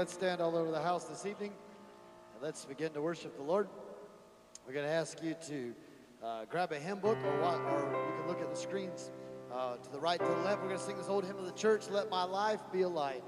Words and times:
let's 0.00 0.14
stand 0.14 0.40
all 0.40 0.56
over 0.56 0.70
the 0.70 0.80
house 0.80 1.04
this 1.04 1.26
evening. 1.26 1.52
And 2.32 2.42
let's 2.42 2.64
begin 2.64 2.90
to 2.92 3.02
worship 3.02 3.36
the 3.36 3.42
Lord. 3.42 3.68
We're 4.66 4.72
going 4.72 4.86
to 4.86 4.90
ask 4.90 5.22
you 5.22 5.34
to 5.48 5.74
uh, 6.24 6.44
grab 6.46 6.72
a 6.72 6.78
hymn 6.78 7.00
book 7.00 7.18
or, 7.22 7.42
what, 7.42 7.60
or 7.60 7.80
you 7.80 8.18
can 8.18 8.26
look 8.26 8.40
at 8.40 8.48
the 8.48 8.56
screens 8.58 9.10
uh, 9.52 9.76
to 9.76 9.92
the 9.92 10.00
right, 10.00 10.18
to 10.18 10.24
the 10.24 10.36
left. 10.36 10.62
We're 10.62 10.68
going 10.68 10.80
to 10.80 10.86
sing 10.86 10.96
this 10.96 11.10
old 11.10 11.26
hymn 11.26 11.36
of 11.36 11.44
the 11.44 11.52
church, 11.52 11.90
Let 11.90 12.08
My 12.08 12.24
Life 12.24 12.60
Be 12.72 12.80
a 12.80 12.88
Light. 12.88 13.22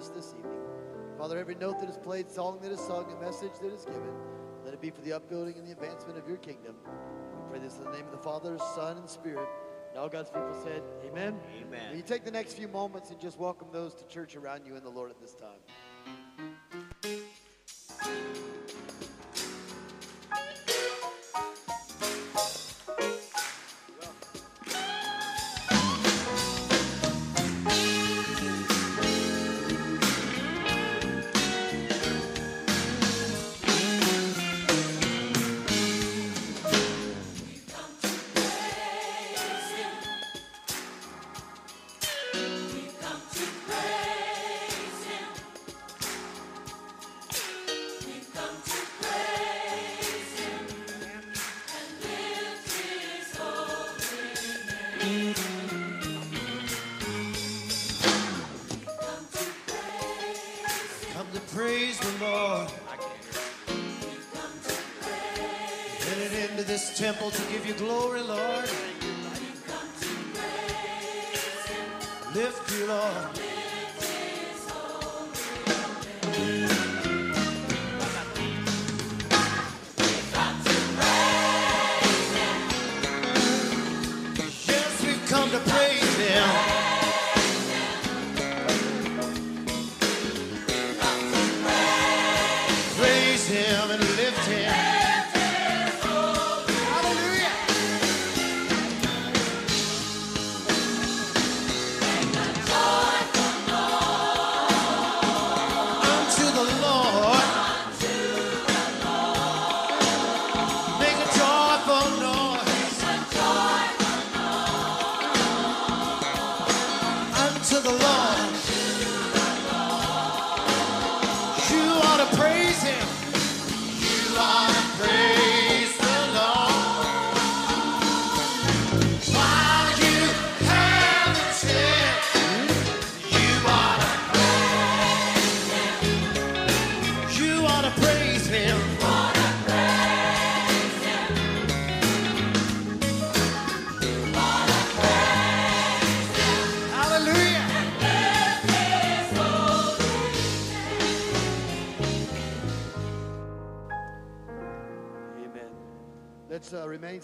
us 0.00 0.08
this 0.08 0.34
evening. 0.38 0.62
Father, 1.18 1.38
every 1.38 1.54
note 1.54 1.78
that 1.78 1.90
is 1.90 1.98
played, 1.98 2.30
song 2.30 2.58
that 2.62 2.72
is 2.72 2.80
sung, 2.80 3.04
a 3.12 3.22
message 3.22 3.52
that 3.60 3.70
is 3.70 3.84
given, 3.84 4.14
let 4.64 4.72
it 4.72 4.80
be 4.80 4.88
for 4.88 5.02
the 5.02 5.12
upbuilding 5.12 5.58
and 5.58 5.66
the 5.66 5.72
advancement 5.72 6.16
of 6.16 6.26
your 6.26 6.38
kingdom. 6.38 6.74
We 7.34 7.50
pray 7.50 7.58
this 7.58 7.76
in 7.76 7.84
the 7.84 7.90
name 7.90 8.06
of 8.06 8.12
the 8.12 8.18
Father, 8.18 8.56
Son, 8.74 8.96
and 8.96 9.06
Spirit. 9.06 9.46
And 9.90 9.98
all 9.98 10.08
God's 10.08 10.30
people 10.30 10.58
said, 10.64 10.82
Amen. 11.06 11.38
Amen. 11.60 11.90
Will 11.90 11.98
you 11.98 12.02
take 12.02 12.24
the 12.24 12.30
next 12.30 12.54
few 12.54 12.68
moments 12.68 13.10
and 13.10 13.20
just 13.20 13.38
welcome 13.38 13.68
those 13.72 13.92
to 13.96 14.06
church 14.06 14.36
around 14.36 14.64
you 14.64 14.74
and 14.74 14.82
the 14.82 14.88
Lord 14.88 15.10
at 15.10 15.20
this 15.20 15.34
time? 15.34 15.60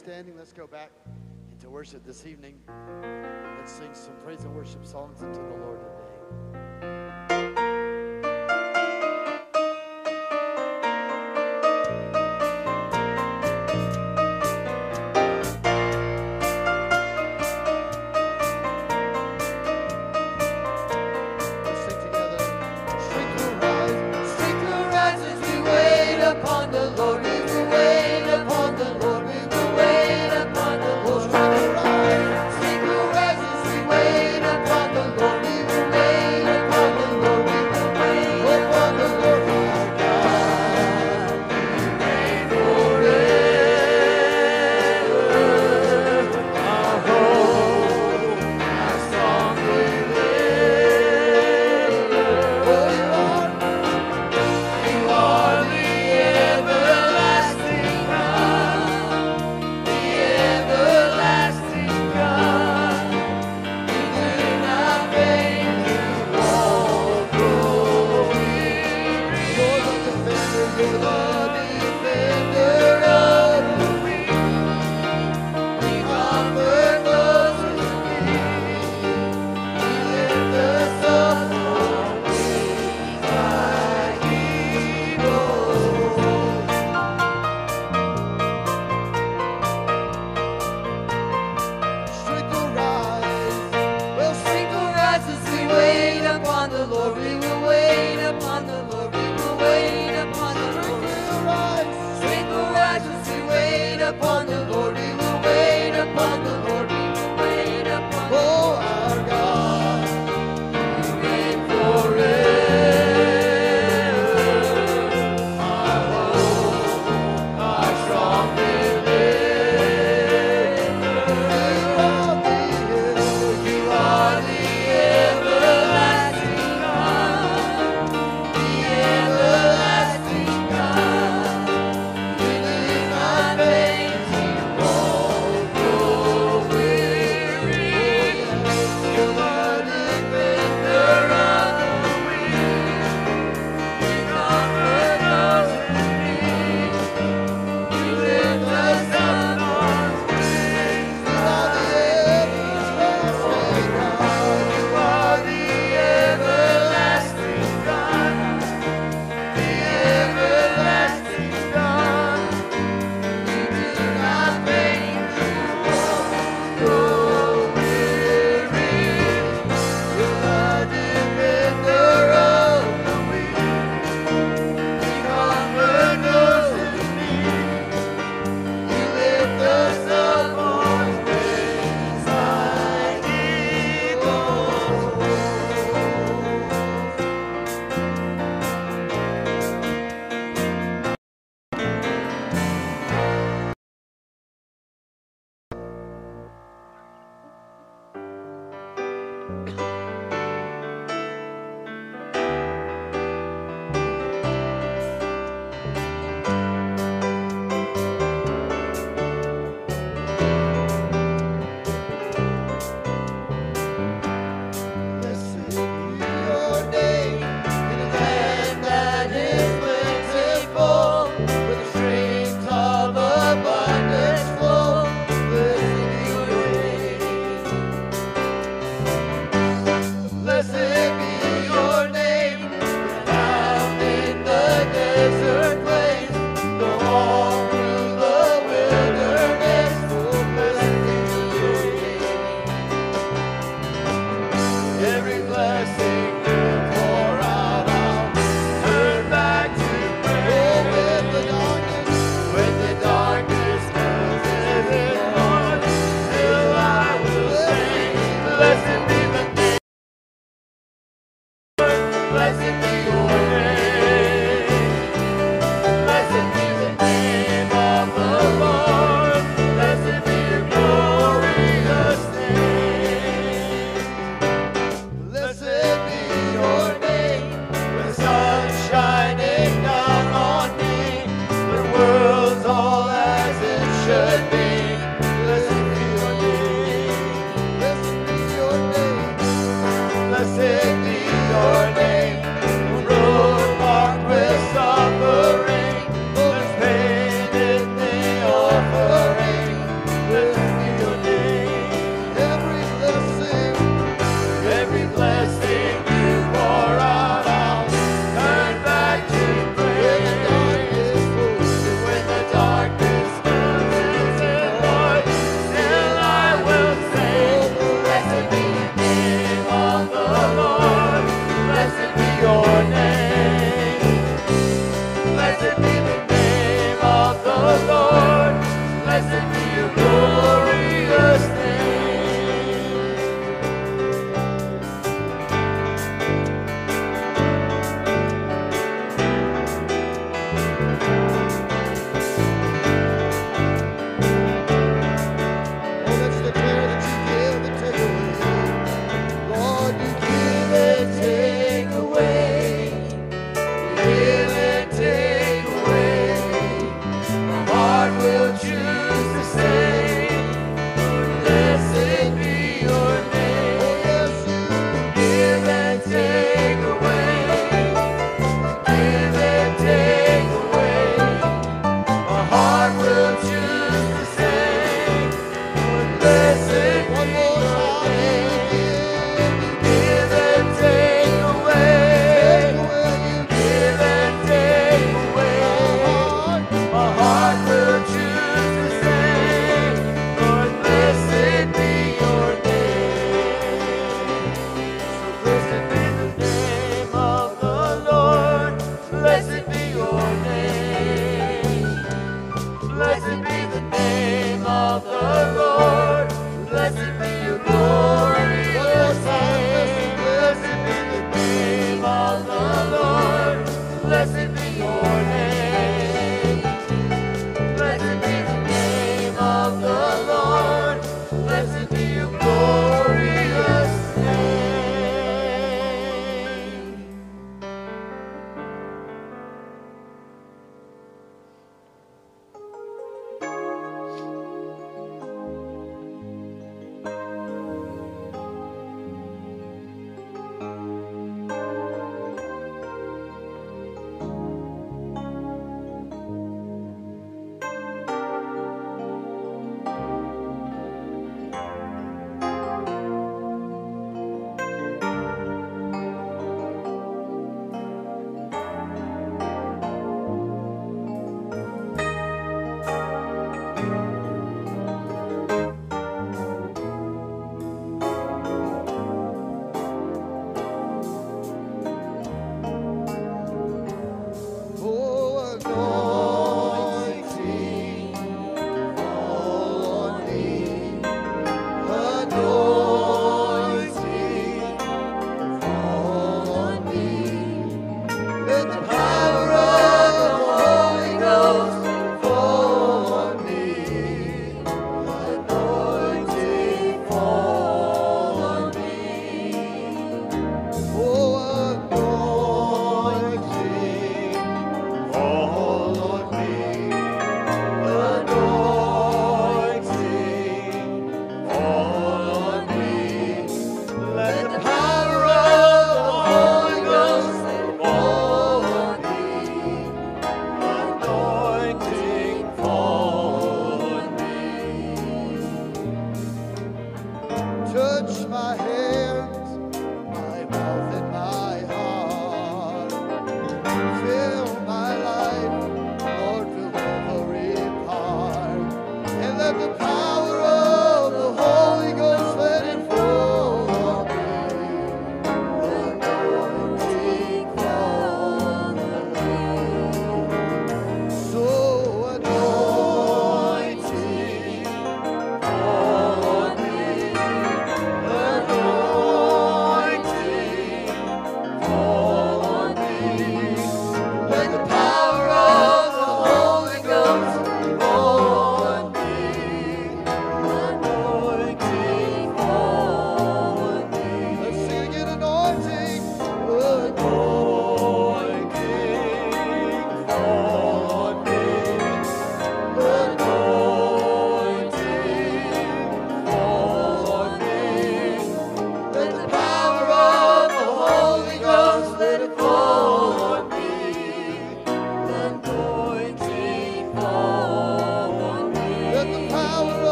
standing, 0.00 0.34
let's 0.34 0.54
go 0.54 0.66
back 0.66 0.90
into 1.52 1.68
worship 1.68 2.02
this 2.06 2.24
evening. 2.24 2.58
Let's 3.58 3.70
sing 3.70 3.90
some 3.92 4.14
praise 4.24 4.44
and 4.44 4.56
worship 4.56 4.86
songs 4.86 5.22
unto 5.22 5.42
the 5.42 5.56
Lord 5.62 5.78
today. 7.28 7.39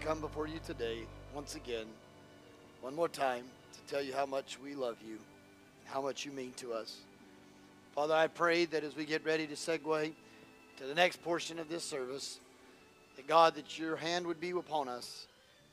Come 0.00 0.20
before 0.20 0.46
you 0.46 0.58
today 0.64 1.00
once 1.34 1.56
again, 1.56 1.84
one 2.80 2.94
more 2.94 3.08
time, 3.08 3.44
to 3.74 3.92
tell 3.92 4.02
you 4.02 4.14
how 4.14 4.24
much 4.24 4.58
we 4.58 4.74
love 4.74 4.96
you, 5.06 5.18
how 5.84 6.00
much 6.00 6.24
you 6.24 6.32
mean 6.32 6.52
to 6.56 6.72
us. 6.72 6.96
Father, 7.94 8.14
I 8.14 8.26
pray 8.26 8.64
that 8.64 8.82
as 8.82 8.96
we 8.96 9.04
get 9.04 9.24
ready 9.26 9.46
to 9.46 9.54
segue 9.54 10.12
to 10.78 10.86
the 10.86 10.94
next 10.94 11.22
portion 11.22 11.58
of 11.58 11.68
this 11.68 11.84
service, 11.84 12.40
that 13.16 13.26
God, 13.26 13.54
that 13.56 13.78
your 13.78 13.96
hand 13.96 14.26
would 14.26 14.40
be 14.40 14.50
upon 14.50 14.88
us. 14.88 15.26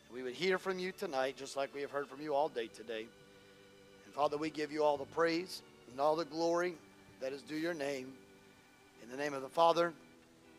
and 0.07 0.17
We 0.17 0.23
would 0.23 0.33
hear 0.33 0.57
from 0.57 0.77
you 0.77 0.91
tonight, 0.91 1.37
just 1.37 1.55
like 1.55 1.73
we 1.73 1.81
have 1.81 1.91
heard 1.91 2.09
from 2.09 2.21
you 2.21 2.35
all 2.35 2.49
day 2.49 2.67
today. 2.67 3.07
And 4.05 4.13
Father, 4.13 4.35
we 4.35 4.49
give 4.49 4.73
you 4.73 4.83
all 4.83 4.97
the 4.97 5.05
praise 5.05 5.61
and 5.89 6.01
all 6.01 6.17
the 6.17 6.25
glory 6.25 6.73
that 7.21 7.31
is 7.31 7.41
due 7.43 7.55
your 7.55 7.73
name. 7.73 8.11
In 9.01 9.09
the 9.09 9.17
name 9.17 9.33
of 9.33 9.41
the 9.41 9.47
Father, 9.47 9.93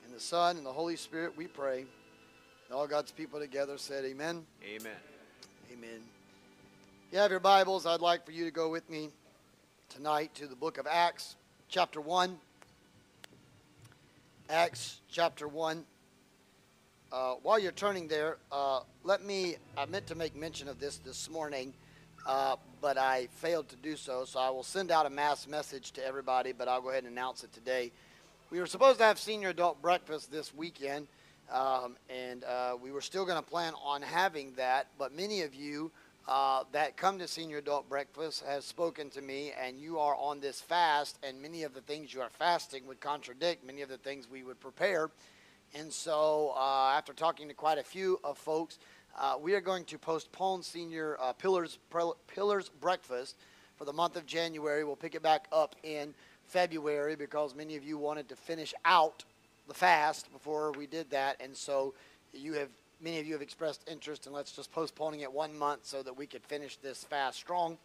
and 0.06 0.14
the 0.14 0.20
Son, 0.20 0.56
and 0.56 0.64
the 0.64 0.72
Holy 0.72 0.96
Spirit, 0.96 1.36
we 1.36 1.46
pray. 1.46 1.84
And 2.68 2.76
all 2.76 2.86
God's 2.86 3.12
people 3.12 3.40
together 3.40 3.78
said, 3.78 4.04
Amen. 4.04 4.44
Amen. 4.62 4.92
Amen. 5.72 6.00
If 7.06 7.12
you 7.14 7.18
have 7.18 7.30
your 7.30 7.40
Bibles, 7.40 7.86
I'd 7.86 8.02
like 8.02 8.26
for 8.26 8.32
you 8.32 8.44
to 8.44 8.50
go 8.50 8.68
with 8.68 8.90
me 8.90 9.08
tonight 9.88 10.34
to 10.34 10.46
the 10.46 10.54
book 10.54 10.76
of 10.76 10.86
Acts, 10.86 11.36
chapter 11.70 11.98
1. 11.98 12.36
Acts, 14.50 15.00
chapter 15.10 15.48
1. 15.48 15.82
Uh, 17.10 17.34
while 17.42 17.58
you're 17.58 17.72
turning 17.72 18.06
there, 18.06 18.36
uh, 18.52 18.80
let 19.02 19.24
me, 19.24 19.56
I 19.78 19.86
meant 19.86 20.06
to 20.08 20.14
make 20.14 20.36
mention 20.36 20.68
of 20.68 20.78
this 20.78 20.98
this 20.98 21.30
morning, 21.30 21.72
uh, 22.26 22.56
but 22.82 22.98
I 22.98 23.28
failed 23.36 23.70
to 23.70 23.76
do 23.76 23.96
so, 23.96 24.26
so 24.26 24.40
I 24.40 24.50
will 24.50 24.62
send 24.62 24.90
out 24.90 25.06
a 25.06 25.10
mass 25.10 25.46
message 25.46 25.92
to 25.92 26.04
everybody, 26.04 26.52
but 26.52 26.68
I'll 26.68 26.82
go 26.82 26.90
ahead 26.90 27.04
and 27.04 27.12
announce 27.12 27.44
it 27.44 27.52
today. 27.54 27.92
We 28.50 28.60
were 28.60 28.66
supposed 28.66 28.98
to 28.98 29.06
have 29.06 29.18
senior 29.18 29.48
adult 29.48 29.80
breakfast 29.80 30.30
this 30.30 30.54
weekend, 30.54 31.06
um, 31.52 31.96
and 32.08 32.44
uh, 32.44 32.76
we 32.80 32.92
were 32.92 33.00
still 33.00 33.24
going 33.24 33.42
to 33.42 33.48
plan 33.48 33.72
on 33.84 34.02
having 34.02 34.52
that, 34.56 34.88
but 34.98 35.14
many 35.14 35.42
of 35.42 35.54
you 35.54 35.90
uh, 36.28 36.64
that 36.72 36.96
come 36.96 37.18
to 37.18 37.26
senior 37.26 37.58
adult 37.58 37.88
breakfast 37.88 38.44
has 38.46 38.64
spoken 38.64 39.08
to 39.10 39.22
me, 39.22 39.52
and 39.58 39.78
you 39.78 39.98
are 39.98 40.14
on 40.16 40.40
this 40.40 40.60
fast, 40.60 41.18
and 41.22 41.40
many 41.40 41.62
of 41.62 41.72
the 41.72 41.80
things 41.80 42.12
you 42.12 42.20
are 42.20 42.28
fasting 42.28 42.86
would 42.86 43.00
contradict 43.00 43.64
many 43.64 43.80
of 43.80 43.88
the 43.88 43.96
things 43.96 44.28
we 44.30 44.42
would 44.42 44.60
prepare. 44.60 45.10
And 45.74 45.90
so, 45.90 46.52
uh, 46.56 46.92
after 46.96 47.12
talking 47.14 47.48
to 47.48 47.54
quite 47.54 47.78
a 47.78 47.82
few 47.82 48.20
of 48.24 48.36
folks, 48.36 48.78
uh, 49.18 49.36
we 49.40 49.54
are 49.54 49.60
going 49.60 49.84
to 49.86 49.98
postpone 49.98 50.62
senior 50.62 51.16
uh, 51.20 51.32
pillars 51.32 51.78
pillars 52.26 52.70
breakfast 52.80 53.36
for 53.76 53.84
the 53.84 53.92
month 53.92 54.16
of 54.16 54.26
January. 54.26 54.84
We'll 54.84 54.96
pick 54.96 55.14
it 55.14 55.22
back 55.22 55.46
up 55.50 55.76
in 55.82 56.14
February 56.44 57.16
because 57.16 57.54
many 57.54 57.76
of 57.76 57.84
you 57.84 57.96
wanted 57.96 58.28
to 58.28 58.36
finish 58.36 58.74
out 58.84 59.24
the 59.68 59.74
fast 59.74 60.32
before 60.32 60.72
we 60.72 60.86
did 60.86 61.10
that, 61.10 61.36
and 61.40 61.54
so 61.56 61.94
you 62.32 62.54
have 62.54 62.68
many 63.00 63.20
of 63.20 63.26
you 63.26 63.34
have 63.34 63.42
expressed 63.42 63.88
interest 63.88 64.26
in 64.26 64.32
let's 64.32 64.52
just 64.52 64.72
postponing 64.72 65.20
it 65.20 65.32
one 65.32 65.56
month 65.56 65.84
so 65.84 66.02
that 66.02 66.16
we 66.16 66.26
could 66.26 66.42
finish 66.42 66.76
this 66.78 67.04
fast 67.04 67.38
strong. 67.38 67.78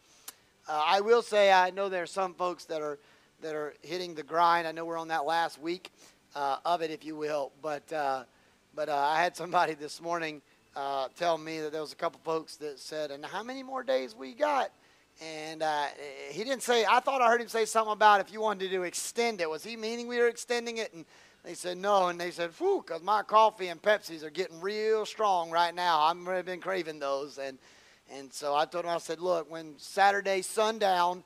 Uh, 0.68 0.82
I 0.86 1.02
will 1.02 1.22
say 1.22 1.52
I 1.52 1.70
know 1.70 1.90
there 1.90 2.04
are 2.04 2.08
some 2.08 2.34
folks 2.34 2.66
that 2.66 2.82
are 2.82 2.98
that 3.42 3.54
are 3.54 3.74
hitting 3.82 4.16
the 4.16 4.24
grind. 4.24 4.68
I 4.68 4.72
know 4.72 4.86
we're 4.86 4.98
on 4.98 5.10
that 5.10 5.26
last 5.26 5.62
week 5.62 5.92
uh, 6.36 6.58
of 6.66 6.82
it, 6.82 6.90
if 6.90 7.06
you 7.06 7.16
will. 7.16 7.52
But 7.62 7.92
uh, 7.92 8.24
but 8.74 8.90
uh, 8.90 8.96
I 8.96 9.22
had 9.22 9.36
somebody 9.36 9.74
this 9.74 10.02
morning 10.02 10.42
uh, 10.76 11.10
tell 11.18 11.38
me 11.38 11.60
that 11.60 11.72
there 11.72 11.82
was 11.82 11.94
a 11.94 11.98
couple 11.98 12.20
folks 12.24 12.56
that 12.58 12.80
said, 12.80 13.12
"And 13.12 13.26
how 13.26 13.44
many 13.44 13.62
more 13.62 13.84
days 13.84 14.16
we 14.16 14.34
got?" 14.34 14.72
And 15.22 15.62
uh, 15.62 15.86
he 16.32 16.44
didn't 16.44 16.64
say. 16.64 16.86
I 16.90 17.00
thought 17.02 17.22
I 17.22 17.28
heard 17.28 17.42
him 17.42 17.50
say 17.50 17.66
something 17.66 17.94
about 17.94 18.22
if 18.22 18.32
you 18.32 18.42
wanted 18.42 18.72
to 18.72 18.84
extend 18.84 19.42
it. 19.42 19.50
Was 19.50 19.64
he 19.64 19.76
meaning 19.76 20.08
we 20.08 20.18
were 20.18 20.28
extending 20.28 20.78
it? 20.78 20.94
And 20.94 21.06
they 21.44 21.56
said 21.56 21.78
no, 21.78 22.08
and 22.08 22.20
they 22.20 22.32
said, 22.32 22.52
"Whew," 22.58 22.84
because 22.86 23.04
my 23.04 23.22
coffee 23.22 23.68
and 23.68 23.82
Pepsis 23.82 24.24
are 24.24 24.30
getting 24.30 24.62
real 24.62 25.06
strong 25.06 25.52
right 25.52 25.76
now. 25.76 26.02
I've 26.02 26.18
really 26.26 26.42
been 26.42 26.62
craving 26.62 27.00
those, 27.00 27.38
and 27.38 27.58
and 28.10 28.32
so 28.34 28.56
I 28.56 28.66
told 28.66 28.86
him, 28.86 28.92
I 28.92 28.98
said, 28.98 29.20
"Look, 29.20 29.52
when 29.52 29.76
Saturday 29.78 30.42
sundown." 30.42 31.24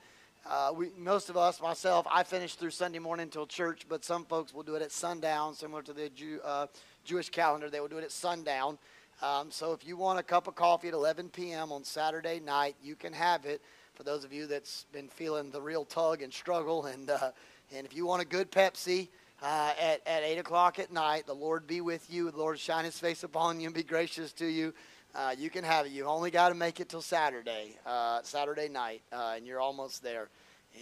Uh, 0.50 0.72
we, 0.74 0.88
most 0.98 1.30
of 1.30 1.36
us, 1.36 1.62
myself, 1.62 2.08
I 2.10 2.24
finish 2.24 2.56
through 2.56 2.70
Sunday 2.70 3.00
morning 3.00 3.24
until 3.24 3.46
church, 3.46 3.82
but 3.90 4.06
some 4.06 4.24
folks 4.24 4.54
will 4.54 4.64
do 4.64 4.76
it 4.76 4.82
at 4.82 4.94
sundown, 4.94 5.54
similar 5.54 5.82
to 5.82 5.92
the 5.92 6.08
Jew, 6.08 6.40
uh, 6.42 6.68
Jewish 7.04 7.30
calendar. 7.30 7.70
They 7.70 7.82
will 7.82 7.90
do 7.90 7.98
it 7.98 8.06
at 8.06 8.14
sundown. 8.14 8.78
Um, 9.22 9.52
so 9.52 9.74
if 9.74 9.86
you 9.86 9.98
want 9.98 10.20
a 10.20 10.24
cup 10.24 10.48
of 10.48 10.56
coffee 10.56 10.88
at 10.88 10.94
11 10.94 11.32
p.m. 11.32 11.74
on 11.74 11.84
Saturday 11.84 12.40
night, 12.40 12.78
you 12.82 12.96
can 12.96 13.12
have 13.12 13.46
it. 13.46 13.62
For 13.96 14.04
those 14.04 14.24
of 14.24 14.32
you 14.32 14.48
that's 14.48 14.86
been 14.94 15.10
feeling 15.10 15.52
the 15.52 15.62
real 15.62 15.84
tug 15.84 16.22
and 16.22 16.32
struggle, 16.32 16.86
and 16.86 17.10
uh, 17.10 17.32
and 17.76 17.86
if 17.86 17.94
you 17.94 18.06
want 18.06 18.22
a 18.22 18.26
good 18.26 18.50
Pepsi 18.50 19.10
uh, 19.42 19.74
at 19.80 20.06
at 20.08 20.24
8 20.24 20.40
o'clock 20.40 20.80
at 20.80 20.92
night, 20.92 21.28
the 21.28 21.34
Lord 21.34 21.68
be 21.68 21.82
with 21.82 22.12
you. 22.12 22.32
The 22.32 22.38
Lord 22.38 22.60
shine 22.60 22.86
His 22.86 22.98
face 22.98 23.24
upon 23.24 23.60
you 23.60 23.68
and 23.68 23.76
be 23.76 23.84
gracious 23.84 24.34
to 24.34 24.46
you. 24.46 24.74
Uh, 25.16 25.34
you 25.38 25.50
can 25.50 25.64
have 25.64 25.86
it. 25.86 25.92
You 25.92 26.06
only 26.06 26.32
got 26.32 26.50
to 26.50 26.56
make 26.56 26.80
it 26.80 26.90
till 26.90 27.02
Saturday, 27.02 27.78
uh, 27.86 28.20
Saturday 28.24 28.70
night, 28.70 29.02
uh, 29.12 29.34
and 29.36 29.48
you're 29.48 29.60
almost 29.60 30.04
there. 30.04 30.30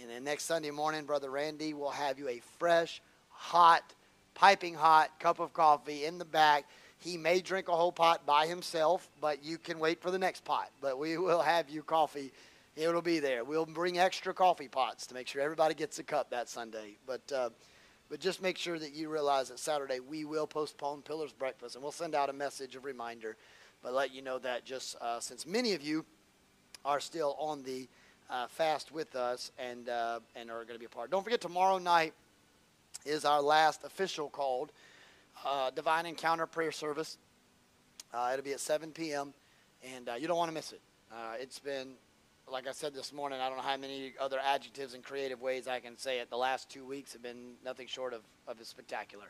And 0.00 0.10
then 0.10 0.24
next 0.24 0.44
Sunday 0.44 0.70
morning, 0.70 1.04
Brother 1.04 1.30
Randy 1.30 1.72
will 1.72 1.90
have 1.90 2.18
you 2.18 2.28
a 2.28 2.40
fresh, 2.58 3.00
hot, 3.30 3.94
piping 4.34 4.74
hot 4.74 5.18
cup 5.20 5.40
of 5.40 5.52
coffee 5.52 6.04
in 6.04 6.18
the 6.18 6.24
back. 6.24 6.64
He 6.98 7.16
may 7.16 7.40
drink 7.40 7.68
a 7.68 7.76
whole 7.76 7.92
pot 7.92 8.26
by 8.26 8.46
himself, 8.46 9.08
but 9.20 9.44
you 9.44 9.58
can 9.58 9.78
wait 9.78 10.02
for 10.02 10.10
the 10.10 10.18
next 10.18 10.44
pot. 10.44 10.70
But 10.80 10.98
we 10.98 11.16
will 11.18 11.42
have 11.42 11.70
you 11.70 11.82
coffee. 11.82 12.32
It'll 12.74 13.00
be 13.00 13.20
there. 13.20 13.42
We'll 13.42 13.64
bring 13.64 13.98
extra 13.98 14.34
coffee 14.34 14.68
pots 14.68 15.06
to 15.06 15.14
make 15.14 15.28
sure 15.28 15.40
everybody 15.40 15.74
gets 15.74 15.98
a 15.98 16.02
cup 16.02 16.30
that 16.30 16.48
Sunday. 16.48 16.98
But 17.06 17.32
uh, 17.32 17.50
but 18.08 18.20
just 18.20 18.40
make 18.40 18.56
sure 18.56 18.78
that 18.78 18.94
you 18.94 19.08
realize 19.08 19.48
that 19.48 19.58
Saturday 19.58 20.00
we 20.00 20.24
will 20.24 20.46
postpone 20.46 21.02
Pillars 21.02 21.32
Breakfast, 21.32 21.74
and 21.74 21.82
we'll 21.82 21.92
send 21.92 22.14
out 22.14 22.30
a 22.30 22.32
message 22.32 22.76
of 22.76 22.84
reminder, 22.84 23.36
but 23.82 23.92
let 23.92 24.14
you 24.14 24.22
know 24.22 24.38
that 24.38 24.64
just 24.64 24.96
uh, 25.00 25.20
since 25.20 25.46
many 25.46 25.72
of 25.72 25.82
you 25.82 26.04
are 26.84 27.00
still 27.00 27.36
on 27.38 27.62
the 27.62 27.88
uh, 28.30 28.46
fast 28.48 28.92
with 28.92 29.14
us 29.14 29.52
and 29.58 29.88
uh, 29.88 30.20
and 30.34 30.50
are 30.50 30.64
going 30.64 30.74
to 30.74 30.78
be 30.78 30.86
a 30.86 30.88
part. 30.88 31.10
Don't 31.10 31.22
forget 31.22 31.40
tomorrow 31.40 31.78
night 31.78 32.12
is 33.04 33.24
our 33.24 33.40
last 33.40 33.84
official 33.84 34.28
called 34.28 34.72
uh, 35.44 35.70
Divine 35.70 36.06
Encounter 36.06 36.46
Prayer 36.46 36.72
Service. 36.72 37.18
Uh, 38.12 38.30
it'll 38.32 38.44
be 38.44 38.52
at 38.52 38.60
7 38.60 38.90
p.m. 38.92 39.34
and 39.94 40.08
uh, 40.08 40.14
you 40.14 40.26
don't 40.26 40.38
want 40.38 40.48
to 40.48 40.54
miss 40.54 40.72
it. 40.72 40.80
It's 41.38 41.58
been, 41.58 41.92
like 42.50 42.68
I 42.68 42.72
said 42.72 42.94
this 42.94 43.12
morning, 43.12 43.40
I 43.40 43.48
don't 43.48 43.56
know 43.56 43.64
how 43.64 43.76
many 43.76 44.14
other 44.20 44.38
adjectives 44.38 44.94
and 44.94 45.02
creative 45.02 45.42
ways 45.42 45.66
I 45.66 45.80
can 45.80 45.98
say 45.98 46.20
it. 46.20 46.30
The 46.30 46.36
last 46.36 46.70
two 46.70 46.84
weeks 46.84 47.12
have 47.12 47.22
been 47.22 47.54
nothing 47.64 47.88
short 47.88 48.14
of, 48.14 48.20
of 48.46 48.64
spectacular. 48.64 49.26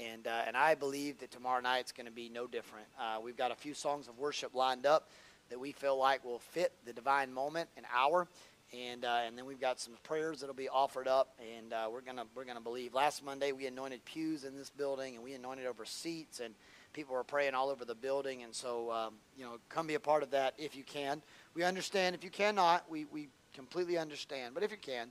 And, 0.00 0.26
uh, 0.26 0.42
and 0.46 0.56
I 0.56 0.74
believe 0.74 1.18
that 1.20 1.30
tomorrow 1.30 1.60
night's 1.60 1.92
going 1.92 2.06
to 2.06 2.12
be 2.12 2.28
no 2.28 2.48
different. 2.48 2.86
Uh, 2.98 3.18
we've 3.22 3.36
got 3.36 3.52
a 3.52 3.54
few 3.54 3.72
songs 3.72 4.08
of 4.08 4.18
worship 4.18 4.54
lined 4.54 4.84
up 4.84 5.10
that 5.48 5.60
we 5.60 5.70
feel 5.70 5.96
like 5.96 6.24
will 6.24 6.40
fit 6.40 6.72
the 6.84 6.92
divine 6.92 7.32
moment 7.32 7.68
and 7.76 7.86
hour. 7.94 8.26
And, 8.72 9.04
uh, 9.04 9.20
and 9.26 9.38
then 9.38 9.46
we've 9.46 9.60
got 9.60 9.78
some 9.78 9.94
prayers 10.02 10.40
that'll 10.40 10.54
be 10.54 10.68
offered 10.68 11.08
up, 11.08 11.34
and 11.56 11.72
uh, 11.72 11.88
we're 11.90 12.02
gonna 12.02 12.24
we're 12.36 12.44
gonna 12.44 12.60
believe. 12.60 12.94
Last 12.94 13.24
Monday 13.24 13.50
we 13.50 13.66
anointed 13.66 14.04
pews 14.04 14.44
in 14.44 14.56
this 14.56 14.70
building, 14.70 15.16
and 15.16 15.24
we 15.24 15.34
anointed 15.34 15.66
over 15.66 15.84
seats, 15.84 16.38
and 16.38 16.54
people 16.92 17.16
were 17.16 17.24
praying 17.24 17.54
all 17.54 17.68
over 17.68 17.84
the 17.84 17.96
building. 17.96 18.44
And 18.44 18.54
so 18.54 18.92
um, 18.92 19.14
you 19.36 19.42
know, 19.44 19.58
come 19.70 19.88
be 19.88 19.94
a 19.94 20.00
part 20.00 20.22
of 20.22 20.30
that 20.30 20.54
if 20.56 20.76
you 20.76 20.84
can. 20.84 21.20
We 21.54 21.64
understand 21.64 22.14
if 22.14 22.22
you 22.22 22.30
cannot, 22.30 22.88
we 22.90 23.06
we 23.06 23.28
completely 23.54 23.98
understand. 23.98 24.54
But 24.54 24.62
if 24.62 24.70
you 24.70 24.76
can, 24.76 25.10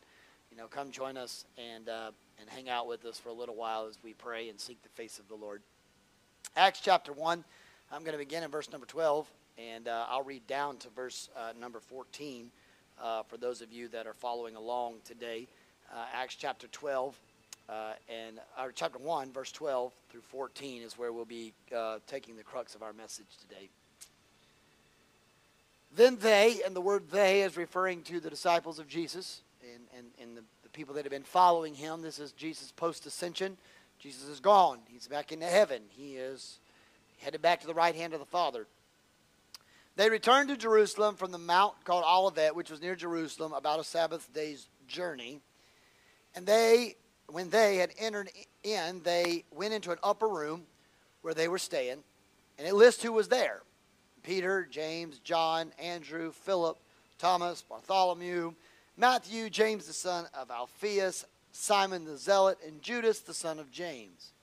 you 0.51 0.57
know, 0.57 0.67
come 0.67 0.91
join 0.91 1.17
us 1.17 1.45
and 1.57 1.89
uh, 1.89 2.11
and 2.39 2.49
hang 2.49 2.69
out 2.69 2.87
with 2.87 3.05
us 3.05 3.19
for 3.19 3.29
a 3.29 3.33
little 3.33 3.55
while 3.55 3.87
as 3.87 3.97
we 4.03 4.13
pray 4.13 4.49
and 4.49 4.59
seek 4.59 4.81
the 4.81 4.89
face 4.89 5.19
of 5.19 5.27
the 5.27 5.35
Lord. 5.35 5.61
Acts 6.55 6.79
chapter 6.81 7.13
one. 7.13 7.43
I'm 7.91 8.01
going 8.01 8.13
to 8.13 8.19
begin 8.19 8.43
in 8.43 8.51
verse 8.51 8.71
number 8.71 8.85
12, 8.85 9.27
and 9.57 9.87
uh, 9.87 10.05
I'll 10.07 10.21
read 10.21 10.45
down 10.45 10.77
to 10.77 10.89
verse 10.89 11.27
uh, 11.35 11.53
number 11.59 11.79
14 11.79 12.51
uh, 13.01 13.23
for 13.23 13.37
those 13.37 13.61
of 13.61 13.71
you 13.73 13.87
that 13.87 14.05
are 14.05 14.13
following 14.13 14.55
along 14.55 14.97
today. 15.03 15.47
Uh, 15.91 16.05
Acts 16.13 16.35
chapter 16.35 16.67
12 16.67 17.19
uh, 17.67 17.93
and 18.07 18.39
our 18.55 18.71
chapter 18.71 18.99
1, 18.99 19.31
verse 19.31 19.51
12 19.51 19.91
through 20.11 20.21
14 20.21 20.83
is 20.83 20.99
where 20.99 21.11
we'll 21.11 21.25
be 21.25 21.51
taking 22.05 22.37
the 22.37 22.43
crux 22.43 22.75
of 22.75 22.83
our 22.83 22.93
message 22.93 23.37
today. 23.41 23.69
Then 25.95 26.17
they, 26.17 26.61
and 26.65 26.75
the 26.75 26.81
word 26.81 27.09
they 27.09 27.41
is 27.41 27.57
referring 27.57 28.03
to 28.03 28.19
the 28.19 28.29
disciples 28.29 28.79
of 28.79 28.87
Jesus 28.87 29.41
and, 29.61 29.83
and, 29.97 30.07
and 30.21 30.37
the, 30.37 30.43
the 30.63 30.69
people 30.69 30.95
that 30.95 31.05
have 31.05 31.11
been 31.11 31.23
following 31.23 31.73
him. 31.73 32.01
This 32.01 32.19
is 32.19 32.31
Jesus' 32.31 32.71
post 32.71 33.05
ascension. 33.05 33.57
Jesus 33.97 34.27
is 34.27 34.39
gone. 34.39 34.79
He's 34.87 35.07
back 35.07 35.31
into 35.31 35.47
heaven. 35.47 35.81
He 35.89 36.15
is 36.15 36.59
headed 37.19 37.41
back 37.41 37.61
to 37.61 37.67
the 37.67 37.73
right 37.73 37.95
hand 37.95 38.13
of 38.13 38.19
the 38.19 38.25
Father. 38.25 38.67
They 39.95 40.09
returned 40.09 40.49
to 40.49 40.55
Jerusalem 40.55 41.15
from 41.15 41.31
the 41.31 41.37
mount 41.37 41.83
called 41.83 42.05
Olivet, 42.07 42.55
which 42.55 42.69
was 42.69 42.81
near 42.81 42.95
Jerusalem, 42.95 43.51
about 43.51 43.81
a 43.81 43.83
Sabbath 43.83 44.31
day's 44.31 44.69
journey. 44.87 45.41
And 46.35 46.45
they, 46.45 46.95
when 47.27 47.49
they 47.49 47.77
had 47.77 47.91
entered 47.99 48.29
in, 48.63 49.01
they 49.03 49.43
went 49.51 49.73
into 49.73 49.91
an 49.91 49.97
upper 50.01 50.29
room 50.29 50.63
where 51.21 51.33
they 51.33 51.49
were 51.49 51.57
staying. 51.57 52.03
And 52.57 52.67
it 52.67 52.75
lists 52.75 53.03
who 53.03 53.11
was 53.11 53.27
there 53.27 53.63
Peter, 54.29 54.67
James, 54.69 55.17
John, 55.23 55.71
Andrew, 55.79 56.31
Philip, 56.31 56.77
Thomas, 57.17 57.63
Bartholomew, 57.63 58.53
Matthew, 58.95 59.49
James 59.49 59.87
the 59.87 59.93
son 59.93 60.27
of 60.35 60.51
Alphaeus, 60.51 61.25
Simon 61.51 62.05
the 62.05 62.15
Zealot, 62.15 62.59
and 62.63 62.79
Judas 62.79 63.21
the 63.21 63.33
son 63.33 63.57
of 63.57 63.71
James. 63.71 64.33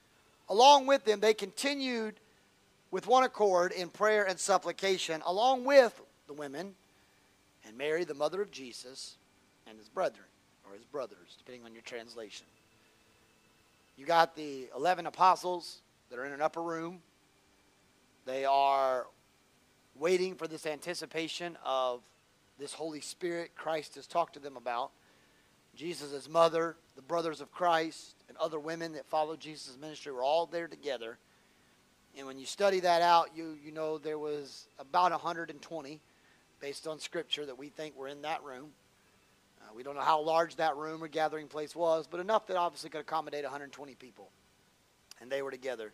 Along 0.48 0.88
with 0.88 1.04
them, 1.04 1.20
they 1.20 1.34
continued 1.34 2.16
with 2.90 3.06
one 3.06 3.22
accord 3.22 3.70
in 3.70 3.88
prayer 3.88 4.24
and 4.26 4.40
supplication, 4.40 5.22
along 5.24 5.64
with 5.64 6.02
the 6.26 6.32
women 6.32 6.74
and 7.64 7.78
Mary, 7.78 8.02
the 8.02 8.12
mother 8.12 8.42
of 8.42 8.50
Jesus, 8.50 9.14
and 9.68 9.78
his 9.78 9.88
brethren, 9.88 10.26
or 10.66 10.74
his 10.74 10.84
brothers, 10.86 11.36
depending 11.38 11.64
on 11.64 11.72
your 11.72 11.82
translation. 11.82 12.46
You 13.96 14.04
got 14.04 14.34
the 14.34 14.66
11 14.74 15.06
apostles 15.06 15.78
that 16.10 16.18
are 16.18 16.24
in 16.24 16.32
an 16.32 16.42
upper 16.42 16.60
room. 16.60 17.02
They 18.24 18.44
are 18.44 19.06
waiting 19.98 20.34
for 20.34 20.46
this 20.46 20.66
anticipation 20.66 21.56
of 21.64 22.02
this 22.58 22.72
Holy 22.72 23.00
Spirit 23.00 23.52
Christ 23.54 23.94
has 23.96 24.06
talked 24.06 24.34
to 24.34 24.40
them 24.40 24.56
about. 24.56 24.90
Jesus' 25.74 26.28
mother, 26.28 26.76
the 26.94 27.02
brothers 27.02 27.40
of 27.40 27.52
Christ, 27.52 28.14
and 28.28 28.36
other 28.38 28.58
women 28.58 28.92
that 28.94 29.06
followed 29.06 29.40
Jesus' 29.40 29.76
ministry 29.78 30.12
were 30.12 30.22
all 30.22 30.46
there 30.46 30.68
together. 30.68 31.18
And 32.16 32.26
when 32.26 32.38
you 32.38 32.46
study 32.46 32.80
that 32.80 33.02
out, 33.02 33.30
you, 33.36 33.56
you 33.62 33.72
know 33.72 33.98
there 33.98 34.18
was 34.18 34.68
about 34.78 35.10
120, 35.12 36.00
based 36.60 36.86
on 36.86 36.98
Scripture, 36.98 37.44
that 37.44 37.58
we 37.58 37.68
think 37.68 37.94
were 37.96 38.08
in 38.08 38.22
that 38.22 38.42
room. 38.42 38.70
Uh, 39.60 39.74
we 39.74 39.82
don't 39.82 39.96
know 39.96 40.00
how 40.00 40.22
large 40.22 40.56
that 40.56 40.76
room 40.76 41.04
or 41.04 41.08
gathering 41.08 41.46
place 41.46 41.76
was, 41.76 42.06
but 42.06 42.20
enough 42.20 42.46
that 42.46 42.56
obviously 42.56 42.88
could 42.88 43.02
accommodate 43.02 43.44
120 43.44 43.94
people. 43.96 44.30
And 45.20 45.30
they 45.30 45.42
were 45.42 45.50
together. 45.50 45.92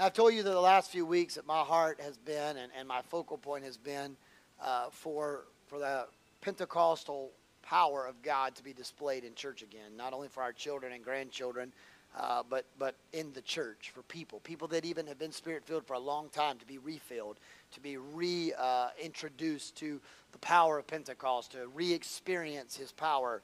I've 0.00 0.12
told 0.12 0.32
you 0.32 0.44
that 0.44 0.50
the 0.50 0.60
last 0.60 0.90
few 0.92 1.04
weeks 1.04 1.34
that 1.34 1.46
my 1.46 1.60
heart 1.60 2.00
has 2.00 2.16
been 2.18 2.56
and, 2.56 2.70
and 2.78 2.86
my 2.86 3.02
focal 3.02 3.36
point 3.36 3.64
has 3.64 3.76
been 3.76 4.16
uh, 4.62 4.90
for, 4.90 5.46
for 5.66 5.80
the 5.80 6.06
Pentecostal 6.40 7.32
power 7.62 8.06
of 8.06 8.22
God 8.22 8.54
to 8.54 8.62
be 8.62 8.72
displayed 8.72 9.24
in 9.24 9.34
church 9.34 9.62
again, 9.62 9.96
not 9.96 10.12
only 10.12 10.28
for 10.28 10.42
our 10.42 10.52
children 10.52 10.92
and 10.92 11.02
grandchildren, 11.02 11.72
uh, 12.16 12.42
but 12.48 12.64
but 12.78 12.94
in 13.12 13.32
the 13.32 13.42
church 13.42 13.90
for 13.92 14.02
people, 14.02 14.40
people 14.40 14.68
that 14.68 14.84
even 14.84 15.06
have 15.06 15.18
been 15.18 15.32
spirit 15.32 15.64
filled 15.64 15.84
for 15.84 15.94
a 15.94 15.98
long 15.98 16.28
time, 16.30 16.58
to 16.58 16.66
be 16.66 16.78
refilled, 16.78 17.38
to 17.72 17.80
be 17.80 17.96
reintroduced 17.96 19.76
uh, 19.76 19.80
to 19.80 20.00
the 20.32 20.38
power 20.38 20.78
of 20.78 20.86
Pentecost, 20.86 21.52
to 21.52 21.66
re-experience 21.74 22.76
His 22.76 22.92
power. 22.92 23.42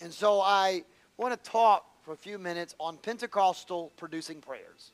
And 0.00 0.12
so 0.12 0.40
I 0.40 0.84
want 1.18 1.32
to 1.32 1.50
talk 1.50 1.84
for 2.02 2.12
a 2.12 2.16
few 2.16 2.38
minutes 2.38 2.74
on 2.80 2.96
Pentecostal 2.96 3.92
producing 3.96 4.40
prayers, 4.40 4.92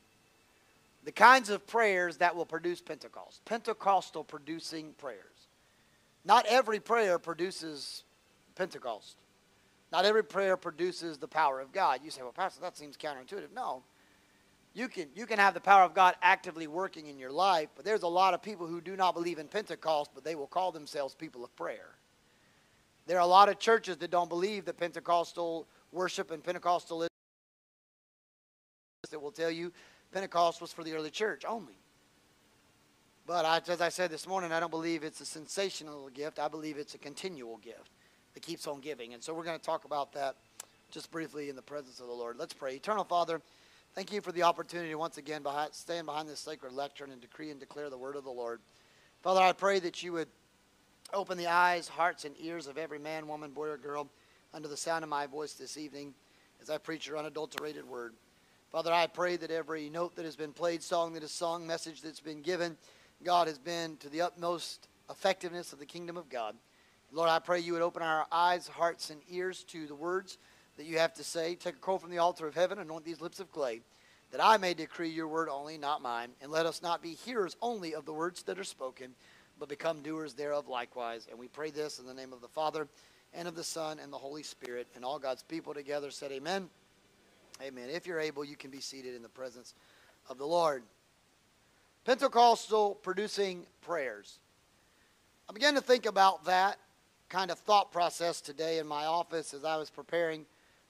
the 1.07 1.13
kinds 1.13 1.51
of 1.51 1.65
prayers 1.69 2.17
that 2.17 2.35
will 2.35 2.45
produce 2.45 2.81
Pentecost, 2.81 3.41
Pentecostal 3.45 4.25
producing 4.25 4.93
prayers. 4.99 5.47
Not 6.25 6.47
every 6.47 6.81
prayer 6.81 7.21
produces 7.21 8.03
Pentecost. 8.57 9.17
Not 9.93 10.05
every 10.05 10.25
prayer 10.25 10.57
produces 10.57 11.17
the 11.17 11.29
power 11.29 11.61
of 11.61 11.71
God. 11.71 12.01
You 12.03 12.11
say, 12.11 12.23
well, 12.23 12.33
Pastor, 12.33 12.61
that 12.61 12.77
seems 12.77 12.97
counterintuitive. 12.97 13.53
No. 13.55 13.85
You 14.75 14.89
can, 14.89 15.07
you 15.15 15.27
can 15.27 15.39
have 15.39 15.55
the 15.55 15.61
power 15.61 15.85
of 15.85 15.95
God 15.95 16.17
actively 16.23 16.67
working 16.67 17.07
in 17.07 17.21
your 17.21 17.31
life, 17.31 17.69
but 17.77 17.85
there's 17.85 18.03
a 18.03 18.09
lot 18.09 18.35
of 18.35 18.43
people 18.43 18.67
who 18.67 18.81
do 18.81 18.97
not 18.97 19.15
believe 19.15 19.39
in 19.39 19.47
Pentecost, 19.47 20.11
but 20.13 20.25
they 20.25 20.35
will 20.35 20.49
call 20.49 20.73
themselves 20.73 21.15
people 21.15 21.45
of 21.45 21.55
prayer. 21.55 21.95
There 23.07 23.17
are 23.17 23.21
a 23.21 23.27
lot 23.27 23.49
of 23.49 23.61
churches 23.61 23.97
that 23.99 24.11
don't 24.11 24.29
believe 24.29 24.65
that 24.65 24.77
Pentecostal 24.77 25.69
worship 25.93 26.33
and 26.33 26.43
Pentecostalism 26.43 27.07
that 29.09 29.23
will 29.23 29.31
tell 29.31 29.53
you 29.53 29.73
Pentecost 30.13 30.61
was 30.61 30.73
for 30.73 30.85
the 30.85 30.95
early 30.95 31.11
church 31.11 31.45
only. 31.47 31.79
But 33.27 33.45
I, 33.45 33.61
as 33.73 33.81
I 33.81 33.89
said 33.89 34.11
this 34.11 34.27
morning, 34.27 34.53
I 34.53 34.61
don't 34.61 34.71
believe 34.71 35.03
it's 35.03 35.21
a 35.21 35.27
sensational 35.27 36.09
gift. 36.11 36.39
I 36.39 36.49
believe 36.49 36.79
it's 36.79 36.95
a 36.95 36.99
continual 36.99 37.57
gift 37.59 37.91
that 38.35 38.43
keeps 38.43 38.67
on 38.67 38.81
giving. 38.81 39.15
And 39.15 39.23
so 39.23 39.35
we're 39.35 39.45
going 39.45 39.59
to 39.59 39.65
talk 39.65 39.85
about 39.85 40.13
that 40.13 40.37
just 40.91 41.11
briefly 41.11 41.49
in 41.49 41.57
the 41.57 41.63
presence 41.63 41.99
of 41.99 42.07
the 42.07 42.13
Lord. 42.13 42.37
Let's 42.39 42.55
pray. 42.55 42.77
Eternal 42.77 43.03
Father, 43.03 43.41
thank 43.95 44.13
you 44.13 44.21
for 44.21 44.31
the 44.31 44.45
opportunity 44.45 44.95
once 44.95 45.19
again 45.19 45.43
to 45.43 45.69
stand 45.73 46.07
behind 46.07 46.29
this 46.29 46.39
sacred 46.39 46.73
lectern 46.73 47.11
and 47.11 47.21
decree 47.21 47.51
and 47.51 47.59
declare 47.59 47.91
the 47.91 47.99
word 47.99 48.15
of 48.15 48.23
the 48.23 48.31
Lord. 48.31 48.61
Father, 49.23 49.41
I 49.41 49.53
pray 49.53 49.81
that 49.81 50.03
you 50.05 50.13
would 50.13 50.29
open 51.13 51.37
the 51.37 51.49
eyes, 51.49 51.89
hearts, 51.89 52.25
and 52.25 52.35
ears 52.39 52.69
of 52.69 52.79
every 52.79 52.99
man, 52.99 53.27
woman, 53.27 53.51
boy, 53.51 53.69
or 53.69 53.77
girl 53.77 54.09
under 54.55 54.69
the 54.69 54.77
sound 54.77 55.03
of 55.03 55.11
my 55.11 55.27
voice 55.27 55.55
this 55.55 55.77
evening 55.77 56.15
as 56.63 56.71
I 56.71 56.79
preach 56.79 57.07
your 57.09 57.19
unadulterated 57.19 57.89
word. 57.89 58.15
Father, 58.77 58.93
I 58.93 59.07
pray 59.07 59.37
that 59.37 59.51
every 59.51 59.89
note 59.89 60.17
that 60.17 60.27
has 60.27 60.37
been 60.37 60.53
played, 60.53 60.83
song 60.83 61.15
that 61.15 61.23
is 61.23 61.33
sung, 61.33 61.67
message 61.67 62.03
that's 62.03 62.21
been 62.21 62.43
given, 62.43 62.77
God 63.25 63.47
has 63.47 63.57
been 63.57 63.97
to 64.01 64.11
the 64.11 64.21
utmost 64.21 64.89
effectiveness 65.09 65.73
of 65.73 65.79
the 65.79 65.87
kingdom 65.87 66.19
of 66.19 66.29
God. 66.29 66.55
Lord, 67.11 67.31
I 67.31 67.39
pray 67.39 67.61
you 67.61 67.73
would 67.73 67.81
open 67.81 68.03
our 68.03 68.27
eyes, 68.31 68.69
hearts, 68.69 69.09
and 69.09 69.23
ears 69.31 69.65
to 69.69 69.87
the 69.87 69.95
words 69.95 70.37
that 70.77 70.85
you 70.85 70.99
have 70.99 71.15
to 71.15 71.25
say. 71.25 71.55
Take 71.55 71.77
a 71.77 71.79
coal 71.79 71.99
from 71.99 72.11
the 72.11 72.19
altar 72.19 72.47
of 72.47 72.55
heaven, 72.55 72.79
anoint 72.79 73.07
these 73.07 73.23
lips 73.23 73.41
of 73.41 73.51
clay, 73.51 73.81
that 74.31 74.45
I 74.45 74.59
may 74.59 74.75
decree 74.75 75.09
your 75.09 75.29
word 75.29 75.49
only, 75.49 75.79
not 75.79 76.03
mine. 76.03 76.33
And 76.43 76.53
let 76.53 76.67
us 76.67 76.83
not 76.83 77.01
be 77.01 77.15
hearers 77.15 77.57
only 77.63 77.95
of 77.95 78.05
the 78.05 78.13
words 78.13 78.43
that 78.43 78.59
are 78.59 78.65
spoken, 78.65 79.15
but 79.59 79.71
become 79.71 80.03
doers 80.03 80.35
thereof 80.35 80.69
likewise. 80.69 81.29
And 81.31 81.39
we 81.39 81.49
pray 81.49 81.71
this 81.71 81.99
in 81.99 82.05
the 82.05 82.13
name 82.13 82.35
of 82.35 82.43
the 82.43 82.49
Father, 82.49 82.89
and 83.33 83.49
of 83.49 83.57
the 83.57 83.65
Son, 83.65 83.99
and 83.99 84.13
the 84.13 84.19
Holy 84.19 84.43
Spirit. 84.43 84.87
And 84.95 85.03
all 85.03 85.19
God's 85.19 85.45
people 85.45 85.73
together 85.73 86.11
said, 86.11 86.31
Amen. 86.31 86.69
Amen. 87.63 87.89
If 87.91 88.07
you're 88.07 88.21
able, 88.21 88.45
you 88.45 88.57
can 88.57 88.71
be 88.71 88.81
seated 88.81 89.15
in 89.15 89.23
the 89.23 89.29
presence 89.29 89.75
of 90.29 90.39
the 90.39 90.47
Lord. 90.47 90.83
Pentecostal 92.05 92.97
producing 92.97 93.67
prayers. 93.81 94.39
I 95.49 95.53
began 95.53 95.75
to 95.75 95.81
think 95.81 96.07
about 96.07 96.45
that 96.45 96.79
kind 97.29 97.51
of 97.51 97.59
thought 97.59 97.93
process 97.93 98.41
today 98.41 98.79
in 98.79 98.87
my 98.87 99.07
office 99.07 99.55
as 99.55 99.65
I 99.65 99.77
was 99.77 99.91
preparing 99.91 100.45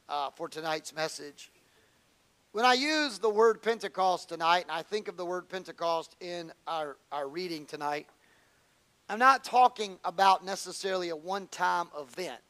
uh, 0.08 0.30
for 0.30 0.48
tonight's 0.48 0.94
message. 0.94 1.50
When 2.52 2.64
I 2.64 2.74
use 2.74 3.18
the 3.18 3.30
word 3.30 3.62
Pentecost 3.62 4.28
tonight, 4.28 4.62
and 4.62 4.70
I 4.70 4.82
think 4.82 5.08
of 5.08 5.16
the 5.16 5.24
word 5.24 5.48
Pentecost 5.48 6.16
in 6.20 6.52
our, 6.66 6.96
our 7.12 7.28
reading 7.28 7.66
tonight, 7.66 8.06
I'm 9.08 9.18
not 9.18 9.44
talking 9.44 9.98
about 10.04 10.44
necessarily 10.44 11.10
a 11.10 11.16
one 11.16 11.46
time 11.48 11.88
event, 11.98 12.40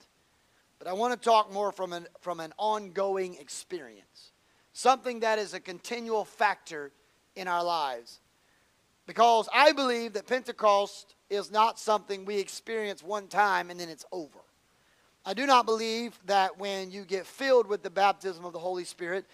but 0.78 0.88
I 0.88 0.92
want 0.92 1.14
to 1.14 1.18
talk 1.18 1.52
more 1.52 1.72
from 1.72 1.92
an, 1.92 2.06
from 2.20 2.40
an 2.40 2.52
ongoing 2.58 3.34
experience, 3.36 4.32
something 4.72 5.20
that 5.20 5.38
is 5.38 5.54
a 5.54 5.60
continual 5.60 6.24
factor 6.24 6.92
in 7.34 7.48
our 7.48 7.64
lives. 7.64 8.20
Because 9.06 9.48
I 9.54 9.72
believe 9.72 10.14
that 10.14 10.26
Pentecost 10.26 11.14
is 11.30 11.50
not 11.50 11.78
something 11.78 12.24
we 12.24 12.38
experience 12.38 13.02
one 13.02 13.28
time 13.28 13.70
and 13.70 13.78
then 13.78 13.88
it's 13.88 14.04
over. 14.12 14.40
I 15.24 15.34
do 15.34 15.46
not 15.46 15.66
believe 15.66 16.18
that 16.26 16.58
when 16.58 16.90
you 16.90 17.04
get 17.04 17.26
filled 17.26 17.66
with 17.66 17.82
the 17.82 17.90
baptism 17.90 18.44
of 18.44 18.52
the 18.52 18.58
Holy 18.58 18.84
Spirit 18.84 19.24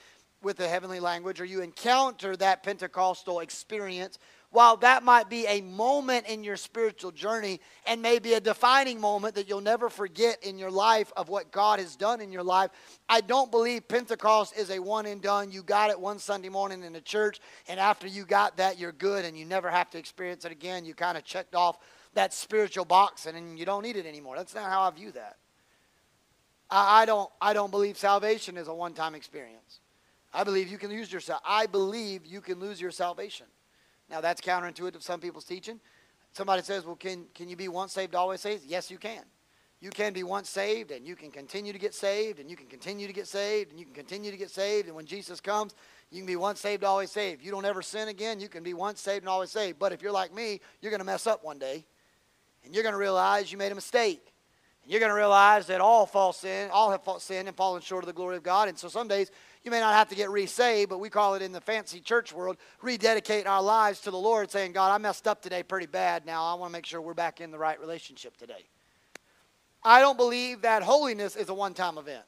with 0.42 0.56
the 0.56 0.68
heavenly 0.68 1.00
language 1.00 1.40
or 1.40 1.44
you 1.44 1.60
encounter 1.60 2.36
that 2.36 2.62
Pentecostal 2.62 3.40
experience, 3.40 4.18
while 4.52 4.76
that 4.76 5.02
might 5.02 5.30
be 5.30 5.46
a 5.46 5.62
moment 5.62 6.26
in 6.26 6.44
your 6.44 6.58
spiritual 6.58 7.10
journey 7.10 7.58
and 7.86 8.02
maybe 8.02 8.34
a 8.34 8.40
defining 8.40 9.00
moment 9.00 9.34
that 9.34 9.48
you'll 9.48 9.62
never 9.62 9.88
forget 9.88 10.44
in 10.44 10.58
your 10.58 10.70
life 10.70 11.10
of 11.16 11.30
what 11.30 11.50
God 11.50 11.80
has 11.80 11.96
done 11.96 12.20
in 12.20 12.30
your 12.30 12.42
life, 12.42 12.70
I 13.08 13.22
don't 13.22 13.50
believe 13.50 13.88
Pentecost 13.88 14.56
is 14.56 14.70
a 14.70 14.78
one 14.78 15.06
and 15.06 15.22
done. 15.22 15.50
You 15.50 15.62
got 15.62 15.88
it 15.88 15.98
one 15.98 16.18
Sunday 16.18 16.50
morning 16.50 16.84
in 16.84 16.92
the 16.92 17.00
church, 17.00 17.40
and 17.66 17.80
after 17.80 18.06
you 18.06 18.24
got 18.26 18.58
that, 18.58 18.78
you're 18.78 18.92
good 18.92 19.24
and 19.24 19.36
you 19.38 19.46
never 19.46 19.70
have 19.70 19.88
to 19.90 19.98
experience 19.98 20.44
it 20.44 20.52
again. 20.52 20.84
You 20.84 20.94
kind 20.94 21.16
of 21.16 21.24
checked 21.24 21.54
off 21.54 21.78
that 22.12 22.34
spiritual 22.34 22.84
box 22.84 23.24
and 23.24 23.58
you 23.58 23.64
don't 23.64 23.82
need 23.82 23.96
it 23.96 24.04
anymore. 24.04 24.36
That's 24.36 24.54
not 24.54 24.70
how 24.70 24.82
I 24.82 24.90
view 24.90 25.12
that. 25.12 25.38
I, 26.70 27.02
I 27.02 27.04
don't, 27.06 27.30
I 27.40 27.54
don't 27.54 27.70
believe 27.70 27.96
salvation 27.96 28.58
is 28.58 28.68
a 28.68 28.74
one 28.74 28.92
time 28.92 29.14
experience. 29.14 29.80
I 30.34 30.44
believe 30.44 30.68
you 30.68 30.76
can 30.76 30.90
lose 30.90 31.10
yourself. 31.10 31.40
I 31.42 31.64
believe 31.64 32.26
you 32.26 32.42
can 32.42 32.60
lose 32.60 32.80
your 32.80 32.90
salvation. 32.90 33.46
Now 34.10 34.20
that's 34.20 34.40
counterintuitive 34.40 35.02
some 35.02 35.20
people's 35.20 35.44
teaching. 35.44 35.80
Somebody 36.32 36.62
says, 36.62 36.84
"Well, 36.84 36.96
can 36.96 37.26
can 37.34 37.48
you 37.48 37.56
be 37.56 37.68
once 37.68 37.92
saved, 37.92 38.14
always 38.14 38.40
saved?" 38.40 38.64
Yes, 38.64 38.90
you 38.90 38.98
can. 38.98 39.24
You 39.80 39.90
can 39.90 40.12
be 40.12 40.22
once 40.22 40.48
saved, 40.48 40.92
and 40.92 41.04
you 41.04 41.16
can 41.16 41.32
continue 41.32 41.72
to 41.72 41.78
get 41.78 41.92
saved, 41.92 42.38
and 42.38 42.48
you 42.48 42.56
can 42.56 42.68
continue 42.68 43.08
to 43.08 43.12
get 43.12 43.26
saved, 43.26 43.70
and 43.70 43.80
you 43.80 43.84
can 43.84 43.94
continue 43.94 44.30
to 44.30 44.36
get 44.36 44.48
saved. 44.48 44.86
And 44.86 44.94
when 44.94 45.06
Jesus 45.06 45.40
comes, 45.40 45.74
you 46.08 46.18
can 46.18 46.26
be 46.26 46.36
once 46.36 46.60
saved, 46.60 46.84
always 46.84 47.10
saved. 47.10 47.44
You 47.44 47.50
don't 47.50 47.64
ever 47.64 47.82
sin 47.82 48.06
again. 48.06 48.38
You 48.38 48.48
can 48.48 48.62
be 48.62 48.74
once 48.74 49.00
saved 49.00 49.24
and 49.24 49.28
always 49.28 49.50
saved. 49.50 49.80
But 49.80 49.92
if 49.92 50.00
you're 50.00 50.12
like 50.12 50.32
me, 50.32 50.60
you're 50.80 50.90
going 50.90 51.00
to 51.00 51.04
mess 51.04 51.26
up 51.26 51.42
one 51.42 51.58
day, 51.58 51.84
and 52.64 52.72
you're 52.72 52.84
going 52.84 52.92
to 52.92 52.98
realize 52.98 53.50
you 53.50 53.58
made 53.58 53.72
a 53.72 53.74
mistake. 53.74 54.32
And 54.84 54.90
you're 54.92 55.00
going 55.00 55.10
to 55.10 55.16
realize 55.16 55.66
that 55.66 55.80
all 55.80 56.06
fall 56.06 56.32
sin, 56.32 56.70
all 56.72 56.92
have 56.92 57.02
sinned 57.18 57.48
and 57.48 57.56
fallen 57.56 57.82
short 57.82 58.04
of 58.04 58.06
the 58.06 58.12
glory 58.12 58.36
of 58.36 58.44
God. 58.44 58.68
And 58.68 58.78
so 58.78 58.88
some 58.88 59.08
days 59.08 59.32
you 59.64 59.70
may 59.70 59.80
not 59.80 59.94
have 59.94 60.08
to 60.08 60.14
get 60.14 60.30
resaved, 60.30 60.90
but 60.90 60.98
we 60.98 61.08
call 61.08 61.34
it 61.34 61.42
in 61.42 61.52
the 61.52 61.60
fancy 61.60 62.00
church 62.00 62.32
world 62.32 62.56
rededicating 62.82 63.46
our 63.46 63.62
lives 63.62 64.00
to 64.00 64.10
the 64.10 64.18
Lord, 64.18 64.50
saying, 64.50 64.72
God, 64.72 64.92
I 64.92 64.98
messed 64.98 65.28
up 65.28 65.40
today 65.40 65.62
pretty 65.62 65.86
bad. 65.86 66.26
Now 66.26 66.44
I 66.44 66.54
want 66.54 66.70
to 66.70 66.72
make 66.72 66.86
sure 66.86 67.00
we're 67.00 67.14
back 67.14 67.40
in 67.40 67.50
the 67.50 67.58
right 67.58 67.78
relationship 67.80 68.36
today. 68.36 68.66
I 69.84 70.00
don't 70.00 70.16
believe 70.16 70.62
that 70.62 70.82
holiness 70.82 71.36
is 71.36 71.48
a 71.48 71.54
one 71.54 71.74
time 71.74 71.98
event. 71.98 72.24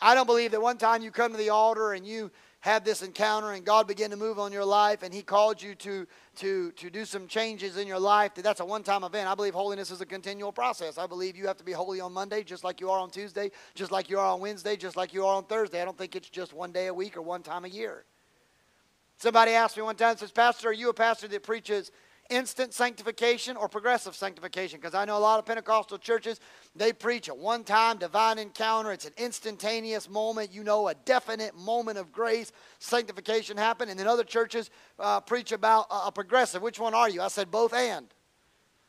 I 0.00 0.14
don't 0.14 0.26
believe 0.26 0.50
that 0.50 0.60
one 0.60 0.76
time 0.76 1.02
you 1.02 1.10
come 1.10 1.32
to 1.32 1.38
the 1.38 1.50
altar 1.50 1.92
and 1.92 2.06
you 2.06 2.30
have 2.64 2.82
this 2.82 3.02
encounter 3.02 3.52
and 3.52 3.62
God 3.62 3.86
began 3.86 4.08
to 4.08 4.16
move 4.16 4.38
on 4.38 4.50
your 4.50 4.64
life 4.64 5.02
and 5.02 5.12
He 5.12 5.20
called 5.20 5.60
you 5.60 5.74
to, 5.74 6.06
to, 6.36 6.72
to 6.72 6.88
do 6.88 7.04
some 7.04 7.26
changes 7.26 7.76
in 7.76 7.86
your 7.86 7.98
life, 7.98 8.34
that 8.36 8.42
that's 8.42 8.60
a 8.60 8.64
one 8.64 8.82
time 8.82 9.04
event. 9.04 9.28
I 9.28 9.34
believe 9.34 9.52
holiness 9.52 9.90
is 9.90 10.00
a 10.00 10.06
continual 10.06 10.50
process. 10.50 10.96
I 10.96 11.06
believe 11.06 11.36
you 11.36 11.46
have 11.46 11.58
to 11.58 11.64
be 11.64 11.72
holy 11.72 12.00
on 12.00 12.14
Monday 12.14 12.42
just 12.42 12.64
like 12.64 12.80
you 12.80 12.90
are 12.90 12.98
on 12.98 13.10
Tuesday, 13.10 13.50
just 13.74 13.92
like 13.92 14.08
you 14.08 14.18
are 14.18 14.24
on 14.24 14.40
Wednesday, 14.40 14.76
just 14.76 14.96
like 14.96 15.12
you 15.12 15.26
are 15.26 15.36
on 15.36 15.44
Thursday. 15.44 15.82
I 15.82 15.84
don't 15.84 15.98
think 15.98 16.16
it's 16.16 16.30
just 16.30 16.54
one 16.54 16.72
day 16.72 16.86
a 16.86 16.94
week 16.94 17.18
or 17.18 17.22
one 17.22 17.42
time 17.42 17.66
a 17.66 17.68
year. 17.68 18.06
Somebody 19.18 19.52
asked 19.52 19.76
me 19.76 19.82
one 19.82 19.96
time, 19.96 20.16
says, 20.16 20.32
Pastor, 20.32 20.70
are 20.70 20.72
you 20.72 20.88
a 20.88 20.94
pastor 20.94 21.28
that 21.28 21.42
preaches 21.42 21.92
instant 22.30 22.72
sanctification 22.72 23.56
or 23.56 23.68
progressive 23.68 24.14
sanctification 24.14 24.80
because 24.80 24.94
I 24.94 25.04
know 25.04 25.16
a 25.16 25.20
lot 25.20 25.38
of 25.38 25.46
Pentecostal 25.46 25.98
churches, 25.98 26.40
they 26.74 26.92
preach 26.92 27.28
a 27.28 27.34
one 27.34 27.64
time 27.64 27.98
divine 27.98 28.38
encounter. 28.38 28.92
It's 28.92 29.04
an 29.04 29.12
instantaneous 29.16 30.08
moment, 30.08 30.52
you 30.52 30.64
know, 30.64 30.88
a 30.88 30.94
definite 30.94 31.56
moment 31.56 31.98
of 31.98 32.12
grace, 32.12 32.52
sanctification 32.78 33.56
happen. 33.56 33.88
And 33.88 33.98
then 33.98 34.06
other 34.06 34.24
churches 34.24 34.70
uh, 34.98 35.20
preach 35.20 35.52
about 35.52 35.86
a, 35.90 36.06
a 36.06 36.12
progressive. 36.12 36.62
Which 36.62 36.78
one 36.78 36.94
are 36.94 37.08
you? 37.08 37.20
I 37.20 37.28
said 37.28 37.50
both 37.50 37.72
and. 37.74 38.06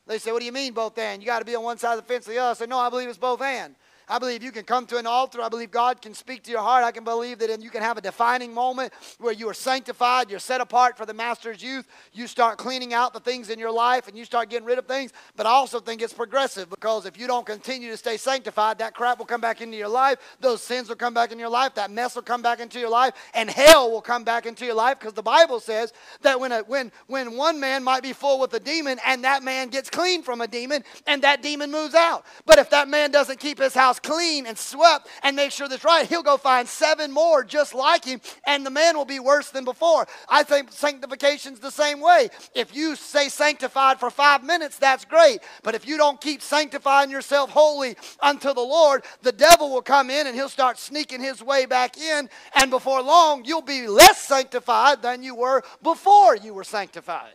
They 0.08 0.20
say, 0.20 0.32
What 0.32 0.40
do 0.40 0.46
you 0.46 0.52
mean 0.52 0.74
both 0.74 0.98
and? 0.98 1.22
You 1.22 1.26
got 1.26 1.40
to 1.40 1.46
be 1.46 1.56
on 1.56 1.64
one 1.64 1.78
side 1.78 1.98
of 1.98 2.06
the 2.06 2.14
fence 2.14 2.28
or 2.28 2.32
the 2.32 2.40
other. 2.40 2.52
I 2.52 2.54
said, 2.54 2.70
No, 2.70 2.78
I 2.78 2.90
believe 2.90 3.10
it's 3.10 3.18
both 3.18 3.42
and. 3.42 3.76
I 4.08 4.20
believe 4.20 4.44
you 4.44 4.52
can 4.52 4.64
come 4.64 4.86
to 4.88 4.98
an 4.98 5.08
altar. 5.08 5.42
I 5.42 5.50
believe 5.50 5.72
God 5.72 6.02
can 6.02 6.14
speak 6.14 6.44
to 6.44 6.52
your 6.52 6.62
heart. 6.62 6.84
I 6.84 6.92
can 6.92 7.04
believe 7.04 7.40
that 7.40 7.62
you 7.62 7.70
can 7.70 7.82
have 7.82 7.98
a 7.98 8.02
defining 8.02 8.54
moment 8.54 8.94
where 9.20 9.34
you 9.34 9.50
are 9.50 9.54
sanctified, 9.54 10.30
you're 10.30 10.40
set 10.40 10.62
apart 10.62 10.98
for 10.98 11.06
the 11.06 11.14
Master's 11.14 11.64
youth. 11.64 11.88
You 12.14 12.28
start 12.28 12.58
cleaning 12.58 12.94
out 12.94 13.14
the 13.14 13.20
things 13.20 13.50
in 13.50 13.60
your 13.60 13.72
life 13.72 14.08
and 14.08 14.18
you 14.18 14.26
start 14.26 14.50
getting 14.50 14.66
rid 14.66 14.78
of 14.78 14.86
things. 14.86 15.12
But 15.36 15.46
I 15.46 15.50
also 15.50 15.80
think 15.80 16.02
it's 16.02 16.14
progressive 16.14 16.70
because 16.70 17.06
if 17.06 17.18
you 17.18 17.28
don't 17.28 17.46
continue 17.46 17.90
to 17.92 17.98
stay 17.98 18.18
sanctified, 18.18 18.78
that 18.80 18.94
crap 18.94 19.18
will 19.20 19.26
come 19.26 19.42
back 19.42 19.62
into 19.62 19.78
your 19.78 19.88
life. 19.88 20.18
Those 20.40 20.62
sins 20.62 20.90
will 20.90 20.96
come 20.96 21.14
back 21.14 21.32
in 21.32 21.40
your 21.40 21.50
life. 21.50 21.76
That 21.76 21.92
mess 21.92 22.16
will 22.16 22.22
come 22.22 22.42
back 22.42 22.60
into 22.60 22.80
your 22.80 22.90
life. 22.90 23.14
And 23.34 23.50
hell 23.50 23.92
will 23.92 24.02
come 24.02 24.24
back 24.24 24.46
into 24.46 24.66
your 24.66 24.76
life 24.76 25.00
because 25.00 25.14
the 25.14 25.24
Bible 25.24 25.60
says 25.60 25.94
that 26.22 26.40
when, 26.40 26.52
a, 26.52 26.60
when, 26.60 26.92
when 27.08 27.36
one 27.36 27.60
man 27.60 27.84
might 27.84 28.04
be 28.04 28.14
full 28.14 28.40
with 28.40 28.54
a 28.54 28.60
demon 28.60 29.00
and 29.06 29.24
that 29.24 29.44
man 29.44 29.70
gets 29.70 29.90
clean 29.90 30.24
from 30.24 30.42
a 30.42 30.48
demon 30.48 30.84
and 31.08 31.22
that 31.24 31.42
demon 31.42 31.72
moves 31.72 31.96
out. 31.96 32.26
But 32.46 32.60
if 32.60 32.70
that 32.70 32.88
man 32.88 33.12
doesn't 33.12 33.40
keep 33.40 33.60
his 33.60 33.74
house 33.74 33.95
house 33.96 34.00
clean 34.00 34.46
and 34.46 34.58
swept 34.58 35.08
and 35.24 35.36
make 35.36 35.52
sure 35.52 35.68
that's 35.68 35.84
right, 35.84 36.08
he'll 36.08 36.24
go 36.24 36.38
find 36.38 36.68
seven 36.68 37.12
more 37.12 37.44
just 37.44 37.74
like 37.74 38.06
him, 38.06 38.22
and 38.46 38.66
the 38.66 38.70
man 38.70 38.98
will 38.98 39.06
be 39.06 39.20
worse 39.20 39.50
than 39.50 39.66
before. 39.66 40.08
I 40.30 40.44
think 40.44 40.72
sanctification's 40.72 41.60
the 41.60 41.72
same 41.72 42.00
way. 42.00 42.30
If 42.54 42.76
you 42.76 42.96
say 42.96 43.30
sanctified 43.30 44.00
for 44.00 44.10
five 44.10 44.44
minutes, 44.44 44.78
that's 44.78 45.06
great. 45.06 45.40
But 45.64 45.76
if 45.76 45.88
you 45.88 45.98
don't 45.98 46.20
keep 46.20 46.42
sanctifying 46.42 47.10
yourself 47.10 47.50
holy 47.50 47.96
unto 48.20 48.54
the 48.54 48.62
Lord, 48.62 49.04
the 49.22 49.32
devil 49.32 49.72
will 49.72 49.82
come 49.82 50.10
in 50.10 50.28
and 50.28 50.36
he'll 50.36 50.50
start 50.50 50.78
sneaking 50.78 51.22
his 51.22 51.42
way 51.42 51.66
back 51.66 51.98
in, 51.98 52.30
and 52.56 52.70
before 52.70 53.02
long, 53.02 53.46
you'll 53.46 53.62
be 53.62 53.88
less 53.88 54.22
sanctified 54.22 55.02
than 55.02 55.24
you 55.24 55.36
were 55.36 55.64
before 55.82 56.36
you 56.36 56.54
were 56.54 56.64
sanctified. 56.64 57.34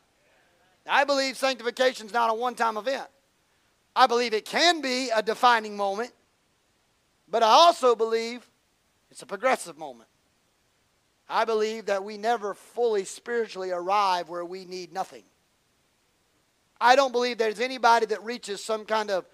I 0.89 1.05
believe 1.05 1.37
sanctification 1.37 2.07
is 2.07 2.13
not 2.13 2.31
a 2.31 2.35
one 2.35 2.55
time 2.55 2.77
event. 2.77 3.07
I 3.95 4.07
believe 4.07 4.35
it 4.35 4.45
can 4.45 4.81
be 4.81 5.11
a 5.15 5.23
defining 5.23 5.77
moment, 5.77 6.13
but 7.31 7.43
I 7.43 7.49
also 7.49 7.95
believe 7.95 8.49
it's 9.11 9.23
a 9.23 9.27
progressive 9.27 9.79
moment. 9.79 10.09
I 11.29 11.45
believe 11.45 11.87
that 11.87 12.03
we 12.03 12.19
never 12.19 12.55
fully 12.55 13.05
spiritually 13.05 13.71
arrive 13.71 14.29
where 14.29 14.45
we 14.45 14.65
need 14.65 14.93
nothing. 14.93 15.23
I 16.81 16.97
don't 16.97 17.13
believe 17.13 17.39
there's 17.39 17.61
anybody 17.61 18.07
that 18.07 18.25
reaches 18.25 18.65
some 18.65 18.85
kind 18.85 19.11
of 19.11 19.27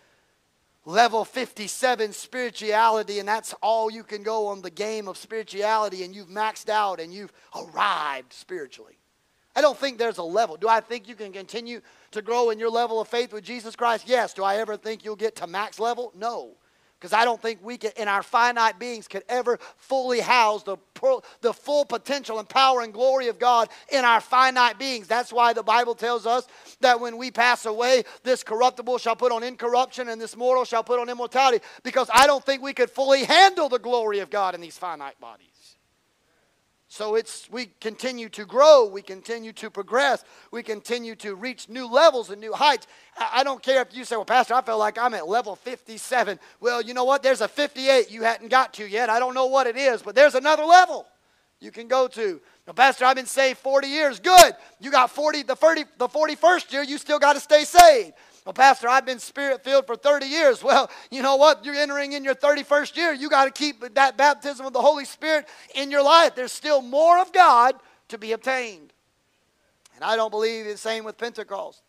level 0.85 1.25
57 1.25 2.13
spirituality 2.13 3.19
and 3.19 3.29
that's 3.29 3.55
all 3.63 3.91
you 3.91 4.05
can 4.05 4.23
go 4.23 4.49
on 4.49 4.63
the 4.63 4.71
game 4.71 5.09
of 5.09 5.17
spirituality 5.17 6.05
and 6.05 6.15
you've 6.15 6.29
maxed 6.29 6.69
out 6.69 7.01
and 7.01 7.13
you've 7.15 7.33
arrived 7.55 8.33
spiritually. 8.33 8.99
I 9.55 9.63
don't 9.63 9.79
think 9.79 9.97
there's 9.97 10.19
a 10.19 10.23
level. 10.23 10.57
Do 10.57 10.69
I 10.69 10.81
think 10.81 11.09
you 11.09 11.15
can 11.15 11.33
continue 11.33 11.81
to 12.11 12.21
grow 12.21 12.51
in 12.51 12.59
your 12.59 12.69
level 12.69 13.01
of 13.01 13.09
faith 13.09 13.33
with 13.33 13.43
Jesus 13.43 13.75
Christ? 13.75 14.07
Yes. 14.07 14.35
Do 14.35 14.45
I 14.45 14.57
ever 14.57 14.77
think 14.77 15.03
you'll 15.03 15.17
get 15.17 15.37
to 15.37 15.47
max 15.47 15.79
level? 15.79 16.13
No. 16.15 16.57
Because 16.99 17.13
I 17.13 17.27
don't 17.27 17.41
think 17.41 17.61
we 17.63 17.77
can, 17.77 17.91
in 17.97 18.09
our 18.09 18.23
finite 18.23 18.79
beings, 18.79 19.07
could 19.07 19.23
ever 19.29 19.59
fully 19.77 20.21
house 20.21 20.63
the, 20.63 20.79
the 21.43 21.53
full 21.53 21.85
potential 21.85 22.39
and 22.39 22.49
power 22.49 22.81
and 22.81 22.93
glory 22.93 23.29
of 23.29 23.39
God 23.39 23.69
in 23.93 24.05
our 24.05 24.21
finite 24.21 24.79
beings. 24.79 25.07
That's 25.07 25.31
why 25.31 25.53
the 25.53 25.63
Bible 25.63 25.95
tells 25.95 26.27
us 26.27 26.47
that 26.81 26.99
when 26.99 27.19
we 27.19 27.31
pass 27.31 27.67
away, 27.67 28.05
this 28.23 28.43
corruptible 28.43 28.97
shall 28.97 29.17
put 29.17 29.31
on 29.31 29.43
incorruption 29.43 30.09
and 30.09 30.19
this 30.19 30.37
mortal 30.37 30.65
shall 30.65 30.83
put 30.85 30.99
on 30.99 31.11
immortality. 31.11 31.63
Because 31.83 32.09
I 32.15 32.27
don't 32.27 32.45
think 32.45 32.63
we 32.63 32.73
could 32.73 32.91
fully 32.91 33.25
handle 33.25 33.69
the 33.69 33.79
glory 33.79 34.21
of 34.21 34.31
God 34.31 34.55
in 34.55 34.63
these 34.63 34.79
finite 34.79 35.21
bodies. 35.21 35.56
So 36.97 37.15
it's 37.15 37.47
we 37.51 37.67
continue 37.79 38.31
to 38.31 38.47
grow, 38.47 38.87
we 38.87 39.03
continue 39.03 39.53
to 39.53 39.69
progress, 39.69 40.25
we 40.51 40.63
continue 40.63 41.15
to 41.17 41.35
reach 41.35 41.69
new 41.69 41.87
levels 41.87 42.31
and 42.31 42.41
new 42.41 42.55
heights. 42.55 42.87
I, 43.19 43.45
don't 43.45 43.63
care 43.63 43.83
if 43.83 43.95
you 43.95 44.07
say, 44.07 44.17
"Well, 44.17 44.25
Pastor, 44.25 44.55
I 44.55 44.63
feel 44.63 44.79
like 44.79 44.97
I'm 44.97 45.13
at 45.13 45.29
level 45.29 45.57
57." 45.57 46.41
Well, 46.59 46.81
you 46.81 46.95
know 46.95 47.05
what? 47.05 47.23
There's 47.23 47.43
a 47.43 47.49
58 47.49 48.11
you 48.11 48.23
hadn't 48.23 48.49
got 48.49 48.73
to 48.75 48.87
yet. 48.87 49.11
I 49.11 49.19
don't 49.19 49.35
know 49.35 49.45
what 49.45 49.67
it 49.67 49.77
is, 49.77 50.01
but 50.01 50.15
there's 50.15 50.35
another 50.35 50.65
level 50.65 51.07
you 51.61 51.71
can 51.71 51.87
go 51.87 52.09
to. 52.09 52.41
Now, 52.67 52.73
Pastor, 52.73 53.05
I've 53.05 53.17
been 53.17 53.27
saved 53.27 53.59
40 53.59 53.89
years. 53.89 54.19
Good. 54.19 54.55
You 54.81 54.91
got 54.91 55.11
40 55.11 55.43
the 55.43 55.55
30 55.55 55.85
the 55.99 56.09
41st 56.09 56.73
year, 56.73 56.83
you 56.83 56.97
still 56.97 57.19
got 57.19 57.35
to 57.35 57.41
stay 57.41 57.65
saved. 57.65 58.15
Well, 58.47 58.53
Pastor, 58.53 58.89
I've 58.89 59.05
been 59.05 59.19
spirit 59.19 59.65
filled 59.65 59.89
for 59.89 59.97
30 59.97 60.27
years. 60.27 60.63
Well, 60.63 60.89
you 61.11 61.21
know 61.21 61.35
what? 61.35 61.65
You're 61.65 61.75
entering 61.75 62.13
in 62.13 62.23
your 62.23 62.37
31st 62.37 62.97
year. 62.97 63.13
You 63.13 63.29
got 63.29 63.47
to 63.47 63.51
keep 63.51 63.95
that 63.95 64.17
baptism 64.17 64.65
of 64.65 64.73
the 64.73 64.81
Holy 64.81 65.05
Spirit 65.05 65.49
in 65.75 65.91
your 65.91 66.03
life. 66.03 66.37
There's 66.37 66.53
still 66.53 66.81
more 66.81 67.19
of 67.21 67.33
God 67.33 67.75
to 68.09 68.19
be 68.19 68.31
obtained. 68.31 68.93
And 69.97 70.05
I 70.05 70.15
don't 70.15 70.31
believe 70.31 70.65
the 70.65 70.77
same 70.77 71.03
with 71.03 71.19
Pentecost. 71.19 71.83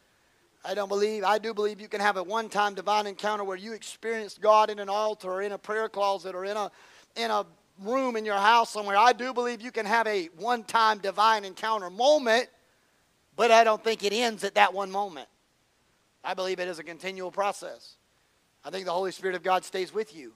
I 0.66 0.74
don't 0.74 0.90
believe, 0.90 1.24
I 1.24 1.38
do 1.38 1.54
believe 1.54 1.80
you 1.80 1.88
can 1.88 2.02
have 2.02 2.18
a 2.18 2.24
one 2.24 2.50
time 2.50 2.74
divine 2.74 3.06
encounter 3.06 3.44
where 3.44 3.56
you 3.56 3.74
experienced 3.74 4.42
God 4.42 4.72
in 4.72 4.80
an 4.80 4.90
altar 4.90 5.30
or 5.30 5.42
in 5.44 5.52
a 5.52 5.60
prayer 5.60 5.88
closet 5.88 6.34
or 6.34 6.44
in 6.44 6.58
a, 6.58 6.72
in 7.16 7.30
a 7.30 7.46
room 7.84 8.16
in 8.16 8.26
your 8.26 8.36
house 8.36 8.72
somewhere. 8.72 8.98
I 8.98 9.14
do 9.14 9.32
believe 9.32 9.62
you 9.62 9.72
can 9.72 9.86
have 9.86 10.08
a 10.08 10.26
one 10.38 10.64
time 10.64 10.98
divine 10.98 11.46
encounter 11.46 11.92
moment, 11.92 12.50
but 13.36 13.52
I 13.52 13.64
don't 13.64 13.84
think 13.84 14.04
it 14.04 14.12
ends 14.12 14.44
at 14.44 14.56
that 14.56 14.74
one 14.74 14.90
moment. 14.90 15.28
I 16.28 16.34
believe 16.34 16.60
it 16.60 16.68
is 16.68 16.78
a 16.78 16.84
continual 16.84 17.32
process. 17.32 17.96
I 18.66 18.70
think 18.70 18.86
the 18.86 18.92
Holy 18.92 19.14
Spirit 19.14 19.38
of 19.38 19.44
God 19.44 19.64
stays 19.64 19.94
with 19.94 20.14
you. 20.14 20.34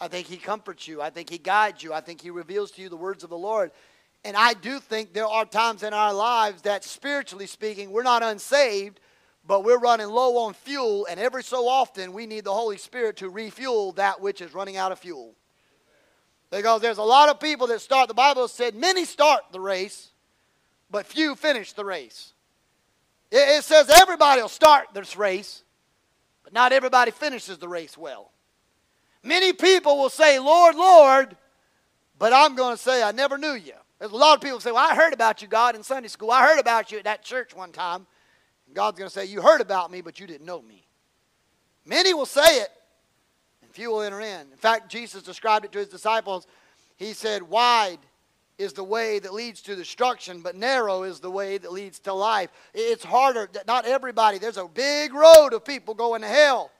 I 0.00 0.08
think 0.08 0.26
He 0.26 0.38
comforts 0.38 0.88
you. 0.88 1.02
I 1.02 1.10
think 1.10 1.28
He 1.28 1.36
guides 1.36 1.82
you. 1.82 1.92
I 1.92 2.00
think 2.00 2.22
He 2.22 2.30
reveals 2.30 2.70
to 2.72 2.82
you 2.82 2.88
the 2.88 2.96
words 2.96 3.24
of 3.24 3.28
the 3.28 3.36
Lord. 3.36 3.70
And 4.24 4.38
I 4.38 4.54
do 4.54 4.80
think 4.80 5.12
there 5.12 5.26
are 5.26 5.44
times 5.44 5.82
in 5.82 5.92
our 5.92 6.14
lives 6.14 6.62
that, 6.62 6.82
spiritually 6.82 7.46
speaking, 7.46 7.90
we're 7.90 8.04
not 8.04 8.22
unsaved, 8.22 9.00
but 9.46 9.64
we're 9.64 9.78
running 9.78 10.08
low 10.08 10.38
on 10.38 10.54
fuel, 10.54 11.06
and 11.10 11.20
every 11.20 11.42
so 11.42 11.68
often 11.68 12.14
we 12.14 12.24
need 12.24 12.44
the 12.44 12.54
Holy 12.54 12.78
Spirit 12.78 13.18
to 13.18 13.28
refuel 13.28 13.92
that 13.92 14.22
which 14.22 14.40
is 14.40 14.54
running 14.54 14.78
out 14.78 14.92
of 14.92 14.98
fuel. 14.98 15.34
Because 16.50 16.80
there's 16.80 16.96
a 16.96 17.02
lot 17.02 17.28
of 17.28 17.38
people 17.38 17.66
that 17.66 17.82
start, 17.82 18.08
the 18.08 18.14
Bible 18.14 18.48
said, 18.48 18.74
many 18.74 19.04
start 19.04 19.42
the 19.52 19.60
race, 19.60 20.10
but 20.90 21.04
few 21.04 21.34
finish 21.34 21.74
the 21.74 21.84
race. 21.84 22.32
It, 23.30 23.58
it 23.58 23.64
says 23.64 23.90
everybody 23.90 24.40
will 24.40 24.48
start 24.48 24.88
this 24.94 25.16
race, 25.16 25.62
but 26.44 26.52
not 26.52 26.72
everybody 26.72 27.10
finishes 27.10 27.58
the 27.58 27.68
race 27.68 27.96
well. 27.96 28.30
Many 29.22 29.52
people 29.52 29.98
will 29.98 30.10
say, 30.10 30.38
Lord, 30.38 30.76
Lord, 30.76 31.36
but 32.18 32.32
I'm 32.32 32.56
going 32.56 32.76
to 32.76 32.82
say, 32.82 33.02
I 33.02 33.12
never 33.12 33.38
knew 33.38 33.52
you. 33.52 33.74
There's 33.98 34.12
a 34.12 34.16
lot 34.16 34.36
of 34.36 34.40
people 34.40 34.60
say, 34.60 34.70
Well, 34.70 34.88
I 34.88 34.94
heard 34.94 35.12
about 35.12 35.42
you, 35.42 35.48
God, 35.48 35.74
in 35.74 35.82
Sunday 35.82 36.08
school. 36.08 36.30
I 36.30 36.46
heard 36.46 36.60
about 36.60 36.92
you 36.92 36.98
at 36.98 37.04
that 37.04 37.22
church 37.24 37.54
one 37.54 37.72
time. 37.72 38.06
And 38.66 38.76
God's 38.76 38.98
going 38.98 39.08
to 39.08 39.12
say, 39.12 39.24
You 39.24 39.42
heard 39.42 39.60
about 39.60 39.90
me, 39.90 40.00
but 40.00 40.20
you 40.20 40.26
didn't 40.26 40.46
know 40.46 40.62
me. 40.62 40.86
Many 41.84 42.14
will 42.14 42.26
say 42.26 42.60
it, 42.60 42.68
and 43.62 43.70
few 43.70 43.90
will 43.90 44.02
enter 44.02 44.20
in. 44.20 44.40
In 44.52 44.56
fact, 44.56 44.90
Jesus 44.90 45.22
described 45.22 45.64
it 45.64 45.72
to 45.72 45.78
his 45.78 45.88
disciples. 45.88 46.46
He 46.96 47.12
said, 47.12 47.42
Wide 47.42 47.98
is 48.58 48.72
the 48.72 48.84
way 48.84 49.20
that 49.20 49.32
leads 49.32 49.62
to 49.62 49.76
destruction, 49.76 50.40
but 50.40 50.56
narrow 50.56 51.04
is 51.04 51.20
the 51.20 51.30
way 51.30 51.58
that 51.58 51.72
leads 51.72 52.00
to 52.00 52.12
life. 52.12 52.50
It's 52.74 53.04
harder. 53.04 53.48
Not 53.66 53.86
everybody. 53.86 54.38
There's 54.38 54.56
a 54.56 54.66
big 54.66 55.14
road 55.14 55.52
of 55.52 55.64
people 55.64 55.94
going 55.94 56.22
to 56.22 56.28
hell. 56.28 56.72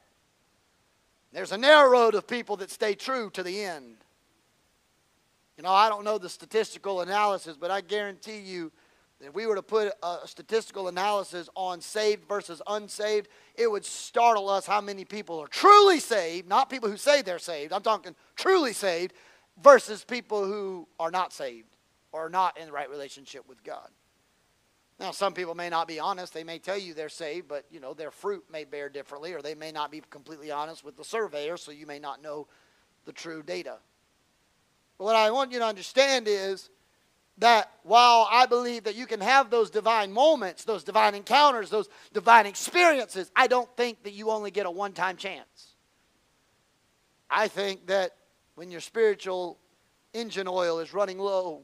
There's 1.33 1.53
a 1.53 1.59
narrow 1.59 1.89
road 1.89 2.14
of 2.14 2.26
people 2.26 2.57
that 2.57 2.70
stay 2.70 2.95
true 2.95 3.31
to 3.31 3.43
the 3.43 3.62
end. 3.62 3.97
You 5.57 5.62
know, 5.62 5.70
I 5.70 5.89
don't 5.89 6.05
know 6.05 6.18
the 6.18 6.29
statistical 6.29 7.01
analysis, 7.01 7.57
but 7.59 7.70
I 7.70 7.81
guarantee 7.81 8.39
you 8.39 8.72
that 9.20 9.29
if 9.29 9.35
we 9.35 9.47
were 9.47 9.57
to 9.57 9.62
put 9.62 9.93
a 10.03 10.18
statistical 10.24 10.89
analysis 10.89 11.49
on 11.55 11.81
saved 11.81 12.29
versus 12.29 12.62
unsaved, 12.66 13.29
it 13.57 13.70
would 13.70 13.85
startle 13.85 14.49
us 14.49 14.66
how 14.66 14.81
many 14.81 15.05
people 15.05 15.39
are 15.41 15.49
truly 15.49 16.01
saved, 16.01 16.49
not 16.49 16.70
people 16.70 16.89
who 16.89 16.97
say 16.97 17.22
they're 17.22 17.39
saved. 17.39 17.72
I'm 17.72 17.83
talking 17.83 18.14
truly 18.37 18.72
saved 18.72 19.12
versus 19.62 20.04
people 20.04 20.44
who 20.44 20.86
are 20.98 21.11
not 21.11 21.32
saved 21.32 21.76
or 22.12 22.28
not 22.28 22.59
in 22.59 22.66
the 22.66 22.72
right 22.72 22.90
relationship 22.90 23.48
with 23.48 23.62
God. 23.62 23.88
Now, 25.00 25.12
some 25.12 25.32
people 25.32 25.54
may 25.54 25.68
not 25.68 25.86
be 25.86 26.00
honest. 26.00 26.34
They 26.34 26.42
may 26.42 26.59
tell 26.59 26.76
you 26.76 26.92
they're 26.92 27.09
saved, 27.09 27.46
but 27.46 27.64
you 27.70 27.78
know 27.78 27.94
their 27.94 28.11
fruit 28.11 28.44
may 28.50 28.64
bear 28.64 28.88
differently, 28.88 29.32
or 29.32 29.40
they 29.40 29.54
may 29.54 29.70
not 29.70 29.92
be 29.92 30.02
completely 30.11 30.50
honest 30.50 30.84
with 30.84 30.96
the 30.96 31.04
surveyor, 31.04 31.56
so 31.56 31.70
you 31.70 31.86
may 31.86 32.00
not 32.00 32.20
know 32.20 32.48
the 33.04 33.12
true 33.12 33.42
data. 33.42 33.76
But 34.98 35.04
what 35.04 35.16
I 35.16 35.30
want 35.30 35.52
you 35.52 35.61
to 35.61 35.64
understand 35.64 36.26
is 36.26 36.68
that 37.38 37.70
while 37.84 38.26
I 38.30 38.46
believe 38.46 38.84
that 38.84 38.96
you 38.96 39.06
can 39.06 39.20
have 39.20 39.50
those 39.50 39.70
divine 39.70 40.12
moments, 40.12 40.64
those 40.64 40.82
divine 40.82 41.14
encounters, 41.14 41.70
those 41.70 41.88
divine 42.12 42.46
experiences, 42.46 43.30
I 43.36 43.46
don't 43.46 43.68
think 43.76 44.02
that 44.02 44.12
you 44.12 44.30
only 44.30 44.50
get 44.50 44.66
a 44.66 44.70
one 44.70 44.92
time 44.92 45.16
chance. 45.16 45.76
I 47.30 47.46
think 47.46 47.86
that 47.86 48.16
when 48.59 48.72
your 48.72 48.80
spiritual 48.80 49.56
engine 50.12 50.48
oil 50.48 50.80
is 50.80 50.92
running 50.92 51.16
low, 51.16 51.62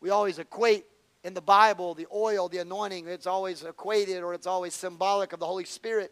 we 0.00 0.08
always 0.08 0.38
equate 0.38 0.86
in 1.24 1.34
the 1.34 1.42
Bible 1.42 1.92
the 1.92 2.06
oil, 2.10 2.48
the 2.48 2.56
anointing, 2.56 3.06
it's 3.06 3.26
always 3.26 3.62
equated 3.64 4.22
or 4.22 4.32
it's 4.32 4.46
always 4.46 4.72
symbolic 4.72 5.34
of 5.34 5.40
the 5.40 5.46
Holy 5.46 5.66
Spirit. 5.66 6.10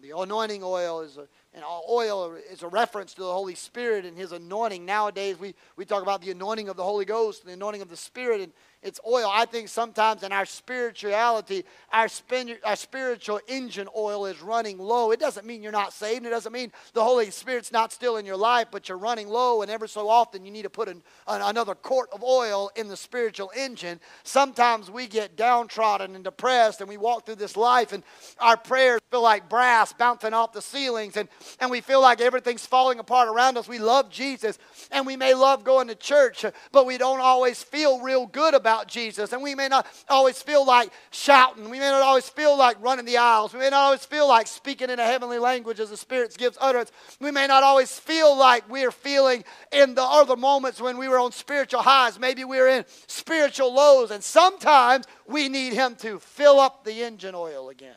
The 0.00 0.16
anointing 0.16 0.62
oil 0.62 1.00
is 1.00 1.16
a, 1.16 1.26
and 1.52 1.64
oil 1.88 2.36
is 2.52 2.62
a 2.62 2.68
reference 2.68 3.12
to 3.14 3.22
the 3.22 3.32
Holy 3.32 3.56
Spirit 3.56 4.04
and 4.04 4.16
His 4.16 4.30
anointing. 4.30 4.86
Nowadays, 4.86 5.40
we, 5.40 5.56
we 5.74 5.84
talk 5.84 6.04
about 6.04 6.22
the 6.22 6.30
anointing 6.30 6.68
of 6.68 6.76
the 6.76 6.84
Holy 6.84 7.04
Ghost 7.04 7.40
and 7.40 7.50
the 7.50 7.54
anointing 7.54 7.82
of 7.82 7.88
the 7.88 7.96
Spirit, 7.96 8.40
and 8.40 8.52
it's 8.82 8.98
oil. 9.06 9.28
I 9.30 9.44
think 9.44 9.68
sometimes 9.68 10.22
in 10.22 10.32
our 10.32 10.46
spirituality, 10.46 11.64
our, 11.92 12.08
spin, 12.08 12.56
our 12.64 12.76
spiritual 12.76 13.38
engine 13.46 13.88
oil 13.94 14.24
is 14.24 14.40
running 14.40 14.78
low. 14.78 15.10
It 15.10 15.20
doesn't 15.20 15.44
mean 15.44 15.62
you're 15.62 15.70
not 15.70 15.92
saved. 15.92 16.24
It 16.24 16.30
doesn't 16.30 16.52
mean 16.52 16.72
the 16.94 17.04
Holy 17.04 17.30
Spirit's 17.30 17.72
not 17.72 17.92
still 17.92 18.16
in 18.16 18.24
your 18.24 18.38
life, 18.38 18.68
but 18.70 18.88
you're 18.88 18.96
running 18.96 19.28
low, 19.28 19.60
and 19.60 19.70
ever 19.70 19.86
so 19.86 20.08
often 20.08 20.46
you 20.46 20.50
need 20.50 20.62
to 20.62 20.70
put 20.70 20.88
an, 20.88 21.02
an, 21.28 21.42
another 21.42 21.74
quart 21.74 22.08
of 22.10 22.22
oil 22.22 22.70
in 22.74 22.88
the 22.88 22.96
spiritual 22.96 23.50
engine. 23.54 24.00
Sometimes 24.22 24.90
we 24.90 25.06
get 25.06 25.36
downtrodden 25.36 26.14
and 26.14 26.24
depressed, 26.24 26.80
and 26.80 26.88
we 26.88 26.96
walk 26.96 27.26
through 27.26 27.34
this 27.34 27.58
life, 27.58 27.92
and 27.92 28.02
our 28.38 28.56
prayers 28.56 29.00
feel 29.10 29.22
like 29.22 29.50
brass 29.50 29.92
bouncing 29.92 30.32
off 30.32 30.54
the 30.54 30.62
ceilings, 30.62 31.18
and, 31.18 31.28
and 31.60 31.70
we 31.70 31.82
feel 31.82 32.00
like 32.00 32.22
everything's 32.22 32.64
falling 32.64 32.98
apart 32.98 33.28
around 33.28 33.58
us. 33.58 33.68
We 33.68 33.78
love 33.78 34.08
Jesus, 34.08 34.58
and 34.90 35.06
we 35.06 35.16
may 35.16 35.34
love 35.34 35.64
going 35.64 35.88
to 35.88 35.94
church, 35.94 36.46
but 36.72 36.86
we 36.86 36.96
don't 36.96 37.20
always 37.20 37.62
feel 37.62 38.00
real 38.00 38.26
good 38.26 38.54
about 38.54 38.69
about 38.70 38.86
Jesus. 38.86 39.32
And 39.32 39.42
we 39.42 39.54
may 39.54 39.68
not 39.68 39.86
always 40.08 40.40
feel 40.40 40.64
like 40.64 40.92
shouting. 41.10 41.70
We 41.70 41.80
may 41.80 41.90
not 41.90 42.02
always 42.02 42.28
feel 42.28 42.56
like 42.56 42.80
running 42.80 43.04
the 43.04 43.16
aisles. 43.16 43.52
We 43.52 43.58
may 43.58 43.70
not 43.70 43.80
always 43.80 44.04
feel 44.04 44.28
like 44.28 44.46
speaking 44.46 44.90
in 44.90 45.00
a 45.00 45.04
heavenly 45.04 45.38
language 45.38 45.80
as 45.80 45.90
the 45.90 45.96
Spirit 45.96 46.36
gives 46.38 46.56
utterance. 46.60 46.92
We 47.20 47.32
may 47.32 47.48
not 47.48 47.64
always 47.64 47.98
feel 47.98 48.36
like 48.36 48.68
we're 48.70 48.92
feeling 48.92 49.44
in 49.72 49.94
the 49.94 50.04
other 50.04 50.36
moments 50.36 50.80
when 50.80 50.98
we 50.98 51.08
were 51.08 51.18
on 51.18 51.32
spiritual 51.32 51.82
highs. 51.82 52.18
Maybe 52.18 52.44
we're 52.44 52.68
in 52.68 52.84
spiritual 53.08 53.74
lows. 53.74 54.12
And 54.12 54.22
sometimes 54.22 55.06
we 55.26 55.48
need 55.48 55.72
Him 55.72 55.96
to 55.96 56.20
fill 56.20 56.60
up 56.60 56.84
the 56.84 57.02
engine 57.02 57.34
oil 57.34 57.70
again 57.70 57.94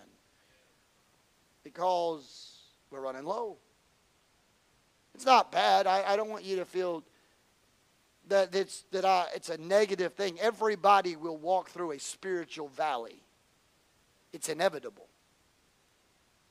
because 1.63 2.57
we're 2.89 3.01
running 3.01 3.26
low. 3.26 3.57
It's 5.13 5.26
not 5.26 5.51
bad. 5.51 5.86
I, 5.86 6.03
I 6.13 6.15
don't 6.15 6.30
want 6.30 6.43
you 6.43 6.55
to 6.55 6.65
feel 6.65 7.03
that 8.30 8.55
it's 8.55 8.84
that 8.91 9.05
I, 9.05 9.28
it's 9.36 9.49
a 9.49 9.57
negative 9.57 10.13
thing. 10.13 10.39
Everybody 10.39 11.15
will 11.15 11.38
walk 11.38 11.69
through 11.69 11.91
a 11.91 11.99
spiritual 11.99 12.69
valley. 12.69 13.24
It's 14.32 14.49
inevitable. 14.49 15.07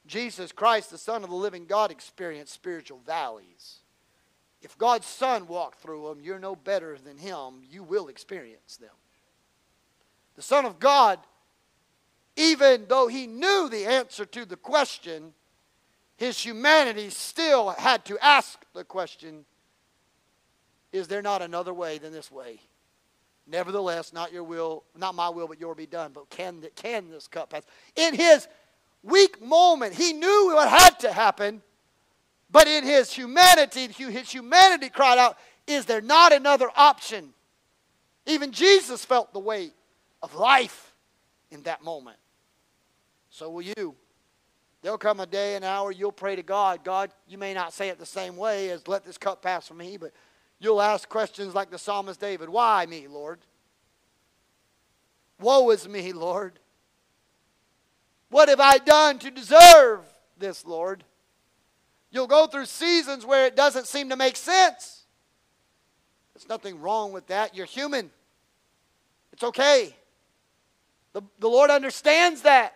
Jesus 0.06 0.52
Christ, 0.52 0.90
the 0.90 0.98
Son 0.98 1.22
of 1.22 1.30
the 1.30 1.36
living 1.36 1.66
God, 1.66 1.90
experienced 1.90 2.52
spiritual 2.52 3.00
valleys. 3.06 3.78
If 4.60 4.78
God's 4.78 5.06
Son 5.06 5.46
walked 5.48 5.80
through 5.80 6.08
them, 6.08 6.20
you're 6.22 6.38
no 6.38 6.54
better 6.54 6.96
than 6.98 7.18
Him. 7.18 7.62
You 7.68 7.82
will 7.82 8.08
experience 8.08 8.76
them. 8.76 8.94
The 10.36 10.42
Son 10.42 10.64
of 10.64 10.78
God, 10.78 11.18
even 12.36 12.86
though 12.88 13.08
He 13.08 13.26
knew 13.26 13.68
the 13.68 13.86
answer 13.86 14.24
to 14.26 14.44
the 14.44 14.56
question, 14.56 15.34
His 16.16 16.38
humanity 16.38 17.10
still 17.10 17.70
had 17.70 18.04
to 18.06 18.18
ask 18.24 18.64
the 18.74 18.84
question 18.84 19.44
is 20.92 21.08
there 21.08 21.22
not 21.22 21.42
another 21.42 21.72
way 21.72 21.98
than 21.98 22.12
this 22.12 22.30
way? 22.30 22.60
Nevertheless, 23.46 24.12
not 24.12 24.32
your 24.32 24.44
will, 24.44 24.84
not 24.96 25.14
my 25.14 25.28
will, 25.28 25.48
but 25.48 25.60
your 25.60 25.74
be 25.74 25.86
done. 25.86 26.12
But 26.12 26.30
can, 26.30 26.62
can 26.76 27.10
this 27.10 27.26
cup 27.26 27.50
pass? 27.50 27.62
In 27.96 28.14
his 28.14 28.46
weak 29.02 29.42
moment, 29.42 29.94
he 29.94 30.12
knew 30.12 30.52
what 30.54 30.68
had 30.68 31.00
to 31.00 31.12
happen, 31.12 31.62
but 32.50 32.68
in 32.68 32.84
his 32.84 33.12
humanity, 33.12 33.88
his 33.88 34.30
humanity 34.30 34.90
cried 34.90 35.18
out, 35.18 35.38
Is 35.66 35.86
there 35.86 36.00
not 36.00 36.32
another 36.32 36.68
option? 36.76 37.32
Even 38.26 38.52
Jesus 38.52 39.04
felt 39.04 39.32
the 39.32 39.40
weight 39.40 39.72
of 40.22 40.34
life 40.34 40.94
in 41.50 41.62
that 41.62 41.82
moment. 41.82 42.18
So 43.30 43.50
will 43.50 43.62
you. 43.62 43.96
There'll 44.82 44.98
come 44.98 45.20
a 45.20 45.26
day, 45.26 45.54
an 45.54 45.64
hour, 45.64 45.92
you'll 45.92 46.12
pray 46.12 46.36
to 46.36 46.42
God. 46.42 46.84
God, 46.84 47.10
you 47.28 47.38
may 47.38 47.54
not 47.54 47.72
say 47.72 47.88
it 47.88 47.98
the 47.98 48.06
same 48.06 48.36
way 48.36 48.70
as 48.70 48.86
let 48.88 49.04
this 49.04 49.16
cup 49.16 49.40
pass 49.40 49.68
from 49.68 49.78
me, 49.78 49.96
but 49.96 50.12
You'll 50.62 50.80
ask 50.80 51.08
questions 51.08 51.56
like 51.56 51.70
the 51.70 51.78
psalmist 51.78 52.20
David 52.20 52.48
Why 52.48 52.86
me, 52.86 53.08
Lord? 53.08 53.40
Woe 55.40 55.70
is 55.70 55.88
me, 55.88 56.12
Lord. 56.12 56.60
What 58.30 58.48
have 58.48 58.60
I 58.60 58.78
done 58.78 59.18
to 59.18 59.30
deserve 59.32 60.00
this, 60.38 60.64
Lord? 60.64 61.02
You'll 62.12 62.28
go 62.28 62.46
through 62.46 62.66
seasons 62.66 63.26
where 63.26 63.46
it 63.46 63.56
doesn't 63.56 63.88
seem 63.88 64.10
to 64.10 64.16
make 64.16 64.36
sense. 64.36 65.02
There's 66.32 66.48
nothing 66.48 66.80
wrong 66.80 67.12
with 67.12 67.26
that. 67.26 67.56
You're 67.56 67.66
human. 67.66 68.12
It's 69.32 69.42
okay. 69.42 69.96
The, 71.12 71.22
the 71.40 71.48
Lord 71.48 71.70
understands 71.70 72.42
that. 72.42 72.74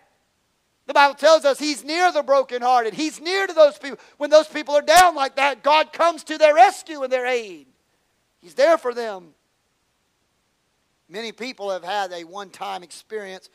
The 0.86 0.94
Bible 0.94 1.14
tells 1.14 1.44
us 1.44 1.60
He's 1.60 1.84
near 1.84 2.10
the 2.10 2.24
brokenhearted. 2.24 2.94
He's 2.94 3.20
near 3.20 3.46
to 3.46 3.52
those 3.52 3.78
people. 3.78 3.98
When 4.16 4.30
those 4.30 4.48
people 4.48 4.74
are 4.74 4.82
down 4.82 5.14
like 5.14 5.36
that, 5.36 5.62
God 5.62 5.92
comes 5.92 6.24
to 6.24 6.36
their 6.36 6.54
rescue 6.54 7.04
and 7.04 7.12
their 7.12 7.26
aid. 7.26 7.68
He's 8.46 8.54
there 8.54 8.78
for 8.78 8.94
them. 8.94 9.34
Many 11.08 11.32
people 11.32 11.72
have 11.72 11.82
had 11.82 12.12
a 12.12 12.22
one 12.22 12.48
time 12.48 12.84
experience. 12.84 13.50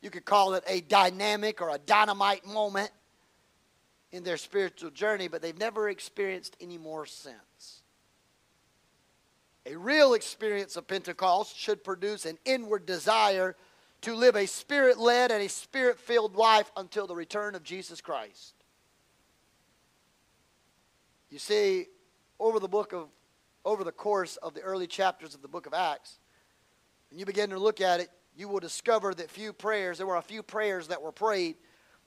You 0.00 0.08
could 0.08 0.24
call 0.24 0.54
it 0.54 0.64
a 0.66 0.80
dynamic 0.80 1.60
or 1.60 1.68
a 1.68 1.76
dynamite 1.76 2.46
moment 2.46 2.90
in 4.12 4.24
their 4.24 4.38
spiritual 4.38 4.92
journey, 4.92 5.28
but 5.28 5.42
they've 5.42 5.58
never 5.58 5.90
experienced 5.90 6.56
any 6.58 6.78
more 6.78 7.04
since. 7.04 7.82
A 9.66 9.76
real 9.76 10.14
experience 10.14 10.74
of 10.74 10.88
Pentecost 10.88 11.54
should 11.54 11.84
produce 11.84 12.24
an 12.24 12.38
inward 12.46 12.86
desire 12.86 13.56
to 14.00 14.14
live 14.14 14.36
a 14.36 14.46
spirit 14.46 14.98
led 14.98 15.30
and 15.30 15.42
a 15.42 15.50
spirit 15.50 16.00
filled 16.00 16.34
life 16.34 16.72
until 16.78 17.06
the 17.06 17.14
return 17.14 17.54
of 17.54 17.62
Jesus 17.62 18.00
Christ. 18.00 18.54
You 21.28 21.38
see, 21.38 21.88
over 22.38 22.58
the 22.58 22.68
book 22.68 22.94
of 22.94 23.10
over 23.64 23.84
the 23.84 23.92
course 23.92 24.36
of 24.36 24.54
the 24.54 24.60
early 24.60 24.86
chapters 24.86 25.34
of 25.34 25.42
the 25.42 25.48
book 25.48 25.66
of 25.66 25.74
Acts, 25.74 26.18
when 27.10 27.18
you 27.18 27.26
begin 27.26 27.50
to 27.50 27.58
look 27.58 27.80
at 27.80 28.00
it, 28.00 28.08
you 28.36 28.48
will 28.48 28.60
discover 28.60 29.12
that 29.14 29.30
few 29.30 29.52
prayers, 29.52 29.98
there 29.98 30.06
were 30.06 30.16
a 30.16 30.22
few 30.22 30.42
prayers 30.42 30.88
that 30.88 31.02
were 31.02 31.12
prayed 31.12 31.56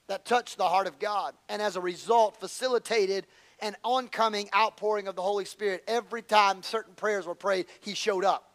that 0.06 0.24
touched 0.24 0.58
the 0.58 0.68
heart 0.68 0.86
of 0.86 0.98
God, 0.98 1.34
and 1.48 1.62
as 1.62 1.76
a 1.76 1.80
result, 1.80 2.38
facilitated 2.38 3.26
an 3.60 3.76
oncoming 3.84 4.48
outpouring 4.54 5.08
of 5.08 5.16
the 5.16 5.22
Holy 5.22 5.44
Spirit. 5.44 5.82
Every 5.86 6.22
time 6.22 6.62
certain 6.62 6.94
prayers 6.94 7.26
were 7.26 7.34
prayed, 7.34 7.66
He 7.80 7.94
showed 7.94 8.24
up. 8.24 8.50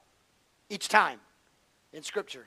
Each 0.70 0.88
time 0.88 1.20
in 1.93 2.04
Scripture. 2.04 2.45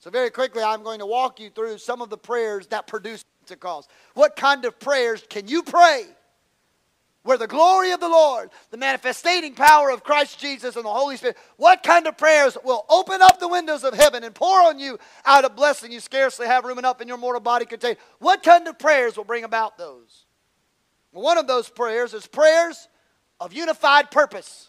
So, 0.00 0.10
very 0.10 0.30
quickly, 0.30 0.64
I'm 0.64 0.82
going 0.82 0.98
to 0.98 1.06
walk 1.06 1.38
you 1.38 1.50
through 1.50 1.78
some 1.78 2.02
of 2.02 2.10
the 2.10 2.18
prayers 2.18 2.66
that 2.68 2.88
produce 2.88 3.24
Pentecost. 3.42 3.90
What 4.14 4.34
kind 4.34 4.64
of 4.64 4.80
prayers 4.80 5.24
can 5.28 5.46
you 5.46 5.62
pray 5.62 6.06
where 7.22 7.38
the 7.38 7.46
glory 7.46 7.92
of 7.92 8.00
the 8.00 8.08
Lord, 8.08 8.50
the 8.70 8.76
manifesting 8.76 9.54
power 9.54 9.90
of 9.90 10.02
Christ 10.02 10.40
Jesus 10.40 10.74
and 10.74 10.84
the 10.84 10.92
Holy 10.92 11.16
Spirit, 11.16 11.36
what 11.56 11.82
kind 11.82 12.06
of 12.06 12.18
prayers 12.18 12.56
will 12.64 12.84
open 12.88 13.22
up 13.22 13.38
the 13.38 13.48
windows 13.48 13.84
of 13.84 13.94
heaven 13.94 14.24
and 14.24 14.34
pour 14.34 14.60
on 14.62 14.78
you 14.78 14.98
out 15.24 15.44
a 15.44 15.50
blessing 15.50 15.92
you 15.92 16.00
scarcely 16.00 16.46
have 16.46 16.64
room 16.64 16.78
enough 16.78 17.00
in 17.00 17.08
your 17.08 17.18
mortal 17.18 17.40
body 17.40 17.64
contain? 17.64 17.96
What 18.18 18.42
kind 18.42 18.66
of 18.66 18.78
prayers 18.78 19.16
will 19.16 19.24
bring 19.24 19.44
about 19.44 19.78
those? 19.78 20.26
One 21.12 21.38
of 21.38 21.46
those 21.46 21.68
prayers 21.68 22.14
is 22.14 22.26
prayers 22.26 22.88
of 23.38 23.52
unified 23.52 24.10
purpose. 24.10 24.68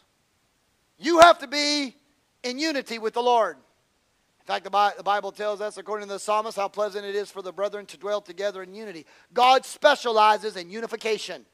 You 1.00 1.20
have 1.22 1.40
to 1.40 1.48
be 1.48 1.96
in 2.44 2.60
unity 2.60 3.00
with 3.00 3.14
the 3.14 3.24
Lord. 3.24 3.56
In 3.56 4.46
fact, 4.46 4.66
the 4.66 4.94
the 4.98 5.04
Bible 5.04 5.32
tells 5.32 5.62
us, 5.62 5.78
according 5.78 6.08
to 6.08 6.14
the 6.14 6.20
psalmist, 6.20 6.58
how 6.58 6.68
pleasant 6.68 7.06
it 7.06 7.16
is 7.16 7.32
for 7.32 7.42
the 7.42 7.54
brethren 7.54 7.86
to 7.88 7.98
dwell 7.98 8.20
together 8.20 8.62
in 8.62 8.76
unity. 8.76 9.06
God 9.34 9.66
specializes 9.66 10.58
in 10.58 10.70
unification. 10.70 11.46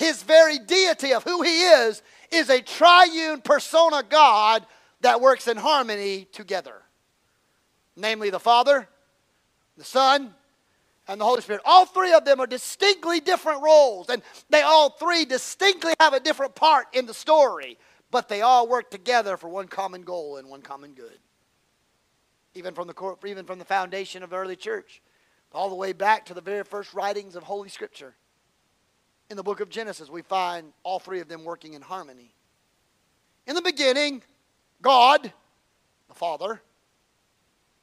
His 0.00 0.22
very 0.22 0.58
deity 0.58 1.12
of 1.12 1.24
who 1.24 1.42
he 1.42 1.60
is 1.60 2.02
is 2.32 2.48
a 2.48 2.62
triune 2.62 3.42
persona 3.42 4.02
God 4.02 4.64
that 5.02 5.20
works 5.20 5.46
in 5.46 5.58
harmony 5.58 6.26
together. 6.32 6.76
Namely, 7.96 8.30
the 8.30 8.40
Father, 8.40 8.88
the 9.76 9.84
Son, 9.84 10.34
and 11.06 11.20
the 11.20 11.26
Holy 11.26 11.42
Spirit. 11.42 11.60
All 11.66 11.84
three 11.84 12.14
of 12.14 12.24
them 12.24 12.40
are 12.40 12.46
distinctly 12.46 13.20
different 13.20 13.62
roles, 13.62 14.08
and 14.08 14.22
they 14.48 14.62
all 14.62 14.88
three 14.88 15.26
distinctly 15.26 15.92
have 16.00 16.14
a 16.14 16.20
different 16.20 16.54
part 16.54 16.86
in 16.94 17.04
the 17.04 17.12
story, 17.12 17.76
but 18.10 18.26
they 18.26 18.40
all 18.40 18.66
work 18.66 18.90
together 18.90 19.36
for 19.36 19.50
one 19.50 19.68
common 19.68 20.00
goal 20.00 20.38
and 20.38 20.48
one 20.48 20.62
common 20.62 20.94
good. 20.94 21.18
Even 22.54 22.72
from 22.72 22.86
the, 22.86 23.16
even 23.26 23.44
from 23.44 23.58
the 23.58 23.66
foundation 23.66 24.22
of 24.22 24.30
the 24.30 24.36
early 24.36 24.56
church, 24.56 25.02
all 25.52 25.68
the 25.68 25.74
way 25.74 25.92
back 25.92 26.24
to 26.24 26.32
the 26.32 26.40
very 26.40 26.64
first 26.64 26.94
writings 26.94 27.36
of 27.36 27.42
Holy 27.42 27.68
Scripture. 27.68 28.14
In 29.30 29.36
the 29.36 29.44
book 29.44 29.60
of 29.60 29.70
Genesis, 29.70 30.10
we 30.10 30.22
find 30.22 30.72
all 30.82 30.98
three 30.98 31.20
of 31.20 31.28
them 31.28 31.44
working 31.44 31.74
in 31.74 31.82
harmony. 31.82 32.34
In 33.46 33.54
the 33.54 33.62
beginning, 33.62 34.22
God, 34.82 35.32
the 36.08 36.14
Father, 36.14 36.60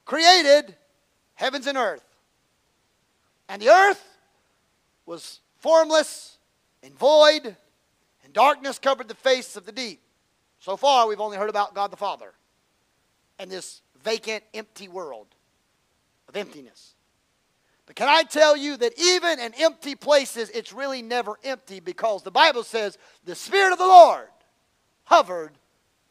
created 0.03 0.75
heavens 1.35 1.65
and 1.65 1.77
earth. 1.77 2.03
And 3.47 3.61
the 3.61 3.69
earth 3.69 4.03
was 5.05 5.39
formless 5.59 6.37
and 6.83 6.93
void, 6.93 7.55
and 8.25 8.33
darkness 8.33 8.77
covered 8.77 9.07
the 9.07 9.15
face 9.15 9.55
of 9.55 9.65
the 9.65 9.71
deep. 9.71 10.01
So 10.59 10.75
far, 10.75 11.07
we've 11.07 11.21
only 11.21 11.37
heard 11.37 11.49
about 11.49 11.73
God 11.73 11.91
the 11.91 11.97
Father 11.97 12.33
and 13.39 13.49
this 13.49 13.81
vacant, 14.03 14.43
empty 14.53 14.89
world 14.89 15.27
of 16.27 16.35
emptiness. 16.35 16.95
But 17.87 17.95
can 17.95 18.09
I 18.09 18.23
tell 18.23 18.55
you 18.55 18.77
that 18.77 18.99
even 18.99 19.39
in 19.39 19.53
empty 19.55 19.95
places, 19.95 20.49
it's 20.49 20.73
really 20.73 21.01
never 21.01 21.39
empty 21.43 21.79
because 21.79 22.21
the 22.21 22.31
Bible 22.31 22.63
says 22.63 22.97
the 23.23 23.33
Spirit 23.33 23.71
of 23.71 23.79
the 23.79 23.87
Lord 23.87 24.27
hovered 25.05 25.53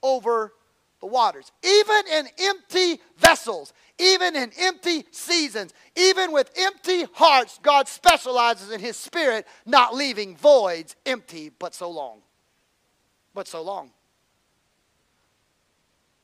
over 0.02 0.54
the 1.00 1.06
waters. 1.06 1.52
Even 1.62 2.02
in 2.10 2.28
empty 2.38 3.00
vessels, 3.18 3.74
even 3.98 4.34
in 4.34 4.50
empty 4.58 5.04
seasons, 5.10 5.74
even 5.94 6.32
with 6.32 6.50
empty 6.56 7.04
hearts, 7.12 7.60
God 7.62 7.88
specializes 7.88 8.70
in 8.70 8.80
His 8.80 8.96
Spirit 8.96 9.46
not 9.66 9.94
leaving 9.94 10.34
voids 10.34 10.96
empty 11.04 11.50
but 11.58 11.74
so 11.74 11.90
long. 11.90 12.20
But 13.34 13.46
so 13.46 13.60
long. 13.60 13.90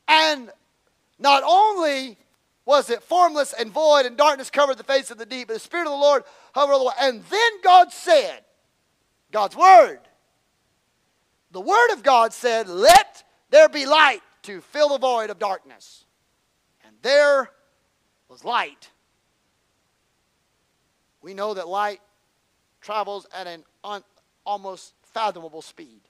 And 0.07 0.49
not 1.19 1.43
only 1.45 2.17
was 2.65 2.89
it 2.89 3.03
formless 3.03 3.53
and 3.53 3.71
void, 3.71 4.05
and 4.05 4.15
darkness 4.15 4.49
covered 4.49 4.77
the 4.77 4.83
face 4.83 5.11
of 5.11 5.17
the 5.17 5.25
deep, 5.25 5.47
but 5.47 5.55
the 5.55 5.59
Spirit 5.59 5.85
of 5.85 5.91
the 5.91 5.97
Lord 5.97 6.23
hovered 6.53 6.73
over 6.73 6.85
the. 6.85 7.03
And 7.03 7.23
then 7.29 7.51
God 7.61 7.91
said, 7.91 8.39
God's 9.31 9.55
Word, 9.55 9.99
the 11.51 11.61
Word 11.61 11.93
of 11.93 12.03
God 12.03 12.33
said, 12.33 12.67
Let 12.67 13.23
there 13.49 13.69
be 13.69 13.85
light 13.85 14.21
to 14.43 14.61
fill 14.61 14.89
the 14.89 14.97
void 14.97 15.29
of 15.29 15.39
darkness. 15.39 16.05
And 16.85 16.95
there 17.01 17.49
was 18.29 18.43
light. 18.43 18.89
We 21.21 21.33
know 21.33 21.53
that 21.53 21.67
light 21.67 22.01
travels 22.81 23.27
at 23.33 23.45
an 23.45 23.63
un, 23.83 24.03
almost 24.45 24.93
fathomable 25.03 25.61
speed. 25.61 26.01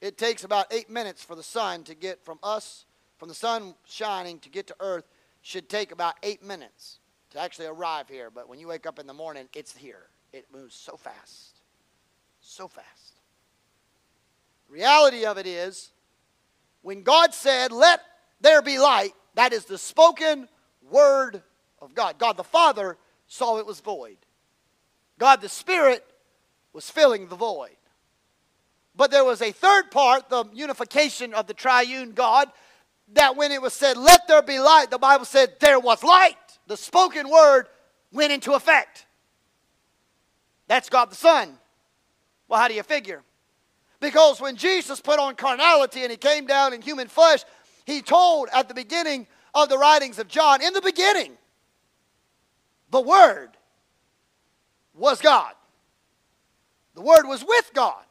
It 0.00 0.16
takes 0.16 0.44
about 0.44 0.66
eight 0.72 0.88
minutes 0.88 1.22
for 1.22 1.34
the 1.34 1.42
sun 1.42 1.84
to 1.84 1.94
get 1.94 2.24
from 2.24 2.38
us, 2.42 2.85
from 3.18 3.28
the 3.28 3.34
sun 3.34 3.74
shining 3.86 4.38
to 4.40 4.48
get 4.48 4.66
to 4.68 4.76
earth, 4.80 5.04
should 5.42 5.68
take 5.68 5.92
about 5.92 6.14
eight 6.22 6.42
minutes 6.42 6.98
to 7.30 7.40
actually 7.40 7.66
arrive 7.66 8.08
here. 8.08 8.30
But 8.30 8.48
when 8.48 8.58
you 8.58 8.68
wake 8.68 8.86
up 8.86 8.98
in 8.98 9.06
the 9.06 9.14
morning, 9.14 9.48
it's 9.54 9.76
here. 9.76 10.08
It 10.32 10.46
moves 10.52 10.74
so 10.74 10.96
fast. 10.96 11.60
So 12.40 12.68
fast. 12.68 13.14
The 14.68 14.74
reality 14.74 15.24
of 15.24 15.38
it 15.38 15.46
is, 15.46 15.92
when 16.82 17.02
God 17.02 17.32
said, 17.32 17.72
Let 17.72 18.00
there 18.40 18.62
be 18.62 18.78
light, 18.78 19.12
that 19.34 19.52
is 19.52 19.64
the 19.64 19.78
spoken 19.78 20.48
word 20.90 21.42
of 21.80 21.94
God. 21.94 22.18
God 22.18 22.36
the 22.36 22.44
Father 22.44 22.96
saw 23.26 23.58
it 23.58 23.66
was 23.66 23.80
void. 23.80 24.16
God 25.18 25.40
the 25.40 25.48
Spirit 25.48 26.04
was 26.72 26.90
filling 26.90 27.28
the 27.28 27.36
void. 27.36 27.76
But 28.94 29.10
there 29.10 29.24
was 29.24 29.42
a 29.42 29.52
third 29.52 29.90
part, 29.90 30.28
the 30.30 30.44
unification 30.54 31.34
of 31.34 31.46
the 31.46 31.54
triune 31.54 32.12
God, 32.12 32.50
that 33.12 33.36
when 33.36 33.52
it 33.52 33.62
was 33.62 33.72
said, 33.72 33.96
Let 33.96 34.26
there 34.28 34.42
be 34.42 34.58
light, 34.58 34.90
the 34.90 34.98
Bible 34.98 35.24
said, 35.24 35.54
There 35.60 35.80
was 35.80 36.02
light. 36.02 36.36
The 36.66 36.76
spoken 36.76 37.28
word 37.28 37.66
went 38.12 38.32
into 38.32 38.52
effect. 38.54 39.06
That's 40.68 40.88
God 40.88 41.10
the 41.10 41.16
Son. 41.16 41.56
Well, 42.48 42.60
how 42.60 42.68
do 42.68 42.74
you 42.74 42.82
figure? 42.82 43.22
Because 44.00 44.40
when 44.40 44.56
Jesus 44.56 45.00
put 45.00 45.18
on 45.18 45.36
carnality 45.36 46.02
and 46.02 46.10
he 46.10 46.16
came 46.16 46.46
down 46.46 46.72
in 46.72 46.82
human 46.82 47.08
flesh, 47.08 47.44
he 47.84 48.02
told 48.02 48.48
at 48.52 48.68
the 48.68 48.74
beginning 48.74 49.26
of 49.54 49.68
the 49.68 49.78
writings 49.78 50.18
of 50.18 50.28
John, 50.28 50.60
in 50.60 50.72
the 50.72 50.82
beginning, 50.82 51.32
the 52.90 53.00
Word 53.00 53.50
was 54.94 55.20
God. 55.20 55.52
The 56.94 57.00
Word 57.00 57.26
was 57.26 57.44
with 57.46 57.70
God. 57.74 58.02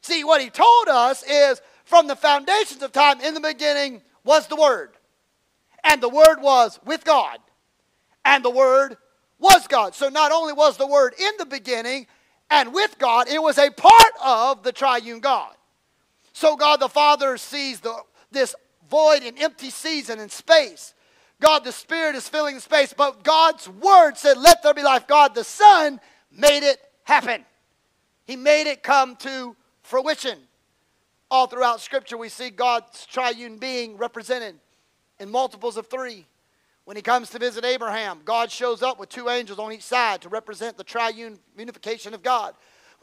See, 0.00 0.24
what 0.24 0.40
he 0.40 0.50
told 0.50 0.88
us 0.88 1.22
is 1.22 1.62
from 1.94 2.08
the 2.08 2.16
foundations 2.16 2.82
of 2.82 2.90
time, 2.90 3.20
in 3.20 3.34
the 3.34 3.40
beginning 3.40 4.02
was 4.24 4.48
the 4.48 4.56
Word. 4.56 4.90
And 5.84 6.02
the 6.02 6.08
Word 6.08 6.38
was 6.40 6.80
with 6.84 7.04
God. 7.04 7.38
And 8.24 8.44
the 8.44 8.50
Word 8.50 8.96
was 9.38 9.68
God. 9.68 9.94
So 9.94 10.08
not 10.08 10.32
only 10.32 10.52
was 10.52 10.76
the 10.76 10.88
Word 10.88 11.14
in 11.16 11.30
the 11.38 11.46
beginning 11.46 12.08
and 12.50 12.74
with 12.74 12.98
God, 12.98 13.28
it 13.28 13.40
was 13.40 13.58
a 13.58 13.70
part 13.70 14.12
of 14.20 14.64
the 14.64 14.72
triune 14.72 15.20
God. 15.20 15.54
So 16.32 16.56
God 16.56 16.80
the 16.80 16.88
Father 16.88 17.36
sees 17.36 17.78
the, 17.78 17.94
this 18.32 18.56
void 18.90 19.22
and 19.22 19.38
empty 19.38 19.70
season 19.70 20.18
and 20.18 20.32
space. 20.32 20.94
God 21.40 21.62
the 21.62 21.70
Spirit 21.70 22.16
is 22.16 22.28
filling 22.28 22.56
the 22.56 22.60
space, 22.60 22.92
but 22.92 23.22
God's 23.22 23.68
Word 23.68 24.16
said, 24.16 24.36
Let 24.36 24.64
there 24.64 24.74
be 24.74 24.82
life. 24.82 25.06
God 25.06 25.36
the 25.36 25.44
Son 25.44 26.00
made 26.32 26.64
it 26.64 26.80
happen. 27.04 27.44
He 28.26 28.34
made 28.34 28.66
it 28.66 28.82
come 28.82 29.14
to 29.18 29.54
fruition. 29.84 30.40
All 31.34 31.48
throughout 31.48 31.80
Scripture, 31.80 32.16
we 32.16 32.28
see 32.28 32.48
God's 32.48 33.06
triune 33.06 33.58
being 33.58 33.96
represented 33.96 34.54
in 35.18 35.32
multiples 35.32 35.76
of 35.76 35.88
three. 35.88 36.26
When 36.84 36.94
he 36.96 37.02
comes 37.02 37.28
to 37.30 37.40
visit 37.40 37.64
Abraham, 37.64 38.20
God 38.24 38.52
shows 38.52 38.84
up 38.84 39.00
with 39.00 39.08
two 39.08 39.28
angels 39.28 39.58
on 39.58 39.72
each 39.72 39.82
side 39.82 40.20
to 40.20 40.28
represent 40.28 40.76
the 40.76 40.84
triune 40.84 41.40
unification 41.58 42.14
of 42.14 42.22
God. 42.22 42.54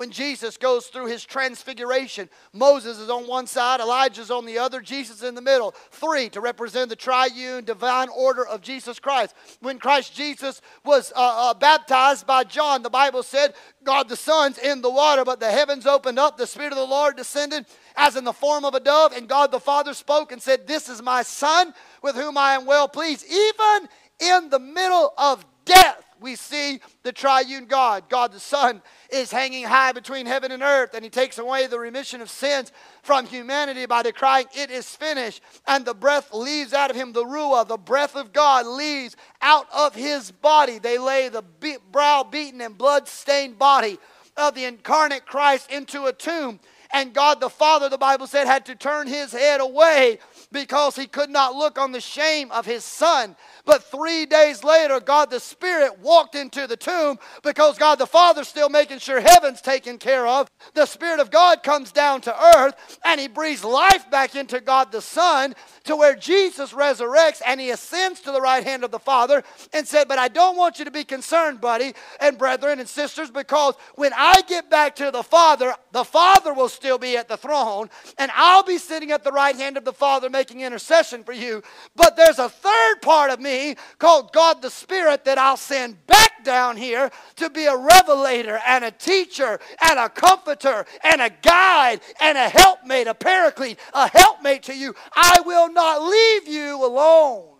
When 0.01 0.09
Jesus 0.09 0.57
goes 0.57 0.87
through 0.87 1.05
his 1.05 1.23
transfiguration, 1.23 2.27
Moses 2.53 2.97
is 2.97 3.11
on 3.11 3.27
one 3.27 3.45
side, 3.45 3.79
Elijah 3.79 4.21
is 4.21 4.31
on 4.31 4.47
the 4.47 4.57
other, 4.57 4.81
Jesus 4.81 5.21
in 5.21 5.35
the 5.35 5.43
middle. 5.43 5.75
Three 5.91 6.27
to 6.29 6.41
represent 6.41 6.89
the 6.89 6.95
triune 6.95 7.65
divine 7.65 8.09
order 8.09 8.43
of 8.43 8.61
Jesus 8.61 8.97
Christ. 8.97 9.35
When 9.59 9.77
Christ 9.77 10.15
Jesus 10.15 10.59
was 10.83 11.13
uh, 11.15 11.51
uh, 11.51 11.53
baptized 11.53 12.25
by 12.25 12.45
John, 12.45 12.81
the 12.81 12.89
Bible 12.89 13.21
said, 13.21 13.53
God 13.83 14.09
the 14.09 14.15
Son's 14.15 14.57
in 14.57 14.81
the 14.81 14.89
water, 14.89 15.23
but 15.23 15.39
the 15.39 15.51
heavens 15.51 15.85
opened 15.85 16.17
up, 16.17 16.35
the 16.35 16.47
Spirit 16.47 16.71
of 16.71 16.79
the 16.79 16.83
Lord 16.83 17.15
descended 17.15 17.67
as 17.95 18.15
in 18.15 18.23
the 18.23 18.33
form 18.33 18.65
of 18.65 18.73
a 18.73 18.79
dove, 18.79 19.13
and 19.13 19.29
God 19.29 19.51
the 19.51 19.59
Father 19.59 19.93
spoke 19.93 20.31
and 20.31 20.41
said, 20.41 20.65
This 20.65 20.89
is 20.89 21.03
my 21.03 21.21
Son 21.21 21.75
with 22.01 22.15
whom 22.15 22.39
I 22.39 22.55
am 22.55 22.65
well 22.65 22.87
pleased. 22.87 23.23
Even 23.31 23.87
in 24.19 24.49
the 24.49 24.57
middle 24.57 25.13
of 25.15 25.45
death, 25.63 26.03
we 26.22 26.36
see 26.36 26.80
the 27.03 27.11
triune 27.11 27.65
God. 27.65 28.07
God 28.07 28.32
the 28.32 28.39
Son 28.39 28.82
is 29.09 29.32
hanging 29.32 29.65
high 29.65 29.91
between 29.91 30.26
heaven 30.26 30.51
and 30.51 30.63
earth, 30.63 30.93
and 30.93 31.03
He 31.03 31.09
takes 31.09 31.38
away 31.38 31.67
the 31.67 31.80
remission 31.80 32.22
of 32.22 32.30
sins 32.30 32.72
from 33.01 33.26
humanity 33.26 33.86
by 33.88 34.03
crying, 34.11 34.45
It 34.55 34.69
is 34.69 34.95
finished. 34.95 35.41
And 35.67 35.84
the 35.84 35.93
breath 35.93 36.34
leaves 36.34 36.74
out 36.74 36.91
of 36.91 36.95
Him, 36.95 37.11
the 37.11 37.26
Ruah, 37.26 37.67
the 37.67 37.78
breath 37.78 38.15
of 38.15 38.32
God 38.32 38.65
leaves 38.65 39.15
out 39.41 39.67
of 39.74 39.95
His 39.95 40.32
body. 40.32 40.78
They 40.78 40.97
lay 40.97 41.30
the 41.30 41.41
be- 41.41 41.78
brow 41.91 42.24
beaten 42.24 42.61
and 42.61 42.78
blood 42.78 43.07
stained 43.07 43.57
body 43.57 43.97
of 44.38 44.55
the 44.55 44.65
incarnate 44.65 45.26
Christ 45.26 45.72
into 45.72 46.05
a 46.05 46.13
tomb. 46.13 46.59
And 46.93 47.13
God 47.13 47.39
the 47.39 47.49
Father, 47.49 47.89
the 47.89 47.97
Bible 47.97 48.28
said, 48.28 48.47
had 48.47 48.65
to 48.65 48.76
turn 48.76 49.07
his 49.07 49.32
head 49.32 49.61
away 49.61 50.19
because 50.51 50.95
he 50.95 51.07
could 51.07 51.29
not 51.29 51.55
look 51.55 51.79
on 51.79 51.91
the 51.91 52.01
shame 52.01 52.51
of 52.51 52.65
his 52.65 52.83
son. 52.83 53.35
But 53.65 53.83
three 53.83 54.25
days 54.25 54.63
later, 54.63 54.99
God 54.99 55.29
the 55.29 55.39
Spirit 55.39 55.99
walked 55.99 56.35
into 56.35 56.67
the 56.67 56.77
tomb 56.77 57.19
because 57.43 57.77
God 57.77 57.99
the 57.99 58.07
Father's 58.07 58.47
still 58.47 58.69
making 58.69 58.99
sure 58.99 59.21
heaven's 59.21 59.61
taken 59.61 59.97
care 59.97 60.27
of. 60.27 60.49
The 60.73 60.85
Spirit 60.85 61.19
of 61.19 61.31
God 61.31 61.63
comes 61.63 61.91
down 61.91 62.21
to 62.21 62.55
earth 62.57 62.99
and 63.05 63.19
he 63.19 63.27
breathes 63.27 63.63
life 63.63 64.09
back 64.09 64.35
into 64.35 64.59
God 64.59 64.91
the 64.91 65.01
Son 65.01 65.55
to 65.85 65.95
where 65.95 66.15
Jesus 66.15 66.73
resurrects 66.73 67.41
and 67.45 67.59
he 67.59 67.69
ascends 67.69 68.19
to 68.21 68.31
the 68.31 68.41
right 68.41 68.63
hand 68.63 68.83
of 68.83 68.91
the 68.91 68.99
Father 68.99 69.43
and 69.73 69.87
said, 69.87 70.07
But 70.07 70.19
I 70.19 70.27
don't 70.27 70.57
want 70.57 70.79
you 70.79 70.85
to 70.85 70.91
be 70.91 71.03
concerned, 71.03 71.61
buddy 71.61 71.93
and 72.19 72.37
brethren 72.37 72.79
and 72.79 72.89
sisters, 72.89 73.31
because 73.31 73.75
when 73.95 74.11
I 74.15 74.41
get 74.47 74.69
back 74.69 74.95
to 74.97 75.11
the 75.11 75.23
Father, 75.23 75.75
the 75.91 76.03
Father 76.03 76.53
will 76.53 76.69
still 76.69 76.97
be 76.97 77.15
at 77.17 77.27
the 77.27 77.37
throne 77.37 77.89
and 78.17 78.31
I'll 78.35 78.63
be 78.63 78.77
sitting 78.77 79.11
at 79.11 79.23
the 79.23 79.31
right 79.31 79.55
hand 79.55 79.77
of 79.77 79.85
the 79.85 79.93
Father 79.93 80.29
making 80.29 80.40
intercession 80.49 81.23
for 81.23 81.33
you. 81.33 81.61
But 81.95 82.15
there's 82.15 82.39
a 82.39 82.49
third 82.49 83.01
part 83.01 83.29
of 83.29 83.39
me 83.39 83.75
called 83.99 84.33
God 84.33 84.61
the 84.63 84.71
Spirit 84.71 85.25
that 85.25 85.37
I'll 85.37 85.57
send 85.57 86.07
back 86.07 86.43
down 86.43 86.77
here 86.77 87.11
to 87.35 87.49
be 87.49 87.65
a 87.65 87.77
revelator 87.77 88.59
and 88.65 88.83
a 88.83 88.91
teacher 88.91 89.59
and 89.87 89.99
a 89.99 90.09
comforter 90.09 90.85
and 91.03 91.21
a 91.21 91.29
guide 91.41 92.01
and 92.19 92.37
a 92.37 92.49
helpmate, 92.49 93.07
a 93.07 93.13
paraclete, 93.13 93.79
a 93.93 94.09
helpmate 94.09 94.63
to 94.63 94.75
you. 94.75 94.95
I 95.13 95.41
will 95.45 95.71
not 95.71 96.01
leave 96.01 96.47
you 96.47 96.83
alone. 96.83 97.57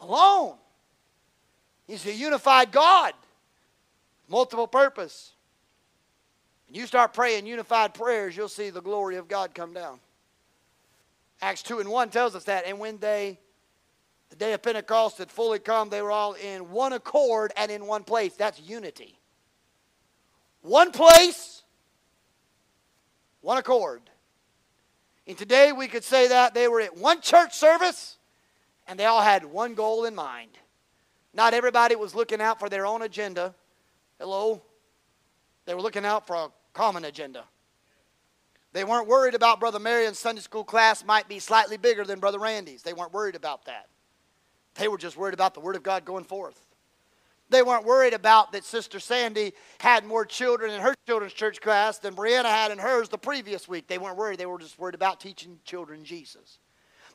Alone. 0.00 0.56
He's 1.86 2.06
a 2.06 2.12
unified 2.12 2.72
God, 2.72 3.12
multiple 4.28 4.66
purpose. 4.66 5.32
When 6.66 6.80
you 6.80 6.86
start 6.86 7.12
praying 7.12 7.46
unified 7.46 7.94
prayers, 7.94 8.36
you'll 8.36 8.48
see 8.48 8.70
the 8.70 8.80
glory 8.80 9.16
of 9.16 9.28
God 9.28 9.54
come 9.54 9.74
down. 9.74 10.00
Acts 11.44 11.62
2 11.64 11.80
and 11.80 11.90
1 11.90 12.08
tells 12.08 12.34
us 12.34 12.44
that. 12.44 12.64
And 12.66 12.78
when 12.78 12.96
they, 12.96 13.38
the 14.30 14.36
day 14.36 14.54
of 14.54 14.62
Pentecost 14.62 15.18
had 15.18 15.30
fully 15.30 15.58
come, 15.58 15.90
they 15.90 16.00
were 16.00 16.10
all 16.10 16.32
in 16.32 16.70
one 16.70 16.94
accord 16.94 17.52
and 17.54 17.70
in 17.70 17.86
one 17.86 18.02
place. 18.02 18.32
That's 18.32 18.58
unity. 18.58 19.18
One 20.62 20.90
place, 20.90 21.62
one 23.42 23.58
accord. 23.58 24.00
And 25.26 25.36
today 25.36 25.70
we 25.70 25.86
could 25.86 26.02
say 26.02 26.28
that 26.28 26.54
they 26.54 26.66
were 26.66 26.80
at 26.80 26.96
one 26.96 27.20
church 27.20 27.52
service 27.52 28.16
and 28.86 28.98
they 28.98 29.04
all 29.04 29.20
had 29.20 29.44
one 29.44 29.74
goal 29.74 30.06
in 30.06 30.14
mind. 30.14 30.52
Not 31.34 31.52
everybody 31.52 31.94
was 31.94 32.14
looking 32.14 32.40
out 32.40 32.58
for 32.58 32.70
their 32.70 32.86
own 32.86 33.02
agenda. 33.02 33.54
Hello? 34.18 34.62
They 35.66 35.74
were 35.74 35.82
looking 35.82 36.06
out 36.06 36.26
for 36.26 36.36
a 36.36 36.48
common 36.72 37.04
agenda. 37.04 37.44
They 38.74 38.82
weren't 38.82 39.06
worried 39.06 39.36
about 39.36 39.60
Brother 39.60 39.78
Marion's 39.78 40.18
Sunday 40.18 40.42
school 40.42 40.64
class 40.64 41.04
might 41.04 41.28
be 41.28 41.38
slightly 41.38 41.76
bigger 41.76 42.04
than 42.04 42.18
Brother 42.18 42.40
Randy's. 42.40 42.82
They 42.82 42.92
weren't 42.92 43.12
worried 43.12 43.36
about 43.36 43.66
that. 43.66 43.86
They 44.74 44.88
were 44.88 44.98
just 44.98 45.16
worried 45.16 45.32
about 45.32 45.54
the 45.54 45.60
Word 45.60 45.76
of 45.76 45.84
God 45.84 46.04
going 46.04 46.24
forth. 46.24 46.60
They 47.50 47.62
weren't 47.62 47.84
worried 47.84 48.14
about 48.14 48.50
that 48.50 48.64
Sister 48.64 48.98
Sandy 48.98 49.52
had 49.78 50.04
more 50.04 50.24
children 50.24 50.72
in 50.72 50.80
her 50.80 50.96
children's 51.06 51.34
church 51.34 51.60
class 51.60 51.98
than 51.98 52.16
Brianna 52.16 52.46
had 52.46 52.72
in 52.72 52.78
hers 52.78 53.08
the 53.08 53.16
previous 53.16 53.68
week. 53.68 53.86
They 53.86 53.98
weren't 53.98 54.16
worried. 54.16 54.40
They 54.40 54.46
were 54.46 54.58
just 54.58 54.76
worried 54.76 54.96
about 54.96 55.20
teaching 55.20 55.60
children 55.64 56.04
Jesus. 56.04 56.58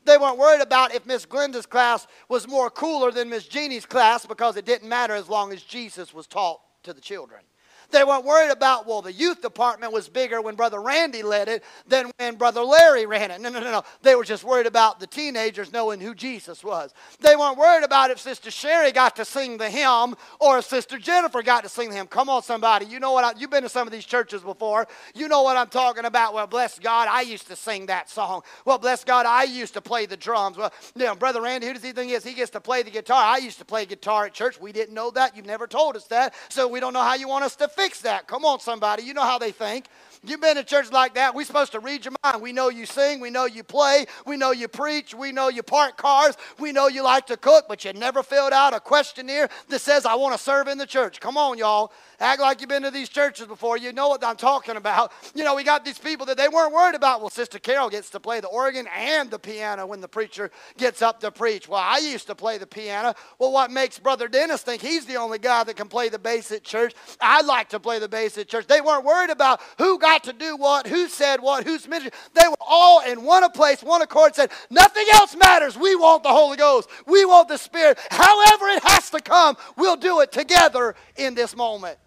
They 0.06 0.16
weren't 0.16 0.38
worried 0.38 0.62
about 0.62 0.94
if 0.94 1.04
Miss 1.04 1.26
Glenda's 1.26 1.66
class 1.66 2.06
was 2.30 2.48
more 2.48 2.70
cooler 2.70 3.10
than 3.10 3.28
Miss 3.28 3.46
Jeannie's 3.46 3.84
class 3.84 4.24
because 4.24 4.56
it 4.56 4.64
didn't 4.64 4.88
matter 4.88 5.12
as 5.12 5.28
long 5.28 5.52
as 5.52 5.62
Jesus 5.62 6.14
was 6.14 6.26
taught 6.26 6.60
to 6.84 6.94
the 6.94 7.02
children. 7.02 7.42
They 7.90 8.04
weren't 8.04 8.24
worried 8.24 8.50
about, 8.50 8.86
well, 8.86 9.02
the 9.02 9.12
youth 9.12 9.42
department 9.42 9.92
was 9.92 10.08
bigger 10.08 10.40
when 10.40 10.54
Brother 10.54 10.80
Randy 10.80 11.22
led 11.22 11.48
it 11.48 11.64
than 11.86 12.10
when 12.18 12.36
Brother 12.36 12.62
Larry 12.62 13.06
ran 13.06 13.30
it. 13.30 13.40
No, 13.40 13.48
no, 13.48 13.60
no, 13.60 13.70
no. 13.70 13.82
They 14.02 14.14
were 14.14 14.24
just 14.24 14.44
worried 14.44 14.66
about 14.66 15.00
the 15.00 15.06
teenagers 15.06 15.72
knowing 15.72 16.00
who 16.00 16.14
Jesus 16.14 16.62
was. 16.62 16.92
They 17.20 17.36
weren't 17.36 17.58
worried 17.58 17.84
about 17.84 18.10
if 18.10 18.20
Sister 18.20 18.50
Sherry 18.50 18.92
got 18.92 19.16
to 19.16 19.24
sing 19.24 19.58
the 19.58 19.70
hymn 19.70 20.14
or 20.38 20.58
if 20.58 20.64
Sister 20.66 20.98
Jennifer 20.98 21.42
got 21.42 21.62
to 21.64 21.68
sing 21.68 21.90
the 21.90 21.96
hymn. 21.96 22.06
Come 22.06 22.28
on, 22.28 22.42
somebody. 22.42 22.86
You 22.86 23.00
know 23.00 23.12
what? 23.12 23.24
I, 23.24 23.38
you've 23.38 23.50
been 23.50 23.62
to 23.62 23.68
some 23.68 23.86
of 23.86 23.92
these 23.92 24.04
churches 24.04 24.42
before. 24.42 24.86
You 25.14 25.28
know 25.28 25.42
what 25.42 25.56
I'm 25.56 25.68
talking 25.68 26.04
about. 26.04 26.34
Well, 26.34 26.46
bless 26.46 26.78
God, 26.78 27.08
I 27.08 27.22
used 27.22 27.48
to 27.48 27.56
sing 27.56 27.86
that 27.86 28.08
song. 28.08 28.42
Well, 28.64 28.78
bless 28.78 29.04
God, 29.04 29.26
I 29.26 29.44
used 29.44 29.74
to 29.74 29.80
play 29.80 30.06
the 30.06 30.16
drums. 30.16 30.56
Well, 30.56 30.72
you 30.94 31.04
know, 31.04 31.14
Brother 31.14 31.42
Randy, 31.42 31.66
who 31.66 31.74
does 31.74 31.82
he 31.82 31.92
think 31.92 32.10
he 32.10 32.14
is? 32.14 32.24
He 32.24 32.34
gets 32.34 32.50
to 32.52 32.60
play 32.60 32.82
the 32.82 32.90
guitar. 32.90 33.22
I 33.22 33.38
used 33.38 33.58
to 33.58 33.64
play 33.64 33.86
guitar 33.86 34.26
at 34.26 34.34
church. 34.34 34.60
We 34.60 34.72
didn't 34.72 34.94
know 34.94 35.10
that. 35.12 35.36
You've 35.36 35.46
never 35.46 35.66
told 35.66 35.96
us 35.96 36.04
that. 36.06 36.34
So 36.48 36.68
we 36.68 36.80
don't 36.80 36.92
know 36.92 37.02
how 37.02 37.14
you 37.14 37.28
want 37.28 37.44
us 37.44 37.56
to 37.56 37.68
fix 37.80 38.02
that. 38.02 38.26
Come 38.26 38.44
on, 38.44 38.60
somebody. 38.60 39.04
You 39.04 39.14
know 39.14 39.22
how 39.22 39.38
they 39.38 39.52
think. 39.52 39.86
You've 40.22 40.40
been 40.40 40.56
to 40.56 40.64
church 40.64 40.92
like 40.92 41.14
that. 41.14 41.34
We're 41.34 41.46
supposed 41.46 41.72
to 41.72 41.80
read 41.80 42.04
your 42.04 42.12
mind. 42.22 42.42
We 42.42 42.52
know 42.52 42.68
you 42.68 42.84
sing. 42.84 43.20
We 43.20 43.30
know 43.30 43.46
you 43.46 43.64
play. 43.64 44.04
We 44.26 44.36
know 44.36 44.50
you 44.50 44.68
preach. 44.68 45.14
We 45.14 45.32
know 45.32 45.48
you 45.48 45.62
park 45.62 45.96
cars. 45.96 46.36
We 46.58 46.72
know 46.72 46.88
you 46.88 47.02
like 47.02 47.26
to 47.28 47.38
cook, 47.38 47.64
but 47.68 47.86
you 47.86 47.94
never 47.94 48.22
filled 48.22 48.52
out 48.52 48.74
a 48.74 48.80
questionnaire 48.80 49.48
that 49.68 49.78
says, 49.80 50.04
I 50.04 50.16
want 50.16 50.36
to 50.36 50.42
serve 50.42 50.68
in 50.68 50.76
the 50.76 50.86
church. 50.86 51.20
Come 51.20 51.38
on, 51.38 51.56
y'all. 51.56 51.90
Act 52.18 52.38
like 52.42 52.60
you've 52.60 52.68
been 52.68 52.82
to 52.82 52.90
these 52.90 53.08
churches 53.08 53.46
before. 53.46 53.78
You 53.78 53.94
know 53.94 54.08
what 54.08 54.22
I'm 54.22 54.36
talking 54.36 54.76
about. 54.76 55.10
You 55.34 55.42
know, 55.42 55.54
we 55.54 55.64
got 55.64 55.86
these 55.86 55.98
people 55.98 56.26
that 56.26 56.36
they 56.36 56.48
weren't 56.48 56.74
worried 56.74 56.94
about. 56.94 57.20
Well, 57.22 57.30
Sister 57.30 57.58
Carol 57.58 57.88
gets 57.88 58.10
to 58.10 58.20
play 58.20 58.40
the 58.40 58.48
organ 58.48 58.86
and 58.94 59.30
the 59.30 59.38
piano 59.38 59.86
when 59.86 60.02
the 60.02 60.08
preacher 60.08 60.50
gets 60.76 61.00
up 61.00 61.20
to 61.20 61.30
preach. 61.30 61.66
Well, 61.66 61.80
I 61.82 61.96
used 61.96 62.26
to 62.26 62.34
play 62.34 62.58
the 62.58 62.66
piano. 62.66 63.14
Well, 63.38 63.52
what 63.52 63.70
makes 63.70 63.98
Brother 63.98 64.28
Dennis 64.28 64.60
think 64.60 64.82
he's 64.82 65.06
the 65.06 65.16
only 65.16 65.38
guy 65.38 65.64
that 65.64 65.76
can 65.76 65.88
play 65.88 66.10
the 66.10 66.18
bass 66.18 66.52
at 66.52 66.62
church? 66.62 66.92
I 67.22 67.40
like 67.40 67.70
to 67.70 67.80
play 67.80 67.98
the 67.98 68.08
bass 68.08 68.36
at 68.36 68.48
church. 68.48 68.66
They 68.66 68.82
weren't 68.82 69.06
worried 69.06 69.30
about 69.30 69.62
who 69.78 69.98
got 69.98 70.09
to 70.18 70.32
do 70.32 70.56
what, 70.56 70.86
who 70.86 71.08
said 71.08 71.40
what, 71.40 71.64
who's 71.64 71.86
ministry. 71.88 72.12
They 72.34 72.46
were 72.48 72.56
all 72.60 73.00
in 73.00 73.22
one 73.22 73.48
place, 73.52 73.82
one 73.82 74.02
accord, 74.02 74.34
said, 74.34 74.50
nothing 74.70 75.06
else 75.12 75.36
matters. 75.36 75.76
We 75.76 75.96
want 75.96 76.22
the 76.22 76.30
Holy 76.30 76.56
Ghost. 76.56 76.88
We 77.06 77.24
want 77.24 77.48
the 77.48 77.56
Spirit. 77.56 77.98
However 78.10 78.68
it 78.68 78.82
has 78.84 79.10
to 79.10 79.20
come, 79.20 79.56
we'll 79.76 79.96
do 79.96 80.20
it 80.20 80.32
together 80.32 80.94
in 81.16 81.34
this 81.34 81.56
moment. 81.56 81.98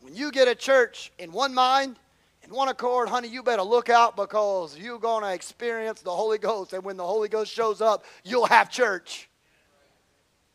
When 0.00 0.14
you 0.14 0.30
get 0.30 0.48
a 0.48 0.54
church 0.54 1.12
in 1.18 1.32
one 1.32 1.54
mind, 1.54 1.96
in 2.42 2.50
one 2.50 2.68
accord, 2.68 3.08
honey, 3.08 3.28
you 3.28 3.42
better 3.42 3.62
look 3.62 3.90
out 3.90 4.16
because 4.16 4.76
you're 4.78 4.98
going 4.98 5.22
to 5.22 5.32
experience 5.32 6.00
the 6.00 6.14
Holy 6.14 6.38
Ghost. 6.38 6.72
And 6.72 6.82
when 6.82 6.96
the 6.96 7.04
Holy 7.06 7.28
Ghost 7.28 7.52
shows 7.52 7.80
up, 7.80 8.04
you'll 8.24 8.46
have 8.46 8.70
church. 8.70 9.28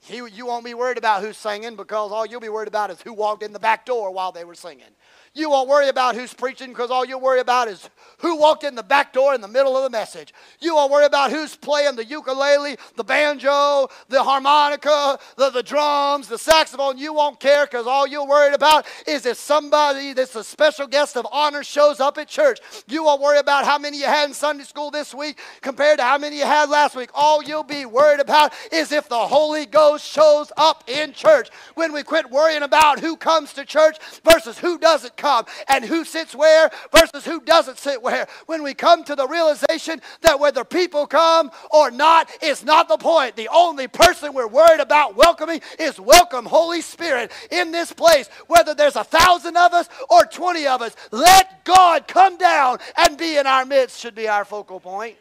You, 0.08 0.26
you 0.26 0.46
won't 0.46 0.66
be 0.66 0.74
worried 0.74 0.98
about 0.98 1.22
who's 1.22 1.38
singing 1.38 1.76
because 1.76 2.12
all 2.12 2.26
you'll 2.26 2.42
be 2.42 2.50
worried 2.50 2.68
about 2.68 2.90
is 2.90 3.02
who 3.02 3.14
walked 3.14 3.44
in 3.44 3.54
the 3.54 3.60
back 3.60 3.86
door 3.86 4.12
while 4.12 4.32
they 4.32 4.44
were 4.44 4.56
singing. 4.56 4.90
You 5.36 5.50
won't 5.50 5.68
worry 5.68 5.90
about 5.90 6.14
who's 6.16 6.32
preaching 6.32 6.70
because 6.70 6.92
all 6.92 7.04
you'll 7.04 7.20
worry 7.20 7.40
about 7.40 7.68
is 7.68 7.90
who 8.20 8.38
walked 8.38 8.64
in 8.64 8.76
the 8.76 8.84
back 8.84 9.14
door 9.14 9.34
in 9.34 9.42
the 9.42 9.48
middle 9.48 9.76
of 9.76 9.82
the 9.84 9.90
message. 9.90 10.32
You 10.60 10.76
won't 10.76 10.92
worry 10.92 11.06
about 11.06 11.32
who's 11.32 11.56
playing 11.56 11.96
the 11.96 12.06
ukulele, 12.06 12.78
the 12.98 13.04
banjo, 13.04 13.88
the 14.10 14.22
harmonica, 14.24 15.18
the, 15.36 15.50
the 15.50 15.64
drums, 15.64 16.28
the 16.28 16.38
saxophone. 16.38 17.00
You 17.00 17.16
won't 17.16 17.40
care 17.40 17.66
because 17.66 17.88
all 17.88 18.06
you're 18.06 18.28
worried 18.28 18.54
about 18.54 18.86
is 19.08 19.26
if 19.26 19.38
somebody 19.38 20.14
that's 20.14 20.36
a 20.36 20.44
special 20.44 20.86
guest 20.86 21.18
of 21.18 21.26
honor 21.32 21.64
shows 21.64 22.00
up 22.00 22.20
at 22.20 22.28
church. 22.28 22.60
You 22.88 23.04
won't 23.04 23.20
worry 23.20 23.40
about 23.40 23.66
how 23.66 23.80
many 23.80 23.98
you 23.98 24.06
had 24.06 24.28
in 24.30 24.36
Sunday 24.36 24.66
school 24.66 24.92
this 24.92 25.16
week 25.16 25.40
compared 25.62 25.98
to 25.98 26.04
how 26.04 26.20
many 26.20 26.38
you 26.38 26.46
had 26.46 26.70
last 26.70 26.96
week. 26.96 27.10
All 27.16 27.42
you'll 27.42 27.64
be 27.64 27.88
worried 27.88 28.20
about 28.20 28.54
is 28.72 28.92
if 28.92 29.10
the 29.10 29.18
Holy 29.28 29.66
Ghost 29.66 30.06
shows 30.06 30.52
up 30.58 30.84
in 30.88 31.12
church. 31.12 31.50
When 31.74 31.92
we 31.92 32.04
quit 32.04 32.30
worrying 32.30 32.62
about 32.62 33.00
who 33.00 33.18
comes 33.18 33.52
to 33.54 33.66
church 33.66 33.98
versus 34.24 34.60
who 34.60 34.78
doesn't 34.78 35.18
come 35.24 35.46
and 35.70 35.86
who 35.86 36.04
sits 36.04 36.36
where 36.36 36.70
versus 36.92 37.24
who 37.24 37.40
doesn't 37.40 37.78
sit 37.78 38.02
where. 38.02 38.28
When 38.46 38.62
we 38.62 38.74
come 38.74 39.06
to 39.06 39.16
the 39.16 39.26
realization 39.26 40.02
that 40.22 40.40
whether 40.40 40.66
people 40.66 41.08
come 41.08 41.50
or 41.72 41.90
not 41.92 42.30
is 42.44 42.66
not 42.66 42.90
the 42.90 42.98
point. 42.98 43.38
The 43.38 43.48
only 43.48 43.88
person 43.88 44.34
we're 44.34 44.48
worried 44.48 44.82
about 44.82 45.16
welcoming 45.16 45.62
is 45.80 45.98
welcome 45.98 46.46
Holy 46.46 46.82
Spirit 46.82 47.32
in 47.52 47.72
this 47.72 47.94
place. 47.94 48.28
Whether 48.48 48.76
there's 48.76 48.98
a 48.98 49.06
thousand 49.06 49.56
of 49.56 49.74
us 49.74 49.88
or 50.10 50.26
20 50.26 50.68
of 50.68 50.82
us, 50.82 50.94
let 51.12 51.64
God 51.64 52.06
come 52.06 52.38
down 52.38 52.80
and 52.98 53.18
be 53.18 53.38
in 53.38 53.48
our 53.48 53.66
midst 53.66 54.02
should 54.02 54.16
be 54.16 54.28
our 54.28 54.44
focal 54.44 54.82
point. 54.82 55.16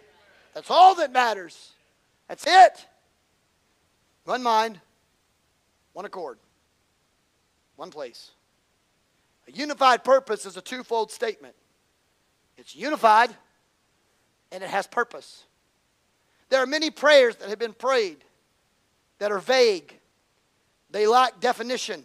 That's 0.53 0.71
all 0.71 0.97
that 0.97 1.13
matters. 1.13 1.71
That's 2.29 2.45
it. 2.47 2.87
One 4.25 4.43
mind, 4.43 4.81
one 5.93 6.05
accord, 6.05 6.39
one 7.77 7.91
place. 7.91 8.33
A 9.49 9.53
unified 9.53 10.05
purpose 10.05 10.47
is 10.47 10.57
a 10.57 10.63
twofold 10.63 11.11
statement 11.11 11.55
it's 12.57 12.77
unified 12.77 13.31
and 14.53 14.63
it 14.63 14.71
has 14.71 14.87
purpose. 14.87 15.45
There 16.49 16.63
are 16.63 16.67
many 16.67 16.91
prayers 16.91 17.35
that 17.37 17.49
have 17.49 17.59
been 17.59 17.73
prayed 17.73 18.19
that 19.19 19.33
are 19.33 19.39
vague, 19.39 19.99
They 20.91 21.07
lack 21.07 21.41
definition. 21.41 22.05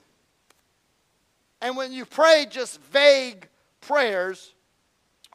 And 1.61 1.75
when 1.75 1.91
you 1.91 2.05
pray 2.05 2.45
just 2.49 2.81
vague 2.83 3.47
prayers, 3.81 4.53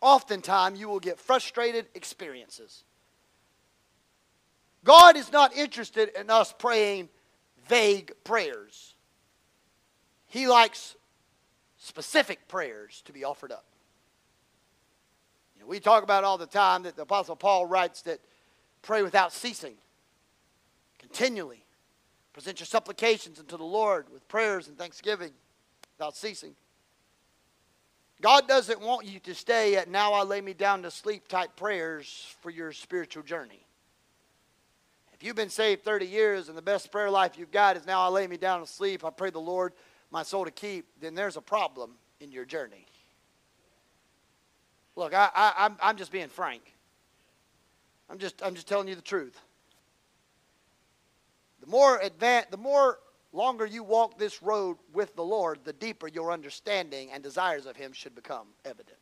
oftentimes 0.00 0.80
you 0.80 0.88
will 0.88 1.00
get 1.00 1.18
frustrated 1.18 1.86
experiences. 1.94 2.84
God 4.84 5.16
is 5.16 5.30
not 5.30 5.54
interested 5.54 6.10
in 6.18 6.30
us 6.30 6.52
praying 6.58 7.08
vague 7.68 8.12
prayers. 8.24 8.94
He 10.26 10.48
likes 10.48 10.96
specific 11.82 12.46
prayers 12.46 13.02
to 13.06 13.12
be 13.12 13.24
offered 13.24 13.50
up. 13.50 13.64
You 15.56 15.62
know, 15.62 15.66
we 15.66 15.80
talk 15.80 16.04
about 16.04 16.22
all 16.22 16.38
the 16.38 16.46
time 16.46 16.84
that 16.84 16.94
the 16.94 17.02
Apostle 17.02 17.34
Paul 17.34 17.66
writes 17.66 18.02
that 18.02 18.20
pray 18.82 19.02
without 19.02 19.32
ceasing, 19.32 19.74
continually. 20.98 21.64
Present 22.32 22.60
your 22.60 22.66
supplications 22.66 23.38
unto 23.38 23.58
the 23.58 23.64
Lord 23.64 24.06
with 24.10 24.26
prayers 24.28 24.68
and 24.68 24.78
thanksgiving 24.78 25.32
without 25.98 26.16
ceasing. 26.16 26.54
God 28.22 28.46
doesn't 28.46 28.80
want 28.80 29.04
you 29.04 29.18
to 29.20 29.34
stay 29.34 29.74
at 29.76 29.90
now 29.90 30.12
I 30.12 30.22
lay 30.22 30.40
me 30.40 30.54
down 30.54 30.82
to 30.82 30.90
sleep 30.90 31.26
type 31.26 31.56
prayers 31.56 32.34
for 32.40 32.50
your 32.50 32.72
spiritual 32.72 33.24
journey. 33.24 33.66
If 35.12 35.24
you've 35.24 35.36
been 35.36 35.50
saved 35.50 35.84
30 35.84 36.06
years 36.06 36.48
and 36.48 36.56
the 36.56 36.62
best 36.62 36.92
prayer 36.92 37.10
life 37.10 37.36
you've 37.36 37.50
got 37.50 37.76
is 37.76 37.86
now 37.86 38.00
I 38.00 38.08
lay 38.08 38.26
me 38.28 38.36
down 38.36 38.60
to 38.60 38.66
sleep, 38.66 39.04
I 39.04 39.10
pray 39.10 39.30
the 39.30 39.40
Lord 39.40 39.72
my 40.12 40.22
soul 40.22 40.44
to 40.44 40.50
keep, 40.50 40.86
then 41.00 41.14
there's 41.14 41.36
a 41.36 41.40
problem 41.40 41.92
in 42.20 42.30
your 42.30 42.44
journey. 42.44 42.86
Look, 44.94 45.14
I, 45.14 45.30
I, 45.34 45.52
I'm, 45.56 45.76
I'm 45.82 45.96
just 45.96 46.12
being 46.12 46.28
frank. 46.28 46.74
I'm 48.10 48.18
just, 48.18 48.42
I'm 48.44 48.54
just 48.54 48.68
telling 48.68 48.88
you 48.88 48.94
the 48.94 49.00
truth. 49.00 49.40
The 51.60 51.66
more 51.66 51.98
advanced, 51.98 52.50
the 52.50 52.58
more 52.58 52.98
longer 53.32 53.64
you 53.64 53.82
walk 53.82 54.18
this 54.18 54.42
road 54.42 54.76
with 54.92 55.16
the 55.16 55.24
Lord, 55.24 55.60
the 55.64 55.72
deeper 55.72 56.08
your 56.08 56.30
understanding 56.30 57.08
and 57.10 57.22
desires 57.22 57.64
of 57.64 57.76
Him 57.76 57.92
should 57.92 58.14
become 58.14 58.48
evident. 58.66 58.98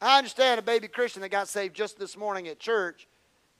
I 0.00 0.18
understand 0.18 0.58
a 0.58 0.62
baby 0.62 0.88
Christian 0.88 1.22
that 1.22 1.28
got 1.28 1.46
saved 1.48 1.76
just 1.76 1.98
this 1.98 2.16
morning 2.16 2.48
at 2.48 2.58
church 2.58 3.06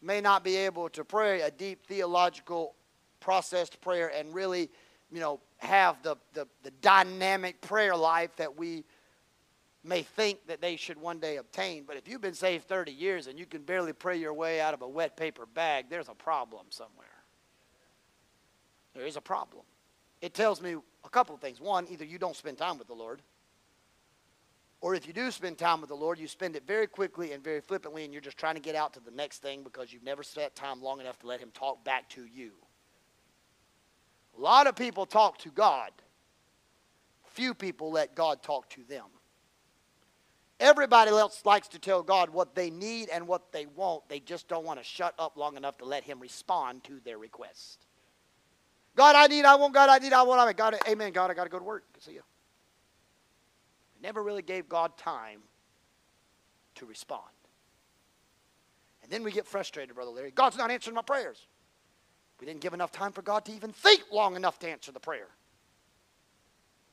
may 0.02 0.20
not 0.20 0.42
be 0.42 0.56
able 0.56 0.88
to 0.90 1.04
pray 1.04 1.42
a 1.42 1.50
deep 1.50 1.86
theological 1.86 2.74
processed 3.20 3.80
prayer 3.80 4.10
and 4.14 4.34
really, 4.34 4.70
you 5.10 5.20
know, 5.20 5.40
have 5.58 6.02
the, 6.02 6.16
the, 6.34 6.46
the 6.62 6.70
dynamic 6.82 7.60
prayer 7.60 7.96
life 7.96 8.34
that 8.36 8.58
we 8.58 8.84
may 9.84 10.02
think 10.02 10.46
that 10.48 10.60
they 10.60 10.76
should 10.76 11.00
one 11.00 11.18
day 11.18 11.36
obtain. 11.36 11.84
But 11.86 11.96
if 11.96 12.08
you've 12.08 12.20
been 12.20 12.34
saved 12.34 12.66
30 12.66 12.92
years 12.92 13.26
and 13.26 13.38
you 13.38 13.46
can 13.46 13.62
barely 13.62 13.92
pray 13.92 14.16
your 14.16 14.34
way 14.34 14.60
out 14.60 14.74
of 14.74 14.82
a 14.82 14.88
wet 14.88 15.16
paper 15.16 15.46
bag, 15.46 15.86
there's 15.88 16.08
a 16.08 16.14
problem 16.14 16.66
somewhere. 16.70 17.06
There 18.94 19.06
is 19.06 19.16
a 19.16 19.20
problem. 19.20 19.64
It 20.20 20.34
tells 20.34 20.60
me 20.60 20.74
a 21.04 21.08
couple 21.08 21.34
of 21.34 21.40
things. 21.40 21.60
One, 21.60 21.86
either 21.90 22.04
you 22.04 22.18
don't 22.18 22.34
spend 22.34 22.58
time 22.58 22.78
with 22.78 22.88
the 22.88 22.94
Lord, 22.94 23.22
or 24.80 24.94
if 24.94 25.06
you 25.06 25.12
do 25.12 25.30
spend 25.30 25.58
time 25.58 25.80
with 25.80 25.88
the 25.88 25.96
Lord, 25.96 26.18
you 26.18 26.28
spend 26.28 26.56
it 26.56 26.66
very 26.66 26.86
quickly 26.86 27.32
and 27.32 27.42
very 27.42 27.60
flippantly, 27.60 28.04
and 28.04 28.12
you're 28.12 28.22
just 28.22 28.38
trying 28.38 28.54
to 28.54 28.60
get 28.60 28.74
out 28.74 28.94
to 28.94 29.00
the 29.00 29.10
next 29.10 29.42
thing 29.42 29.62
because 29.62 29.92
you've 29.92 30.02
never 30.02 30.22
spent 30.22 30.54
time 30.54 30.82
long 30.82 31.00
enough 31.00 31.18
to 31.20 31.26
let 31.26 31.40
Him 31.40 31.50
talk 31.52 31.84
back 31.84 32.08
to 32.10 32.24
you. 32.24 32.52
A 34.36 34.40
lot 34.40 34.66
of 34.66 34.76
people 34.76 35.06
talk 35.06 35.38
to 35.38 35.50
God, 35.50 35.90
few 37.24 37.54
people 37.54 37.90
let 37.90 38.14
God 38.14 38.42
talk 38.42 38.68
to 38.70 38.82
them. 38.88 39.04
Everybody 40.58 41.10
else 41.10 41.42
likes 41.44 41.68
to 41.68 41.78
tell 41.78 42.02
God 42.02 42.30
what 42.30 42.54
they 42.54 42.70
need 42.70 43.10
and 43.10 43.28
what 43.28 43.52
they 43.52 43.66
want. 43.66 44.08
They 44.08 44.20
just 44.20 44.48
don't 44.48 44.64
want 44.64 44.78
to 44.78 44.84
shut 44.84 45.14
up 45.18 45.36
long 45.36 45.56
enough 45.56 45.76
to 45.78 45.84
let 45.84 46.02
Him 46.02 46.18
respond 46.18 46.82
to 46.84 46.98
their 47.04 47.18
request. 47.18 47.84
God, 48.94 49.14
I 49.14 49.26
need, 49.26 49.44
I 49.44 49.54
want, 49.56 49.74
God, 49.74 49.90
I 49.90 49.98
need, 49.98 50.14
I 50.14 50.22
want, 50.22 50.40
I 50.40 50.44
want. 50.46 50.56
God, 50.56 50.76
amen, 50.88 51.12
God, 51.12 51.30
I 51.30 51.34
got 51.34 51.44
to 51.44 51.50
go 51.50 51.58
to 51.58 51.64
work. 51.64 51.84
See 52.00 52.12
you. 52.12 52.22
Never 54.02 54.22
really 54.22 54.40
gave 54.40 54.66
God 54.68 54.96
time 54.96 55.40
to 56.76 56.86
respond. 56.86 57.22
And 59.02 59.12
then 59.12 59.22
we 59.22 59.30
get 59.30 59.46
frustrated, 59.46 59.94
Brother 59.94 60.10
Larry. 60.10 60.30
God's 60.30 60.56
not 60.56 60.70
answering 60.70 60.94
my 60.94 61.02
prayers. 61.02 61.46
We 62.40 62.46
didn't 62.46 62.60
give 62.60 62.74
enough 62.74 62.92
time 62.92 63.12
for 63.12 63.22
God 63.22 63.44
to 63.46 63.52
even 63.52 63.72
think 63.72 64.04
long 64.12 64.36
enough 64.36 64.58
to 64.60 64.68
answer 64.68 64.92
the 64.92 65.00
prayer. 65.00 65.28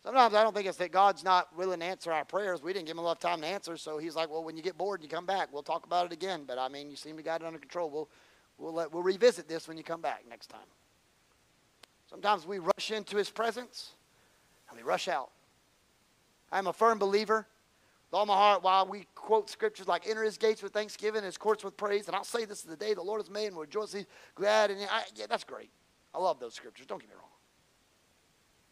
Sometimes 0.04 0.34
I 0.34 0.44
don't 0.44 0.54
think 0.54 0.68
it's 0.68 0.78
that 0.78 0.92
God's 0.92 1.24
not 1.24 1.56
willing 1.56 1.80
to 1.80 1.86
answer 1.86 2.12
our 2.12 2.26
prayers. 2.26 2.62
We 2.62 2.74
didn't 2.74 2.88
give 2.88 2.98
him 2.98 3.04
enough 3.04 3.20
time 3.20 3.40
to 3.42 3.48
answer, 3.48 3.78
so 3.78 3.98
he's 3.98 4.16
like, 4.16 4.30
well, 4.30 4.44
when 4.44 4.58
you 4.58 4.64
get 4.64 4.78
bored 4.78 5.00
and 5.00 5.10
you 5.10 5.16
come 5.16 5.26
back, 5.26 5.48
we'll 5.54 5.64
talk 5.64 5.86
about 5.86 6.06
it 6.06 6.12
again. 6.12 6.44
But 6.46 6.58
I 6.60 6.68
mean, 6.68 6.90
you 6.90 6.98
seem 6.98 7.16
to 7.16 7.24
got 7.24 7.42
it 7.42 7.48
under 7.48 7.60
control. 7.60 7.90
We'll, 7.90 8.10
we'll, 8.58 8.74
let, 8.74 8.94
we'll 8.94 9.04
revisit 9.04 9.48
this 9.48 9.68
when 9.68 9.78
you 9.78 9.84
come 9.84 10.02
back 10.02 10.24
next 10.30 10.48
time. 10.48 10.60
Sometimes 12.10 12.46
we 12.46 12.60
rush 12.60 12.92
into 12.92 13.16
his 13.16 13.30
presence 13.30 13.92
and 14.70 14.78
we 14.78 14.84
rush 14.84 15.08
out. 15.08 15.32
I'm 16.52 16.68
a 16.68 16.74
firm 16.74 17.00
believer 17.00 17.48
with 18.14 18.20
all 18.20 18.26
my 18.28 18.36
heart 18.36 18.62
while 18.62 18.86
we 18.86 19.08
quote 19.16 19.50
scriptures 19.50 19.88
like 19.88 20.08
enter 20.08 20.22
his 20.22 20.38
gates 20.38 20.62
with 20.62 20.72
thanksgiving, 20.72 21.24
his 21.24 21.36
courts 21.36 21.64
with 21.64 21.76
praise. 21.76 22.06
And 22.06 22.16
I'll 22.16 22.24
say 22.24 22.46
this 22.46 22.60
is 22.60 22.66
the 22.66 22.76
day 22.76 22.94
the 22.94 23.02
Lord 23.02 23.20
has 23.20 23.28
made 23.28 23.48
and 23.48 23.56
we'll 23.56 23.66
rejoice, 23.66 23.92
he's 23.92 24.06
glad. 24.36 24.70
And 24.70 24.80
I, 24.82 25.02
yeah, 25.16 25.26
that's 25.28 25.44
great. 25.44 25.72
I 26.14 26.20
love 26.20 26.40
those 26.40 26.54
scriptures. 26.54 26.86
Don't 26.86 27.02
get 27.02 27.10
me 27.10 27.16
wrong. 27.16 27.32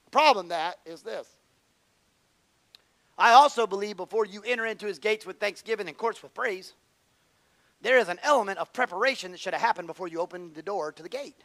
The 0.05 0.11
problem 0.11 0.49
that 0.49 0.75
is 0.85 1.01
this. 1.01 1.27
I 3.17 3.31
also 3.31 3.65
believe 3.65 3.97
before 3.97 4.25
you 4.25 4.43
enter 4.45 4.67
into 4.67 4.85
his 4.85 4.99
gates 4.99 5.25
with 5.25 5.39
thanksgiving 5.39 5.87
and 5.87 5.97
courts 5.97 6.21
with 6.21 6.35
praise, 6.35 6.75
there 7.81 7.97
is 7.97 8.09
an 8.09 8.19
element 8.21 8.59
of 8.59 8.71
preparation 8.73 9.31
that 9.31 9.39
should 9.39 9.53
have 9.53 9.61
happened 9.61 9.87
before 9.87 10.07
you 10.07 10.19
opened 10.19 10.53
the 10.53 10.61
door 10.61 10.91
to 10.91 11.01
the 11.01 11.09
gate. 11.09 11.43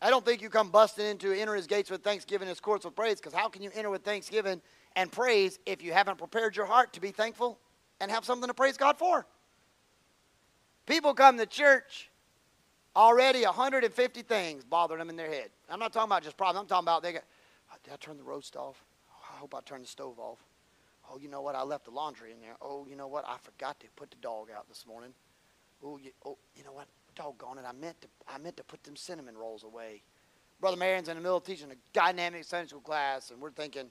I 0.00 0.10
don't 0.10 0.24
think 0.24 0.42
you 0.42 0.48
come 0.48 0.70
busting 0.70 1.06
into 1.06 1.32
enter 1.32 1.56
his 1.56 1.66
gates 1.66 1.90
with 1.90 2.04
thanksgiving, 2.04 2.46
his 2.46 2.60
courts 2.60 2.84
with 2.84 2.94
praise, 2.94 3.16
because 3.16 3.32
how 3.32 3.48
can 3.48 3.62
you 3.62 3.70
enter 3.74 3.90
with 3.90 4.04
thanksgiving 4.04 4.60
and 4.96 5.10
praise 5.10 5.58
if 5.66 5.82
you 5.82 5.92
haven't 5.92 6.18
prepared 6.18 6.56
your 6.56 6.66
heart 6.66 6.92
to 6.94 7.00
be 7.00 7.10
thankful 7.10 7.58
and 8.00 8.10
have 8.10 8.24
something 8.24 8.48
to 8.48 8.54
praise 8.54 8.76
God 8.76 8.98
for? 8.98 9.26
People 10.86 11.14
come 11.14 11.38
to 11.38 11.46
church 11.46 12.10
already 12.94 13.44
150 13.44 14.22
things 14.22 14.64
bothering 14.64 14.98
them 14.98 15.10
in 15.10 15.16
their 15.16 15.30
head. 15.30 15.50
I'm 15.68 15.78
not 15.78 15.92
talking 15.92 16.10
about 16.10 16.22
just 16.22 16.36
problems. 16.36 16.62
I'm 16.62 16.68
talking 16.68 16.84
about 16.84 17.02
they 17.02 17.12
got, 17.12 17.24
oh, 17.72 17.76
did 17.82 17.92
I 17.92 17.96
turn 17.96 18.16
the 18.16 18.22
roast 18.22 18.56
off? 18.56 18.84
Oh, 19.10 19.34
I 19.34 19.38
hope 19.38 19.54
I 19.54 19.60
turned 19.60 19.84
the 19.84 19.88
stove 19.88 20.18
off. 20.18 20.38
Oh, 21.10 21.18
you 21.18 21.28
know 21.28 21.42
what? 21.42 21.54
I 21.54 21.62
left 21.62 21.84
the 21.84 21.90
laundry 21.90 22.32
in 22.32 22.40
there. 22.40 22.56
Oh, 22.62 22.86
you 22.88 22.96
know 22.96 23.08
what? 23.08 23.24
I 23.26 23.36
forgot 23.42 23.80
to 23.80 23.86
put 23.96 24.10
the 24.10 24.16
dog 24.18 24.48
out 24.56 24.68
this 24.68 24.86
morning. 24.86 25.12
Oh, 25.82 25.98
you, 25.98 26.10
oh, 26.24 26.38
you 26.56 26.64
know 26.64 26.72
what? 26.72 26.86
Doggone 27.14 27.58
it! 27.58 27.64
I 27.66 27.72
meant 27.72 28.00
to. 28.00 28.08
I 28.26 28.38
meant 28.38 28.56
to 28.56 28.64
put 28.64 28.82
them 28.82 28.96
cinnamon 28.96 29.36
rolls 29.36 29.62
away. 29.62 30.02
Brother 30.60 30.76
Marion's 30.76 31.08
in 31.08 31.16
the 31.16 31.22
middle 31.22 31.40
teaching 31.40 31.70
a 31.70 31.76
dynamic 31.92 32.42
Sunday 32.42 32.68
school 32.68 32.80
class, 32.80 33.30
and 33.30 33.40
we're 33.40 33.52
thinking, 33.52 33.88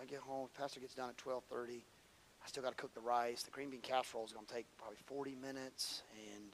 I 0.00 0.04
get 0.06 0.20
home, 0.20 0.48
Pastor 0.56 0.80
gets 0.80 0.94
done 0.94 1.10
at 1.10 1.18
twelve 1.18 1.44
thirty. 1.50 1.84
I 2.42 2.48
still 2.48 2.62
got 2.62 2.70
to 2.70 2.76
cook 2.76 2.94
the 2.94 3.00
rice. 3.00 3.42
The 3.42 3.50
green 3.50 3.68
bean 3.68 3.80
casserole 3.82 4.24
is 4.24 4.32
going 4.32 4.46
to 4.46 4.54
take 4.54 4.64
probably 4.78 4.96
40 5.04 5.34
minutes, 5.34 6.04
and 6.32 6.44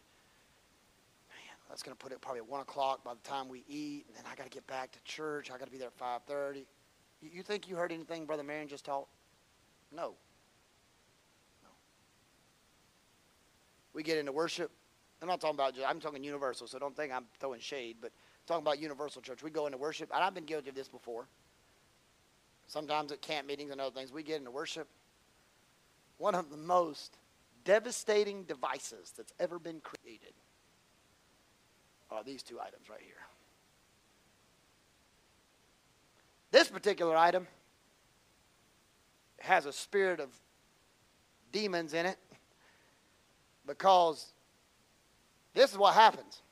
man, 1.30 1.54
that's 1.68 1.80
going 1.80 1.96
to 1.96 2.02
put 2.02 2.10
it 2.10 2.20
probably 2.20 2.40
at 2.40 2.48
one 2.48 2.60
o'clock 2.60 3.04
by 3.04 3.14
the 3.14 3.20
time 3.20 3.48
we 3.48 3.62
eat, 3.68 4.06
and 4.08 4.16
then 4.16 4.24
I 4.28 4.34
got 4.34 4.42
to 4.42 4.50
get 4.50 4.66
back 4.66 4.90
to 4.92 4.98
church. 5.04 5.48
I 5.52 5.58
got 5.58 5.66
to 5.66 5.70
be 5.70 5.78
there 5.78 5.88
at 5.88 6.28
5:30. 6.28 6.64
You, 7.22 7.30
you 7.32 7.42
think 7.44 7.68
you 7.68 7.76
heard 7.76 7.92
anything 7.92 8.26
Brother 8.26 8.42
Marion 8.42 8.66
just 8.66 8.84
taught? 8.84 9.06
No. 9.92 10.16
we 13.96 14.02
get 14.02 14.18
into 14.18 14.30
worship. 14.30 14.70
I'm 15.22 15.28
not 15.28 15.40
talking 15.40 15.56
about, 15.56 15.74
just, 15.74 15.88
I'm 15.88 15.98
talking 15.98 16.22
universal, 16.22 16.66
so 16.66 16.78
don't 16.78 16.94
think 16.94 17.12
I'm 17.12 17.24
throwing 17.40 17.60
shade, 17.60 17.96
but 18.02 18.12
talking 18.46 18.62
about 18.62 18.78
universal 18.78 19.22
church. 19.22 19.42
We 19.42 19.50
go 19.50 19.64
into 19.64 19.78
worship, 19.78 20.10
and 20.14 20.22
I've 20.22 20.34
been 20.34 20.44
guilty 20.44 20.68
of 20.68 20.74
this 20.74 20.86
before. 20.86 21.26
Sometimes 22.66 23.12
at 23.12 23.22
camp 23.22 23.46
meetings 23.46 23.70
and 23.70 23.80
other 23.80 23.94
things, 23.94 24.12
we 24.12 24.22
get 24.22 24.38
into 24.38 24.50
worship. 24.50 24.88
One 26.18 26.34
of 26.34 26.50
the 26.50 26.56
most 26.56 27.18
devastating 27.64 28.44
devices 28.44 29.12
that's 29.16 29.32
ever 29.38 29.58
been 29.58 29.80
created 29.80 30.32
are 32.10 32.24
these 32.24 32.42
two 32.42 32.60
items 32.60 32.88
right 32.88 33.00
here. 33.02 33.14
This 36.50 36.68
particular 36.68 37.16
item 37.16 37.46
has 39.40 39.66
a 39.66 39.72
spirit 39.72 40.20
of 40.20 40.30
demons 41.52 41.92
in 41.92 42.06
it 42.06 42.18
because 43.66 44.32
this 45.54 45.72
is 45.72 45.78
what 45.78 45.94
happens. 45.94 46.42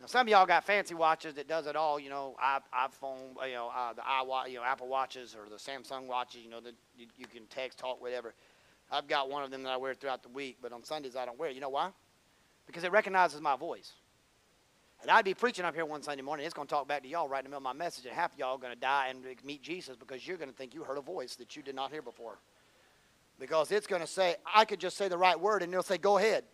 Now, 0.00 0.06
some 0.06 0.26
of 0.26 0.30
y'all 0.30 0.46
got 0.46 0.64
fancy 0.64 0.94
watches 0.94 1.34
that 1.34 1.48
does 1.48 1.66
it 1.66 1.74
all. 1.74 1.98
You 1.98 2.10
know, 2.10 2.36
iPhone, 2.40 3.34
you 3.46 3.54
know, 3.54 3.70
uh, 3.74 3.92
the 3.92 4.02
iWatch, 4.02 4.50
you 4.50 4.56
know, 4.56 4.64
Apple 4.64 4.88
watches 4.88 5.34
or 5.34 5.48
the 5.48 5.56
Samsung 5.56 6.06
watches. 6.06 6.42
You 6.42 6.50
know, 6.50 6.60
that 6.60 6.74
you, 6.96 7.06
you 7.16 7.26
can 7.26 7.46
text, 7.46 7.78
talk, 7.78 8.00
whatever. 8.00 8.34
I've 8.90 9.08
got 9.08 9.28
one 9.28 9.42
of 9.42 9.50
them 9.50 9.64
that 9.64 9.70
I 9.70 9.76
wear 9.76 9.94
throughout 9.94 10.22
the 10.22 10.28
week, 10.28 10.58
but 10.62 10.72
on 10.72 10.84
Sundays 10.84 11.16
I 11.16 11.26
don't 11.26 11.38
wear 11.38 11.50
it. 11.50 11.54
You 11.54 11.60
know 11.60 11.68
why? 11.68 11.90
Because 12.66 12.84
it 12.84 12.92
recognizes 12.92 13.40
my 13.40 13.56
voice. 13.56 13.92
And 15.02 15.10
I'd 15.10 15.24
be 15.24 15.34
preaching 15.34 15.64
up 15.64 15.74
here 15.74 15.84
one 15.84 16.02
Sunday 16.02 16.22
morning. 16.22 16.44
It's 16.44 16.54
going 16.54 16.66
to 16.66 16.74
talk 16.74 16.88
back 16.88 17.02
to 17.02 17.08
y'all 17.08 17.28
right 17.28 17.40
in 17.40 17.44
the 17.44 17.50
middle 17.50 17.58
of 17.68 17.76
my 17.76 17.84
message, 17.84 18.06
and 18.06 18.14
half 18.14 18.32
of 18.32 18.38
y'all 18.38 18.54
are 18.56 18.58
going 18.58 18.72
to 18.72 18.80
die 18.80 19.08
and 19.10 19.24
meet 19.44 19.62
Jesus 19.62 19.96
because 19.96 20.26
you're 20.26 20.36
going 20.36 20.50
to 20.50 20.56
think 20.56 20.74
you 20.74 20.82
heard 20.82 20.98
a 20.98 21.02
voice 21.02 21.36
that 21.36 21.54
you 21.54 21.62
did 21.62 21.74
not 21.74 21.92
hear 21.92 22.02
before 22.02 22.38
because 23.38 23.70
it's 23.70 23.86
going 23.86 24.02
to 24.02 24.08
say, 24.08 24.36
I 24.52 24.64
could 24.64 24.80
just 24.80 24.96
say 24.96 25.08
the 25.08 25.18
right 25.18 25.38
word 25.38 25.62
and 25.62 25.72
it'll 25.72 25.82
say, 25.82 25.98
go 25.98 26.18
ahead. 26.18 26.44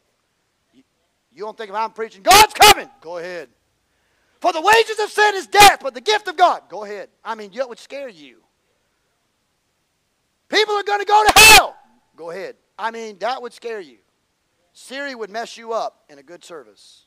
You, 1.34 1.44
don't 1.44 1.56
think 1.56 1.70
if 1.70 1.76
I'm 1.76 1.90
preaching, 1.90 2.22
God's 2.22 2.54
coming? 2.54 2.88
Go 3.00 3.18
ahead. 3.18 3.48
For 4.40 4.52
the 4.52 4.60
wages 4.60 4.98
of 5.00 5.10
sin 5.10 5.34
is 5.34 5.46
death, 5.46 5.80
but 5.82 5.94
the 5.94 6.00
gift 6.00 6.28
of 6.28 6.36
God, 6.36 6.62
go 6.68 6.84
ahead. 6.84 7.08
I 7.24 7.34
mean, 7.34 7.50
that 7.54 7.68
would 7.68 7.78
scare 7.78 8.08
you. 8.08 8.38
People 10.48 10.74
are 10.74 10.82
going 10.82 11.00
to 11.00 11.06
go 11.06 11.24
to 11.26 11.38
hell. 11.38 11.76
Go 12.14 12.30
ahead. 12.30 12.56
I 12.78 12.90
mean, 12.90 13.18
that 13.18 13.40
would 13.42 13.52
scare 13.52 13.80
you. 13.80 13.98
Siri 14.72 15.14
would 15.14 15.30
mess 15.30 15.56
you 15.56 15.72
up 15.72 16.04
in 16.08 16.18
a 16.18 16.22
good 16.22 16.44
service. 16.44 17.04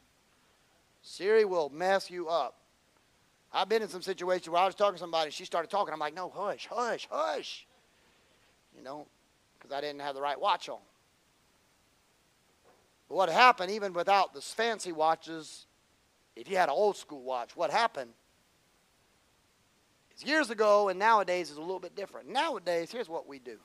Siri 1.01 1.45
will 1.45 1.69
mess 1.69 2.09
you 2.09 2.27
up. 2.27 2.55
I've 3.53 3.69
been 3.69 3.81
in 3.81 3.87
some 3.87 4.01
situations 4.01 4.49
where 4.49 4.61
I 4.61 4.65
was 4.65 4.75
talking 4.75 4.95
to 4.95 4.99
somebody, 4.99 5.27
and 5.27 5.33
she 5.33 5.45
started 5.45 5.69
talking. 5.69 5.93
I'm 5.93 5.99
like, 5.99 6.13
no, 6.13 6.29
hush, 6.29 6.67
hush, 6.69 7.07
hush. 7.09 7.65
You 8.75 8.83
know, 8.83 9.07
because 9.57 9.75
I 9.75 9.81
didn't 9.81 10.01
have 10.01 10.15
the 10.15 10.21
right 10.21 10.39
watch 10.39 10.69
on. 10.69 10.79
What 13.07 13.29
happened, 13.29 13.71
even 13.71 13.93
without 13.93 14.33
the 14.33 14.41
fancy 14.41 14.91
watches, 14.91 15.65
if 16.35 16.49
you 16.49 16.57
had 16.57 16.69
an 16.69 16.75
old 16.75 16.97
school 16.97 17.23
watch, 17.23 17.55
what 17.55 17.71
happened 17.71 18.11
is 20.15 20.23
years 20.23 20.49
ago 20.49 20.89
and 20.89 20.99
nowadays 20.99 21.49
is 21.49 21.57
a 21.57 21.61
little 21.61 21.79
bit 21.79 21.95
different. 21.95 22.29
Nowadays, 22.29 22.91
here's 22.91 23.09
what 23.09 23.27
we 23.27 23.39
do. 23.39 23.57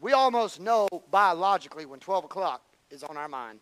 We 0.00 0.12
almost 0.12 0.60
know 0.60 0.88
biologically 1.10 1.86
when 1.86 2.00
12 2.00 2.24
o'clock 2.24 2.62
is 2.90 3.02
on 3.02 3.16
our 3.16 3.28
mind. 3.28 3.60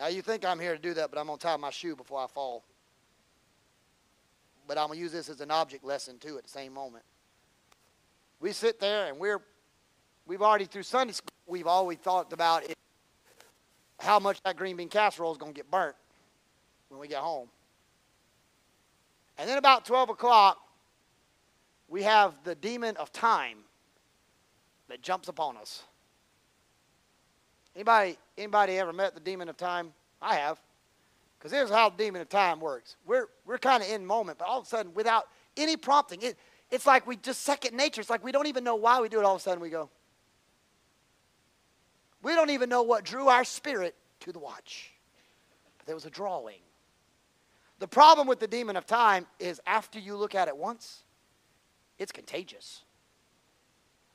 Now, 0.00 0.06
you 0.08 0.22
think 0.22 0.44
I'm 0.44 0.60
here 0.60 0.74
to 0.74 0.82
do 0.82 0.94
that, 0.94 1.10
but 1.10 1.18
I'm 1.18 1.26
going 1.26 1.38
to 1.38 1.42
tie 1.46 1.56
my 1.56 1.70
shoe 1.70 1.96
before 1.96 2.20
I 2.20 2.26
fall. 2.26 2.64
But 4.66 4.78
I'm 4.78 4.88
going 4.88 4.98
to 4.98 5.02
use 5.02 5.12
this 5.12 5.28
as 5.28 5.40
an 5.40 5.50
object 5.50 5.84
lesson, 5.84 6.18
too, 6.18 6.38
at 6.38 6.44
the 6.44 6.50
same 6.50 6.72
moment. 6.72 7.04
We 8.40 8.52
sit 8.52 8.78
there 8.78 9.06
and 9.06 9.18
we're, 9.18 9.40
we've 10.28 10.42
already, 10.42 10.66
through 10.66 10.84
Sunday 10.84 11.14
school, 11.14 11.32
we've 11.46 11.66
always 11.66 11.98
thought 11.98 12.32
about 12.32 12.62
it, 12.64 12.76
how 13.98 14.20
much 14.20 14.40
that 14.42 14.56
green 14.56 14.76
bean 14.76 14.88
casserole 14.88 15.32
is 15.32 15.38
going 15.38 15.52
to 15.52 15.56
get 15.56 15.68
burnt 15.70 15.96
when 16.88 17.00
we 17.00 17.08
get 17.08 17.18
home. 17.18 17.48
And 19.38 19.48
then 19.48 19.58
about 19.58 19.84
12 19.84 20.10
o'clock, 20.10 20.58
we 21.88 22.02
have 22.02 22.34
the 22.44 22.54
demon 22.54 22.96
of 22.96 23.10
time 23.12 23.58
that 24.88 25.02
jumps 25.02 25.28
upon 25.28 25.56
us. 25.56 25.82
Anybody, 27.74 28.18
anybody 28.36 28.78
ever 28.78 28.92
met 28.92 29.14
the 29.14 29.20
demon 29.20 29.48
of 29.48 29.56
time? 29.56 29.92
I 30.20 30.36
have. 30.36 30.60
Because 31.38 31.52
here's 31.52 31.70
how 31.70 31.90
the 31.90 31.96
demon 31.96 32.20
of 32.20 32.28
time 32.28 32.60
works. 32.60 32.96
We're, 33.06 33.26
we're 33.46 33.58
kind 33.58 33.82
of 33.82 33.88
in 33.88 34.04
moment, 34.04 34.38
but 34.38 34.48
all 34.48 34.58
of 34.58 34.66
a 34.66 34.68
sudden, 34.68 34.92
without 34.94 35.28
any 35.56 35.76
prompting, 35.76 36.22
it, 36.22 36.36
it's 36.70 36.86
like 36.86 37.06
we 37.06 37.16
just 37.16 37.42
second 37.42 37.76
nature. 37.76 38.00
It's 38.00 38.10
like 38.10 38.24
we 38.24 38.32
don't 38.32 38.48
even 38.48 38.64
know 38.64 38.74
why 38.74 39.00
we 39.00 39.08
do 39.08 39.20
it. 39.20 39.24
All 39.24 39.36
of 39.36 39.40
a 39.40 39.42
sudden, 39.42 39.60
we 39.60 39.70
go. 39.70 39.88
We 42.22 42.34
don't 42.34 42.50
even 42.50 42.68
know 42.68 42.82
what 42.82 43.04
drew 43.04 43.28
our 43.28 43.44
spirit 43.44 43.94
to 44.20 44.32
the 44.32 44.38
watch. 44.38 44.90
But 45.78 45.86
there 45.86 45.94
was 45.94 46.04
a 46.04 46.10
drawing. 46.10 46.60
The 47.78 47.88
problem 47.88 48.26
with 48.26 48.40
the 48.40 48.48
demon 48.48 48.76
of 48.76 48.86
time 48.86 49.26
is 49.38 49.60
after 49.66 49.98
you 49.98 50.16
look 50.16 50.34
at 50.34 50.48
it 50.48 50.56
once, 50.56 51.04
it's 51.98 52.10
contagious. 52.10 52.82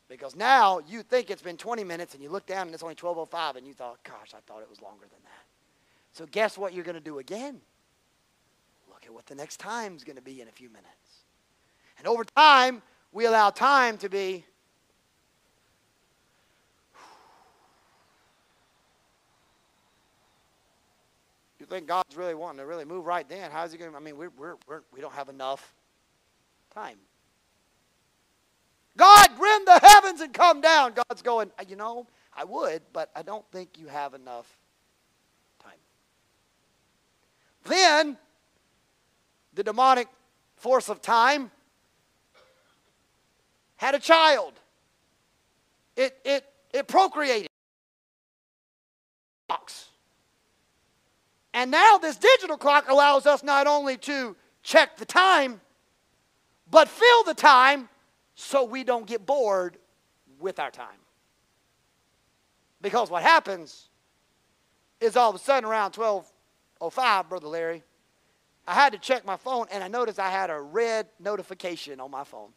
Because 0.09 0.35
now 0.35 0.79
you 0.85 1.01
think 1.01 1.29
it's 1.29 1.41
been 1.41 1.57
20 1.57 1.83
minutes 1.83 2.13
and 2.13 2.21
you 2.21 2.29
look 2.29 2.45
down 2.45 2.67
and 2.67 2.73
it's 2.73 2.83
only 2.83 2.95
12:05 2.95 3.55
and 3.55 3.65
you 3.65 3.73
thought, 3.73 4.03
"Gosh, 4.03 4.33
I 4.33 4.41
thought 4.41 4.61
it 4.61 4.69
was 4.69 4.81
longer 4.81 5.07
than 5.07 5.23
that." 5.23 5.45
So 6.11 6.25
guess 6.25 6.57
what 6.57 6.73
you're 6.73 6.83
going 6.83 6.95
to 6.95 7.01
do 7.01 7.19
again? 7.19 7.61
Look 8.89 9.05
at 9.05 9.13
what 9.13 9.25
the 9.25 9.35
next 9.35 9.59
time's 9.59 10.03
going 10.03 10.17
to 10.17 10.21
be 10.21 10.41
in 10.41 10.47
a 10.47 10.51
few 10.51 10.69
minutes. 10.69 11.25
And 11.97 12.07
over 12.07 12.23
time, 12.23 12.83
we 13.11 13.25
allow 13.25 13.49
time 13.49 13.97
to 13.99 14.09
be 14.09 14.45
You 21.64 21.68
think 21.68 21.88
God's 21.88 22.18
really 22.18 22.36
wanting 22.36 22.57
to 22.57 22.66
really 22.66 22.84
move 22.84 23.05
right 23.05 23.28
then? 23.30 23.49
How's 23.49 23.72
he 23.72 23.78
going 23.78 23.89
to? 23.89 23.95
I 23.95 24.01
mean, 24.01 24.18
we're, 24.18 24.32
we're, 24.38 24.55
we're, 24.68 24.82
we 24.93 24.99
don't 24.99 25.14
have 25.14 25.30
enough 25.30 25.74
time. 26.74 26.97
God, 28.97 29.30
rend 29.39 29.66
the 29.66 29.80
heavens 29.82 30.20
and 30.20 30.34
come 30.34 30.59
down. 30.59 30.91
God's 30.93 31.22
going, 31.22 31.51
"Uh, 31.57 31.64
you 31.66 31.78
know, 31.78 32.05
I 32.36 32.43
would, 32.43 32.82
but 32.91 33.11
I 33.16 33.22
don't 33.22 33.49
think 33.53 33.78
you 33.80 33.88
have 33.88 34.14
enough 34.14 34.57
time. 35.64 35.72
Then, 37.64 38.18
the 39.53 39.64
demonic 39.64 40.09
force 40.57 40.89
of 40.89 41.01
time 41.01 41.49
had 43.78 43.95
a 43.95 43.99
child. 43.99 44.51
It, 45.95 46.20
it, 46.26 46.43
it 46.74 46.89
procreated. 46.89 47.47
Clocks. 49.47 49.92
And 51.53 51.69
now 51.69 51.97
this 51.97 52.17
digital 52.17 52.57
clock 52.57 52.89
allows 52.89 53.25
us 53.25 53.43
not 53.43 53.67
only 53.67 53.97
to 53.97 54.35
check 54.63 54.97
the 54.97 55.05
time, 55.05 55.61
but 56.69 56.87
fill 56.87 57.23
the 57.23 57.35
time 57.35 57.89
so 58.35 58.63
we 58.63 58.83
don't 58.83 59.05
get 59.05 59.25
bored 59.25 59.77
with 60.39 60.59
our 60.59 60.71
time. 60.71 60.87
Because 62.81 63.09
what 63.09 63.23
happens 63.23 63.89
is 64.99 65.15
all 65.15 65.29
of 65.29 65.35
a 65.35 65.39
sudden 65.39 65.69
around 65.69 65.91
12:05, 65.91 67.29
brother 67.29 67.47
Larry, 67.47 67.83
I 68.67 68.73
had 68.73 68.93
to 68.93 68.99
check 68.99 69.25
my 69.25 69.37
phone 69.37 69.67
and 69.71 69.83
I 69.83 69.87
noticed 69.87 70.19
I 70.19 70.29
had 70.29 70.49
a 70.49 70.59
red 70.59 71.07
notification 71.19 71.99
on 71.99 72.09
my 72.09 72.23
phone. 72.23 72.53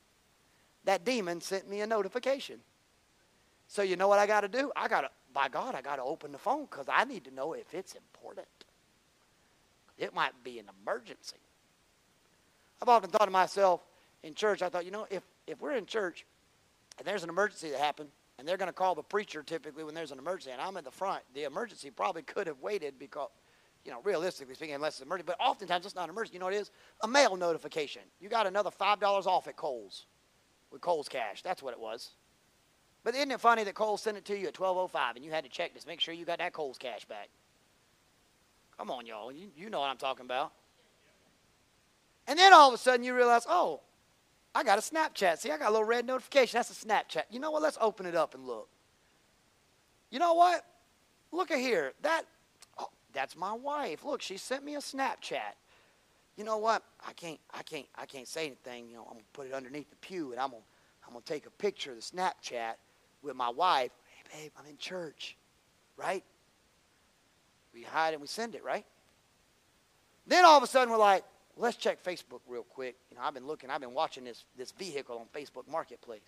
That 0.84 1.05
demon 1.05 1.40
sent 1.40 1.68
me 1.68 1.80
a 1.80 1.86
notification. 1.86 2.61
So 3.68 3.82
you 3.82 3.97
know 3.97 4.09
what 4.09 4.18
I 4.18 4.26
got 4.26 4.42
to 4.42 4.49
do? 4.49 4.72
I 4.74 4.88
got 4.88 5.03
to 5.03 5.11
by 5.32 5.49
God, 5.49 5.74
I 5.74 5.82
got 5.82 5.97
to 5.97 6.03
open 6.03 6.32
the 6.32 6.38
phone 6.38 6.66
cuz 6.68 6.86
I 6.88 7.05
need 7.05 7.24
to 7.24 7.30
know 7.30 7.53
if 7.53 7.74
it's 7.74 7.94
important. 7.94 8.66
It 9.99 10.14
might 10.14 10.32
be 10.44 10.59
an 10.59 10.66
emergency. 10.82 11.36
I've 12.82 12.88
often 12.88 13.11
thought 13.11 13.24
to 13.24 13.30
myself 13.30 13.80
in 14.22 14.34
church, 14.34 14.62
I 14.62 14.68
thought, 14.68 14.84
you 14.84 14.90
know, 14.90 15.07
if 15.11 15.22
if 15.47 15.61
we're 15.61 15.72
in 15.72 15.86
church 15.86 16.26
and 16.99 17.07
there's 17.07 17.22
an 17.22 17.30
emergency 17.30 17.70
that 17.70 17.80
happened, 17.80 18.09
and 18.38 18.47
they're 18.47 18.57
going 18.57 18.68
to 18.68 18.72
call 18.72 18.94
the 18.94 19.03
preacher 19.03 19.42
typically 19.42 19.84
when 19.84 19.94
there's 19.94 20.12
an 20.12 20.18
emergency, 20.18 20.51
and 20.51 20.61
I'm 20.61 20.76
in 20.76 20.84
the 20.84 20.90
front, 20.90 21.22
the 21.34 21.44
emergency 21.44 21.90
probably 21.90 22.22
could 22.22 22.47
have 22.47 22.61
waited 22.61 22.99
because, 22.99 23.30
you 23.84 23.90
know, 23.90 24.01
realistically 24.05 24.55
speaking, 24.55 24.74
unless 24.74 24.94
it's 24.94 25.01
an 25.01 25.09
emergency. 25.09 25.32
But 25.38 25.44
oftentimes 25.44 25.86
it's 25.86 25.94
not 25.94 26.05
an 26.05 26.11
emergency. 26.11 26.34
You 26.34 26.40
know 26.40 26.47
what 26.47 26.55
it 26.55 26.61
is? 26.61 26.70
A 27.03 27.09
mail 27.09 27.36
notification. 27.36 28.03
You 28.20 28.28
got 28.28 28.47
another 28.47 28.70
$5 28.70 29.26
off 29.26 29.49
at 29.49 29.57
Kohl's 29.57 30.07
with 30.70 30.80
Kohl's 30.80 31.09
Cash. 31.09 31.42
That's 31.42 31.62
what 31.62 31.72
it 31.72 31.80
was. 31.80 32.11
But 33.05 33.14
isn't 33.14 33.30
it 33.30 33.40
funny 33.40 33.64
that 33.64 33.74
Kohl's 33.74 34.03
sent 34.03 34.16
it 34.16 34.24
to 34.26 34.36
you 34.36 34.49
at 34.49 34.55
12.05 34.55 35.16
and 35.16 35.24
you 35.24 35.30
had 35.30 35.44
to 35.44 35.51
check 35.51 35.78
to 35.78 35.86
make 35.86 36.01
sure 36.01 36.12
you 36.12 36.24
got 36.24 36.38
that 36.38 36.53
Kohl's 36.53 36.78
Cash 36.78 37.05
back? 37.05 37.28
Come 38.79 38.91
on, 38.91 39.07
y'all. 39.07 39.33
You, 39.33 39.49
you 39.57 39.70
know 39.70 39.81
what 39.81 39.91
I'm 39.91 39.97
talking 39.97 40.27
about. 40.27 40.53
And 42.27 42.39
then 42.39 42.53
all 42.53 42.68
of 42.68 42.74
a 42.74 42.79
sudden 42.79 43.05
you 43.05 43.14
realize, 43.14 43.47
oh, 43.49 43.81
I 44.55 44.64
got 44.64 44.79
a 44.79 44.83
Snapchat. 44.83 45.39
See, 45.39 45.51
I 45.51 45.59
got 45.59 45.68
a 45.68 45.70
little 45.70 45.87
red 45.87 46.07
notification. 46.07 46.59
That's 46.59 46.70
a 46.70 46.87
Snapchat. 46.87 47.24
You 47.31 47.41
know 47.41 47.51
what? 47.51 47.62
Let's 47.62 47.79
open 47.81 48.07
it 48.07 48.14
up 48.14 48.35
and 48.35 48.47
look. 48.47 48.68
You 50.11 50.18
know 50.18 50.35
what? 50.35 50.64
Look 51.33 51.51
at 51.51 51.59
here. 51.59 51.93
That 52.03 52.22
oh, 52.79 52.89
that's 53.12 53.37
my 53.37 53.53
wife. 53.53 54.05
Look, 54.05 54.22
she 54.22 54.39
sent 54.39 54.64
me 54.64 54.77
a 54.77 54.79
Snapchat. 54.79 55.55
You 56.37 56.45
know 56.45 56.59
what? 56.59 56.83
I 57.07 57.12
can't 57.12 57.39
I 57.53 57.62
can't 57.62 57.87
I 57.97 58.07
can't 58.07 58.29
say 58.29 58.47
anything. 58.47 58.89
You 58.89 58.97
know, 58.97 59.03
I'm 59.03 59.14
gonna 59.14 59.24
put 59.33 59.47
it 59.47 59.53
underneath 59.53 59.91
the 59.91 59.97
pew 59.97 60.33
and 60.33 60.41
I'm 60.41 60.51
gonna 60.51 60.62
I'm 61.07 61.12
gonna 61.12 61.24
take 61.24 61.47
a 61.47 61.51
picture 61.51 61.93
of 61.93 61.97
the 61.97 62.03
Snapchat 62.03 62.74
with 63.22 63.37
my 63.37 63.51
wife. 63.51 63.91
Hey 64.31 64.45
babe, 64.45 64.53
I'm 64.59 64.66
in 64.66 64.79
church. 64.79 65.37
Right? 65.97 66.24
We 67.77 67.83
hide 67.83 68.14
and 68.14 68.22
we 68.22 68.27
send 68.27 68.55
it, 68.55 68.64
right? 68.64 68.87
Then 70.27 70.47
all 70.47 70.57
of 70.57 70.62
a 70.62 70.66
sudden 70.66 70.91
we're 70.91 70.97
like, 70.97 71.24
let's 71.59 71.77
check 71.77 72.03
Facebook 72.03 72.41
real 72.49 72.62
quick. 72.62 72.97
You 73.11 73.16
know, 73.16 73.22
I've 73.22 73.35
been 73.35 73.47
looking, 73.47 73.68
I've 73.68 73.83
been 73.83 73.93
watching 73.93 74.24
this, 74.24 74.45
this 74.57 74.72
vehicle 74.72 75.18
on 75.18 75.27
Facebook 75.39 75.70
Marketplace. 75.70 76.22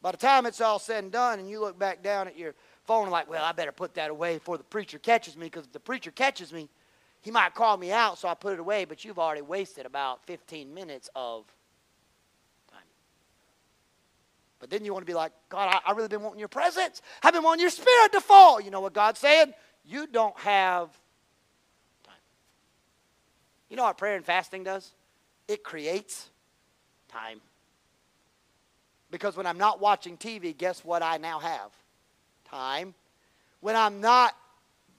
By 0.00 0.12
the 0.12 0.16
time 0.16 0.46
it's 0.46 0.60
all 0.60 0.78
said 0.78 1.02
and 1.02 1.12
done, 1.12 1.40
and 1.40 1.50
you 1.50 1.58
look 1.58 1.76
back 1.76 2.00
down 2.00 2.28
at 2.28 2.38
your 2.38 2.54
phone 2.84 3.10
like, 3.10 3.28
well, 3.28 3.44
I 3.44 3.50
better 3.50 3.72
put 3.72 3.94
that 3.94 4.10
away 4.10 4.34
before 4.34 4.56
the 4.56 4.62
preacher 4.62 5.00
catches 5.00 5.36
me, 5.36 5.46
because 5.46 5.64
if 5.64 5.72
the 5.72 5.80
preacher 5.80 6.12
catches 6.12 6.52
me, 6.52 6.68
he 7.20 7.32
might 7.32 7.54
call 7.54 7.76
me 7.76 7.90
out, 7.90 8.18
so 8.18 8.28
I 8.28 8.34
put 8.34 8.52
it 8.52 8.60
away, 8.60 8.84
but 8.84 9.04
you've 9.04 9.18
already 9.18 9.42
wasted 9.42 9.84
about 9.84 10.24
15 10.26 10.72
minutes 10.72 11.10
of 11.16 11.44
time. 12.70 12.80
But 14.60 14.70
then 14.70 14.84
you 14.84 14.92
want 14.92 15.04
to 15.04 15.10
be 15.10 15.16
like, 15.16 15.32
God, 15.48 15.74
I, 15.74 15.90
I 15.90 15.94
really 15.94 16.06
been 16.06 16.22
wanting 16.22 16.38
your 16.38 16.46
presence. 16.46 17.02
I've 17.20 17.34
been 17.34 17.42
wanting 17.42 17.62
your 17.62 17.70
spirit 17.70 18.12
to 18.12 18.20
fall. 18.20 18.60
You 18.60 18.70
know 18.70 18.80
what 18.80 18.92
God's 18.92 19.18
saying? 19.18 19.52
You 19.88 20.06
don't 20.06 20.38
have 20.40 20.90
you 23.68 23.76
know 23.76 23.84
what 23.84 23.98
prayer 23.98 24.16
and 24.16 24.24
fasting 24.24 24.64
does? 24.64 24.92
It 25.46 25.62
creates 25.62 26.30
time. 27.08 27.40
Because 29.10 29.36
when 29.36 29.46
I'm 29.46 29.58
not 29.58 29.80
watching 29.80 30.16
TV, 30.16 30.56
guess 30.56 30.84
what 30.84 31.02
I 31.02 31.16
now 31.18 31.38
have? 31.38 31.70
Time. 32.44 32.94
When 33.60 33.76
I'm 33.76 34.00
not 34.00 34.34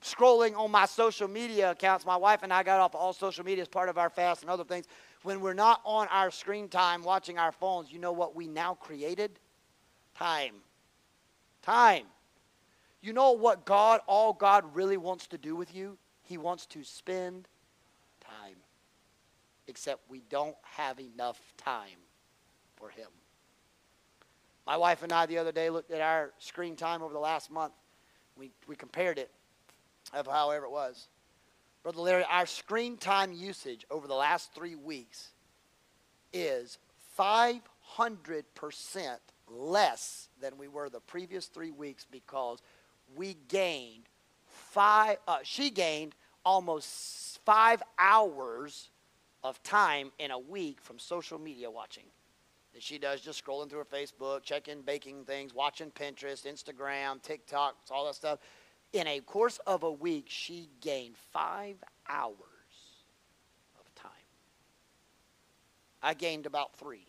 scrolling 0.03 0.57
on 0.57 0.71
my 0.71 0.85
social 0.85 1.27
media 1.27 1.71
accounts, 1.71 2.05
my 2.05 2.15
wife 2.15 2.43
and 2.43 2.53
I 2.53 2.63
got 2.63 2.79
off 2.79 2.95
all 2.95 3.13
social 3.13 3.43
media 3.43 3.61
as 3.61 3.67
part 3.67 3.89
of 3.89 3.97
our 3.97 4.09
fast 4.09 4.41
and 4.41 4.49
other 4.49 4.63
things. 4.63 4.85
When 5.23 5.41
we're 5.41 5.53
not 5.53 5.81
on 5.83 6.07
our 6.09 6.31
screen 6.31 6.69
time 6.69 7.03
watching 7.03 7.37
our 7.37 7.51
phones, 7.51 7.91
you 7.91 7.99
know 7.99 8.11
what 8.11 8.35
we 8.35 8.47
now 8.47 8.75
created? 8.75 9.31
Time. 10.15 10.55
Time. 11.61 12.05
You 13.01 13.13
know 13.13 13.31
what 13.31 13.65
God, 13.65 14.01
all 14.07 14.33
God 14.33 14.75
really 14.75 14.97
wants 14.97 15.27
to 15.27 15.37
do 15.37 15.55
with 15.55 15.73
you? 15.73 15.97
He 16.23 16.37
wants 16.37 16.65
to 16.67 16.83
spend 16.83 17.47
time. 18.19 18.57
Except 19.67 20.01
we 20.09 20.21
don't 20.29 20.55
have 20.63 20.99
enough 20.99 21.39
time 21.57 21.99
for 22.75 22.89
Him. 22.89 23.07
My 24.65 24.77
wife 24.77 25.01
and 25.03 25.11
I 25.11 25.25
the 25.25 25.37
other 25.37 25.51
day 25.51 25.69
looked 25.69 25.91
at 25.91 26.01
our 26.01 26.31
screen 26.39 26.75
time 26.75 27.01
over 27.01 27.13
the 27.13 27.19
last 27.19 27.49
month. 27.51 27.73
We, 28.35 28.51
we 28.67 28.75
compared 28.75 29.17
it 29.17 29.31
of 30.13 30.27
however 30.27 30.65
it 30.65 30.71
was. 30.71 31.07
Brother 31.83 32.01
Larry, 32.01 32.25
our 32.29 32.45
screen 32.45 32.97
time 32.97 33.31
usage 33.31 33.85
over 33.89 34.07
the 34.07 34.13
last 34.15 34.53
three 34.53 34.75
weeks 34.75 35.29
is 36.33 36.77
500% 37.17 37.61
less 39.47 40.29
than 40.41 40.57
we 40.57 40.67
were 40.67 40.89
the 40.89 40.99
previous 40.99 41.47
three 41.47 41.71
weeks 41.71 42.05
because 42.09 42.59
we 43.15 43.37
gained 43.47 44.03
five, 44.45 45.17
uh, 45.27 45.39
she 45.43 45.69
gained 45.69 46.15
almost 46.45 47.39
five 47.45 47.81
hours 47.97 48.89
of 49.43 49.61
time 49.63 50.11
in 50.19 50.31
a 50.31 50.39
week 50.39 50.81
from 50.81 50.99
social 50.99 51.39
media 51.39 51.69
watching 51.69 52.03
that 52.73 52.83
she 52.83 52.97
does 52.97 53.21
just 53.21 53.43
scrolling 53.43 53.69
through 53.69 53.79
her 53.79 53.85
Facebook, 53.85 54.43
checking 54.43 54.81
baking 54.81 55.25
things, 55.25 55.53
watching 55.53 55.91
Pinterest, 55.91 56.45
Instagram, 56.45 57.21
TikTok, 57.21 57.75
all 57.91 58.05
that 58.05 58.15
stuff. 58.15 58.39
In 58.93 59.07
a 59.07 59.19
course 59.19 59.59
of 59.67 59.83
a 59.83 59.91
week, 59.91 60.25
she 60.27 60.69
gained 60.81 61.15
five 61.31 61.75
hours 62.07 62.33
of 63.79 63.93
time. 63.95 64.11
I 66.01 66.13
gained 66.13 66.45
about 66.45 66.75
three. 66.75 67.05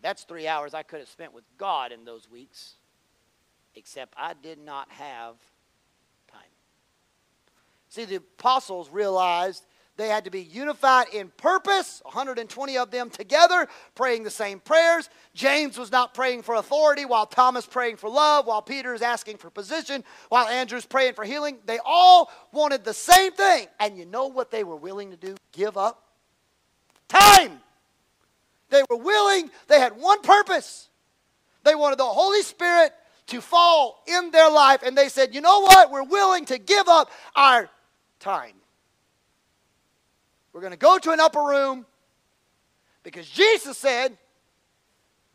That's 0.00 0.24
three 0.24 0.46
hours 0.46 0.74
I 0.74 0.82
could 0.82 1.00
have 1.00 1.08
spent 1.08 1.34
with 1.34 1.44
God 1.56 1.90
in 1.90 2.04
those 2.04 2.30
weeks, 2.30 2.74
except 3.78 4.14
I 4.16 4.34
did 4.34 4.58
not 4.58 4.90
have 4.90 5.36
time. 6.30 6.40
See, 7.88 8.04
the 8.04 8.16
apostles 8.16 8.90
realized 8.90 9.64
they 9.96 10.08
had 10.08 10.24
to 10.24 10.30
be 10.30 10.42
unified 10.42 11.08
in 11.12 11.28
purpose, 11.36 12.00
120 12.04 12.78
of 12.78 12.90
them 12.90 13.10
together, 13.10 13.66
praying 13.94 14.24
the 14.24 14.30
same 14.30 14.60
prayers. 14.60 15.08
James 15.34 15.78
was 15.78 15.90
not 15.90 16.14
praying 16.14 16.42
for 16.42 16.56
authority, 16.56 17.04
while 17.04 17.26
Thomas 17.26 17.66
praying 17.66 17.96
for 17.96 18.08
love, 18.08 18.46
while 18.46 18.62
Peter 18.62 18.94
is 18.94 19.02
asking 19.02 19.38
for 19.38 19.50
position, 19.50 20.04
while 20.28 20.46
Andrew's 20.46 20.86
praying 20.86 21.14
for 21.14 21.24
healing. 21.24 21.58
They 21.64 21.78
all 21.84 22.30
wanted 22.52 22.84
the 22.84 22.94
same 22.94 23.32
thing. 23.32 23.66
And 23.80 23.96
you 23.96 24.06
know 24.06 24.26
what 24.26 24.50
they 24.50 24.62
were 24.62 24.76
willing 24.76 25.10
to 25.10 25.16
do? 25.16 25.34
Give 25.52 25.76
up 25.76 26.02
time. 27.08 27.60
They 28.70 28.82
were 28.90 28.98
willing, 28.98 29.50
they 29.66 29.80
had 29.80 29.98
one 29.98 30.20
purpose. 30.20 30.88
They 31.64 31.74
wanted 31.74 31.98
the 31.98 32.04
Holy 32.04 32.42
Spirit 32.42 32.92
to 33.28 33.40
fall 33.40 34.02
in 34.06 34.30
their 34.30 34.50
life, 34.50 34.82
and 34.82 34.96
they 34.96 35.08
said, 35.08 35.34
you 35.34 35.40
know 35.40 35.60
what? 35.60 35.90
We're 35.90 36.04
willing 36.04 36.44
to 36.46 36.58
give 36.58 36.88
up 36.88 37.10
our 37.34 37.70
time. 38.20 38.54
We're 40.52 40.60
going 40.60 40.72
to 40.72 40.78
go 40.78 40.98
to 40.98 41.12
an 41.12 41.20
upper 41.20 41.40
room 41.40 41.86
because 43.02 43.28
Jesus 43.28 43.78
said, 43.78 44.16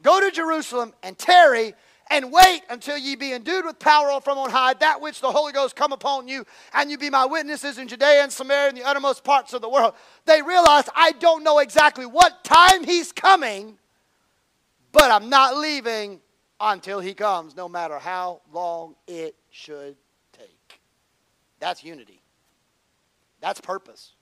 Go 0.03 0.19
to 0.19 0.29
Jerusalem 0.29 0.93
and 1.01 1.17
tarry 1.17 1.73
and 2.09 2.31
wait 2.31 2.61
until 2.69 2.97
ye 2.97 3.15
be 3.15 3.31
endued 3.31 3.65
with 3.65 3.79
power 3.79 4.19
from 4.19 4.37
on 4.37 4.49
high, 4.49 4.73
that 4.73 5.01
which 5.01 5.21
the 5.21 5.31
Holy 5.31 5.53
Ghost 5.53 5.75
come 5.75 5.93
upon 5.93 6.27
you, 6.27 6.45
and 6.73 6.91
you 6.91 6.97
be 6.97 7.09
my 7.09 7.25
witnesses 7.25 7.77
in 7.77 7.87
Judea 7.87 8.23
and 8.23 8.31
Samaria 8.31 8.67
and 8.67 8.77
the 8.77 8.83
uttermost 8.83 9.23
parts 9.23 9.53
of 9.53 9.61
the 9.61 9.69
world. 9.69 9.93
They 10.25 10.41
realized, 10.41 10.89
I 10.93 11.13
don't 11.13 11.43
know 11.43 11.59
exactly 11.59 12.05
what 12.05 12.43
time 12.43 12.83
he's 12.83 13.13
coming, 13.13 13.77
but 14.91 15.09
I'm 15.09 15.29
not 15.29 15.57
leaving 15.57 16.19
until 16.71 17.01
he 17.01 17.13
comes, 17.13 17.55
no 17.55 17.67
matter 17.67 17.99
how 17.99 18.41
long 18.51 18.95
it 19.05 19.35
should 19.51 19.97
take. 20.31 20.79
That's 21.59 21.83
unity. 21.83 22.21
That's 23.41 23.59
purpose. 23.59 24.13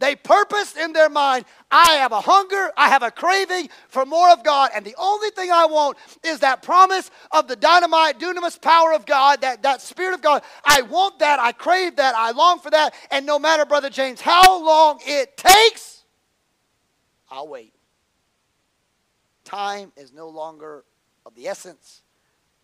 They 0.00 0.16
purposed 0.16 0.78
in 0.78 0.94
their 0.94 1.10
mind, 1.10 1.44
I 1.70 1.92
have 1.96 2.12
a 2.12 2.22
hunger, 2.22 2.72
I 2.76 2.88
have 2.88 3.02
a 3.02 3.10
craving 3.10 3.68
for 3.88 4.06
more 4.06 4.30
of 4.30 4.42
God, 4.42 4.70
and 4.74 4.84
the 4.84 4.94
only 4.98 5.28
thing 5.30 5.50
I 5.52 5.66
want 5.66 5.98
is 6.24 6.40
that 6.40 6.62
promise 6.62 7.10
of 7.30 7.46
the 7.48 7.54
dynamite, 7.54 8.18
dunamis 8.18 8.60
power 8.60 8.94
of 8.94 9.04
God, 9.04 9.42
that, 9.42 9.62
that 9.62 9.82
Spirit 9.82 10.14
of 10.14 10.22
God. 10.22 10.42
I 10.64 10.80
want 10.82 11.18
that, 11.18 11.38
I 11.38 11.52
crave 11.52 11.96
that, 11.96 12.14
I 12.16 12.30
long 12.30 12.60
for 12.60 12.70
that, 12.70 12.94
and 13.10 13.26
no 13.26 13.38
matter, 13.38 13.66
Brother 13.66 13.90
James, 13.90 14.22
how 14.22 14.64
long 14.64 15.00
it 15.04 15.36
takes, 15.36 16.02
I'll 17.30 17.48
wait. 17.48 17.74
Time 19.44 19.92
is 19.98 20.14
no 20.14 20.30
longer 20.30 20.84
of 21.26 21.34
the 21.34 21.46
essence. 21.46 22.02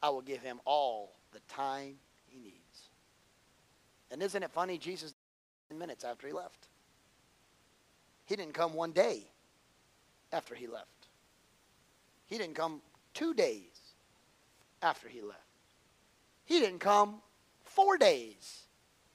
I 0.03 0.11
will 0.11 0.23
give 0.23 0.43
him 0.43 0.61
all 0.65 1.17
the 1.33 1.41
time 1.49 1.97
he 2.27 2.39
needs. 2.39 2.89
And 4.11 4.23
isn't 4.23 4.43
it 4.43 4.51
funny? 4.51 4.79
Jesus, 4.79 5.15
minutes 5.75 6.05
after 6.05 6.27
he 6.27 6.33
left. 6.33 6.69
He 8.27 8.37
didn't 8.37 8.55
come 8.55 8.75
one 8.75 8.93
day 8.93 9.25
after 10.33 10.55
he 10.55 10.67
left. 10.67 10.87
He 12.27 12.39
didn't 12.39 12.55
come 12.55 12.83
two 13.15 13.35
days 13.35 13.95
after 14.83 15.09
he 15.09 15.23
left. 15.23 15.41
He 16.45 16.61
didn't 16.61 16.81
come 16.81 17.21
four 17.65 17.99
days 17.99 18.63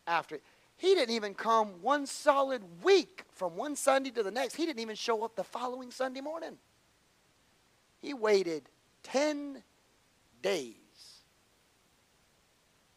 after. 0.07 0.39
He 0.77 0.95
didn't 0.95 1.15
even 1.15 1.33
come 1.33 1.81
one 1.81 2.05
solid 2.05 2.63
week 2.83 3.23
from 3.33 3.55
one 3.55 3.75
Sunday 3.75 4.09
to 4.11 4.23
the 4.23 4.31
next. 4.31 4.55
He 4.55 4.65
didn't 4.65 4.79
even 4.79 4.95
show 4.95 5.23
up 5.23 5.35
the 5.35 5.43
following 5.43 5.91
Sunday 5.91 6.21
morning. 6.21 6.57
He 7.99 8.13
waited 8.13 8.63
10 9.03 9.63
days. 10.41 10.75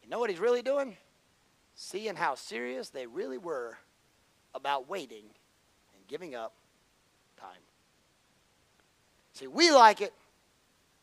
You 0.02 0.08
know 0.08 0.18
what 0.18 0.30
he's 0.30 0.38
really 0.38 0.62
doing? 0.62 0.96
Seeing 1.74 2.14
how 2.14 2.34
serious 2.34 2.90
they 2.90 3.06
really 3.06 3.38
were 3.38 3.78
about 4.54 4.88
waiting 4.88 5.24
and 5.94 6.06
giving 6.06 6.34
up 6.34 6.54
time. 7.36 7.62
See, 9.32 9.46
we 9.46 9.70
like 9.70 10.00
it. 10.00 10.12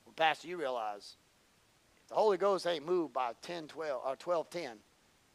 Well, 0.06 0.14
Pastor, 0.16 0.48
you 0.48 0.58
realize 0.58 1.16
if 2.02 2.08
the 2.08 2.16
Holy 2.16 2.38
Ghost 2.38 2.66
ain't 2.66 2.86
moved 2.86 3.14
by 3.14 3.34
10, 3.42 3.68
12, 3.68 4.02
or 4.06 4.16
12, 4.16 4.50
10, 4.50 4.78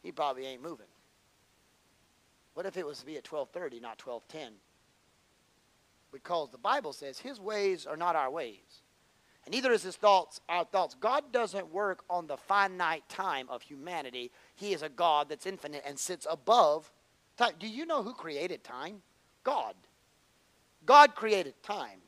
he 0.01 0.11
probably 0.11 0.45
ain't 0.45 0.63
moving. 0.63 0.87
What 2.53 2.65
if 2.65 2.75
it 2.75 2.85
was 2.85 2.99
to 2.99 3.05
be 3.05 3.17
at 3.17 3.23
12:30, 3.23 3.79
not 3.79 3.99
12:10? 3.99 4.59
Because 6.11 6.49
the 6.49 6.57
Bible 6.57 6.91
says 6.93 7.19
his 7.19 7.39
ways 7.39 7.85
are 7.85 7.97
not 7.97 8.15
our 8.15 8.31
ways. 8.31 8.81
And 9.47 9.53
neither 9.53 9.71
is 9.71 9.83
his 9.83 9.95
thoughts 9.95 10.41
our 10.49 10.65
thoughts. 10.65 10.93
God 10.99 11.31
doesn't 11.31 11.71
work 11.71 12.03
on 12.09 12.27
the 12.27 12.35
finite 12.35 13.07
time 13.07 13.47
of 13.47 13.61
humanity. 13.61 14.29
He 14.55 14.73
is 14.73 14.81
a 14.81 14.89
God 14.89 15.29
that's 15.29 15.45
infinite 15.45 15.83
and 15.87 15.97
sits 15.97 16.27
above 16.29 16.91
time. 17.37 17.53
Do 17.57 17.65
you 17.65 17.85
know 17.85 18.03
who 18.03 18.13
created 18.13 18.65
time? 18.65 19.01
God. 19.45 19.73
God 20.85 21.15
created 21.15 21.53
time. 21.63 22.01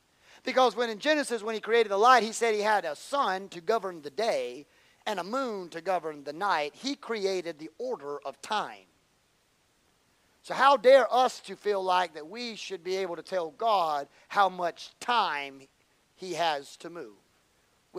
Because 0.43 0.75
when 0.75 0.89
in 0.89 0.99
Genesis, 0.99 1.41
when 1.41 1.55
he 1.55 1.61
created 1.61 1.93
the 1.93 1.97
light, 1.97 2.23
he 2.23 2.33
said 2.33 2.55
he 2.55 2.59
had 2.59 2.83
a 2.83 2.93
sun 2.93 3.47
to 3.49 3.61
govern 3.61 4.01
the 4.01 4.09
day 4.09 4.65
and 5.05 5.17
a 5.17 5.23
moon 5.23 5.69
to 5.69 5.79
govern 5.79 6.25
the 6.25 6.33
night. 6.33 6.73
He 6.75 6.93
created 6.93 7.57
the 7.57 7.69
order 7.77 8.19
of 8.25 8.41
time. 8.41 8.83
So, 10.41 10.53
how 10.53 10.75
dare 10.75 11.07
us 11.09 11.39
to 11.41 11.55
feel 11.55 11.81
like 11.81 12.15
that 12.15 12.27
we 12.27 12.57
should 12.57 12.83
be 12.83 12.97
able 12.97 13.15
to 13.15 13.23
tell 13.23 13.51
God 13.51 14.09
how 14.27 14.49
much 14.49 14.91
time 14.99 15.61
He 16.15 16.33
has 16.33 16.75
to 16.77 16.89
move 16.89 17.15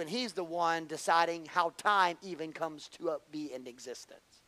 when 0.01 0.09
He's 0.09 0.33
the 0.33 0.43
one 0.43 0.87
deciding 0.87 1.45
how 1.45 1.75
time 1.77 2.17
even 2.23 2.55
comes 2.55 2.89
to 2.99 3.11
uh, 3.11 3.17
be 3.31 3.53
in 3.53 3.67
existence? 3.67 4.41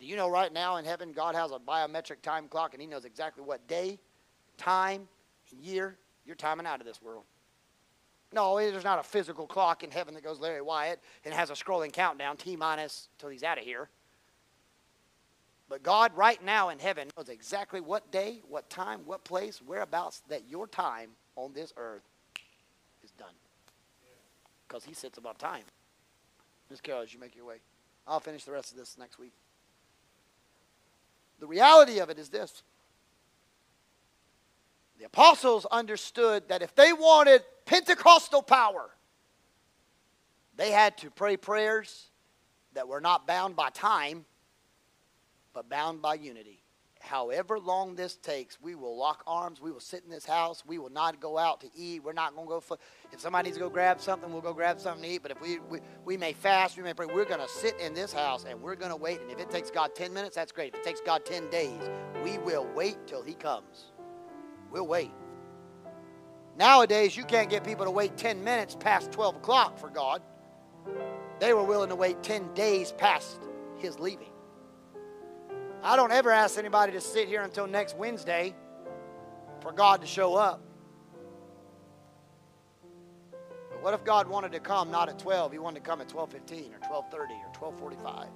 Do 0.00 0.06
you 0.06 0.16
know 0.16 0.28
right 0.28 0.52
now 0.52 0.78
in 0.78 0.84
heaven, 0.84 1.12
God 1.12 1.36
has 1.36 1.52
a 1.52 1.58
biometric 1.60 2.20
time 2.20 2.48
clock 2.48 2.74
and 2.74 2.80
He 2.82 2.88
knows 2.88 3.04
exactly 3.04 3.44
what 3.44 3.68
day, 3.68 4.00
time, 4.58 5.06
and 5.52 5.60
year 5.60 5.96
you're 6.26 6.34
timing 6.34 6.66
out 6.66 6.80
of 6.80 6.86
this 6.86 7.00
world? 7.00 7.22
No, 8.32 8.56
there's 8.56 8.82
not 8.82 8.98
a 8.98 9.04
physical 9.04 9.46
clock 9.46 9.84
in 9.84 9.92
heaven 9.92 10.14
that 10.14 10.24
goes 10.24 10.40
Larry 10.40 10.62
Wyatt 10.62 11.00
and 11.24 11.32
has 11.32 11.50
a 11.50 11.52
scrolling 11.52 11.92
countdown, 11.92 12.36
T 12.36 12.56
minus 12.56 13.08
till 13.20 13.28
he's 13.28 13.44
out 13.44 13.56
of 13.56 13.62
here. 13.62 13.88
But 15.68 15.84
God, 15.84 16.10
right 16.16 16.42
now 16.44 16.70
in 16.70 16.80
heaven, 16.80 17.06
knows 17.16 17.28
exactly 17.28 17.80
what 17.80 18.10
day, 18.10 18.42
what 18.48 18.68
time, 18.68 19.02
what 19.04 19.22
place, 19.22 19.62
whereabouts 19.64 20.22
that 20.26 20.48
your 20.48 20.66
time 20.66 21.10
on 21.36 21.52
this 21.52 21.72
earth 21.76 22.02
is 23.04 23.12
done. 23.12 23.28
Because 24.70 24.84
He 24.84 24.94
sits 24.94 25.18
above 25.18 25.36
time. 25.36 25.64
Miss 26.70 26.80
Carol, 26.80 27.02
as 27.02 27.12
you 27.12 27.18
make 27.18 27.34
your 27.34 27.44
way, 27.44 27.56
I'll 28.06 28.20
finish 28.20 28.44
the 28.44 28.52
rest 28.52 28.70
of 28.70 28.78
this 28.78 28.96
next 28.96 29.18
week. 29.18 29.32
The 31.40 31.46
reality 31.48 31.98
of 31.98 32.08
it 32.08 32.18
is 32.20 32.28
this 32.28 32.62
the 34.96 35.06
apostles 35.06 35.66
understood 35.66 36.48
that 36.50 36.62
if 36.62 36.74
they 36.76 36.92
wanted 36.92 37.42
Pentecostal 37.64 38.42
power, 38.42 38.90
they 40.56 40.70
had 40.70 40.96
to 40.98 41.10
pray 41.10 41.36
prayers 41.36 42.06
that 42.74 42.86
were 42.86 43.00
not 43.00 43.26
bound 43.26 43.56
by 43.56 43.70
time 43.70 44.24
but 45.52 45.68
bound 45.68 46.00
by 46.00 46.14
unity. 46.14 46.59
However 47.00 47.58
long 47.58 47.94
this 47.94 48.16
takes, 48.16 48.60
we 48.60 48.74
will 48.74 48.96
lock 48.96 49.22
arms. 49.26 49.60
We 49.60 49.72
will 49.72 49.80
sit 49.80 50.04
in 50.04 50.10
this 50.10 50.24
house. 50.24 50.62
We 50.66 50.78
will 50.78 50.90
not 50.90 51.20
go 51.20 51.38
out 51.38 51.60
to 51.62 51.68
eat. 51.74 52.04
We're 52.04 52.12
not 52.12 52.34
going 52.34 52.46
to 52.46 52.50
go. 52.50 52.60
For, 52.60 52.78
if 53.12 53.20
somebody 53.20 53.48
needs 53.48 53.56
to 53.56 53.64
go 53.64 53.70
grab 53.70 54.00
something, 54.00 54.32
we'll 54.32 54.42
go 54.42 54.52
grab 54.52 54.78
something 54.78 55.02
to 55.02 55.08
eat. 55.08 55.22
But 55.22 55.32
if 55.32 55.40
we, 55.40 55.58
we, 55.70 55.80
we 56.04 56.16
may 56.16 56.32
fast, 56.32 56.76
we 56.76 56.82
may 56.82 56.94
pray, 56.94 57.06
we're 57.06 57.24
going 57.24 57.40
to 57.40 57.48
sit 57.48 57.78
in 57.80 57.94
this 57.94 58.12
house 58.12 58.44
and 58.48 58.60
we're 58.60 58.76
going 58.76 58.90
to 58.90 58.96
wait. 58.96 59.20
And 59.20 59.30
if 59.30 59.40
it 59.40 59.50
takes 59.50 59.70
God 59.70 59.94
10 59.94 60.12
minutes, 60.12 60.36
that's 60.36 60.52
great. 60.52 60.74
If 60.74 60.80
it 60.80 60.84
takes 60.84 61.00
God 61.00 61.24
10 61.24 61.50
days, 61.50 61.80
we 62.22 62.38
will 62.38 62.68
wait 62.74 62.98
till 63.06 63.22
He 63.22 63.34
comes. 63.34 63.92
We'll 64.70 64.86
wait. 64.86 65.10
Nowadays, 66.56 67.16
you 67.16 67.24
can't 67.24 67.48
get 67.48 67.64
people 67.64 67.86
to 67.86 67.90
wait 67.90 68.16
10 68.16 68.44
minutes 68.44 68.76
past 68.78 69.10
12 69.12 69.36
o'clock 69.36 69.78
for 69.78 69.88
God. 69.88 70.22
They 71.38 71.54
were 71.54 71.64
willing 71.64 71.88
to 71.88 71.96
wait 71.96 72.22
10 72.22 72.52
days 72.54 72.92
past 72.92 73.40
His 73.78 73.98
leaving. 73.98 74.30
I 75.82 75.96
don't 75.96 76.12
ever 76.12 76.30
ask 76.30 76.58
anybody 76.58 76.92
to 76.92 77.00
sit 77.00 77.26
here 77.28 77.42
until 77.42 77.66
next 77.66 77.96
Wednesday 77.96 78.54
for 79.60 79.72
God 79.72 80.02
to 80.02 80.06
show 80.06 80.34
up. 80.34 80.62
But 83.70 83.82
what 83.82 83.94
if 83.94 84.04
God 84.04 84.28
wanted 84.28 84.52
to 84.52 84.60
come 84.60 84.90
not 84.90 85.08
at 85.08 85.18
12, 85.18 85.52
he 85.52 85.58
wanted 85.58 85.82
to 85.82 85.88
come 85.88 86.00
at 86.00 86.08
12:15 86.08 86.74
or 86.74 86.78
12:30 86.78 87.34
or 87.44 87.72
12:45? 87.72 88.28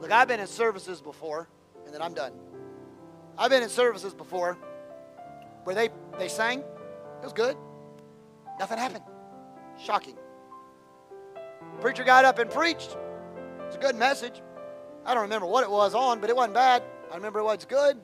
Look, 0.00 0.10
I've 0.10 0.28
been 0.28 0.40
in 0.40 0.46
services 0.46 1.00
before, 1.00 1.48
and 1.86 1.94
then 1.94 2.02
I'm 2.02 2.12
done. 2.12 2.32
I've 3.38 3.50
been 3.50 3.62
in 3.62 3.70
services 3.70 4.12
before 4.12 4.58
where 5.64 5.74
they 5.74 5.88
they 6.18 6.28
sang, 6.28 6.60
it 6.60 7.24
was 7.24 7.32
good. 7.32 7.56
Nothing 8.58 8.78
happened. 8.78 9.04
Shocking. 9.82 10.18
Preacher 11.80 12.04
got 12.04 12.24
up 12.24 12.38
and 12.38 12.50
preached. 12.50 12.96
It's 13.66 13.76
a 13.76 13.78
good 13.78 13.96
message. 13.96 14.42
I 15.06 15.14
don't 15.14 15.24
remember 15.24 15.46
what 15.46 15.64
it 15.64 15.70
was 15.70 15.94
on, 15.94 16.20
but 16.20 16.30
it 16.30 16.36
wasn't 16.36 16.54
bad. 16.54 16.82
I 17.12 17.16
remember 17.16 17.40
it 17.40 17.44
was 17.44 17.64
good. 17.64 17.98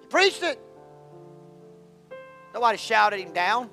He 0.00 0.06
preached 0.06 0.42
it. 0.42 0.60
Nobody 2.52 2.78
shouted 2.78 3.20
him 3.20 3.32
down. 3.32 3.70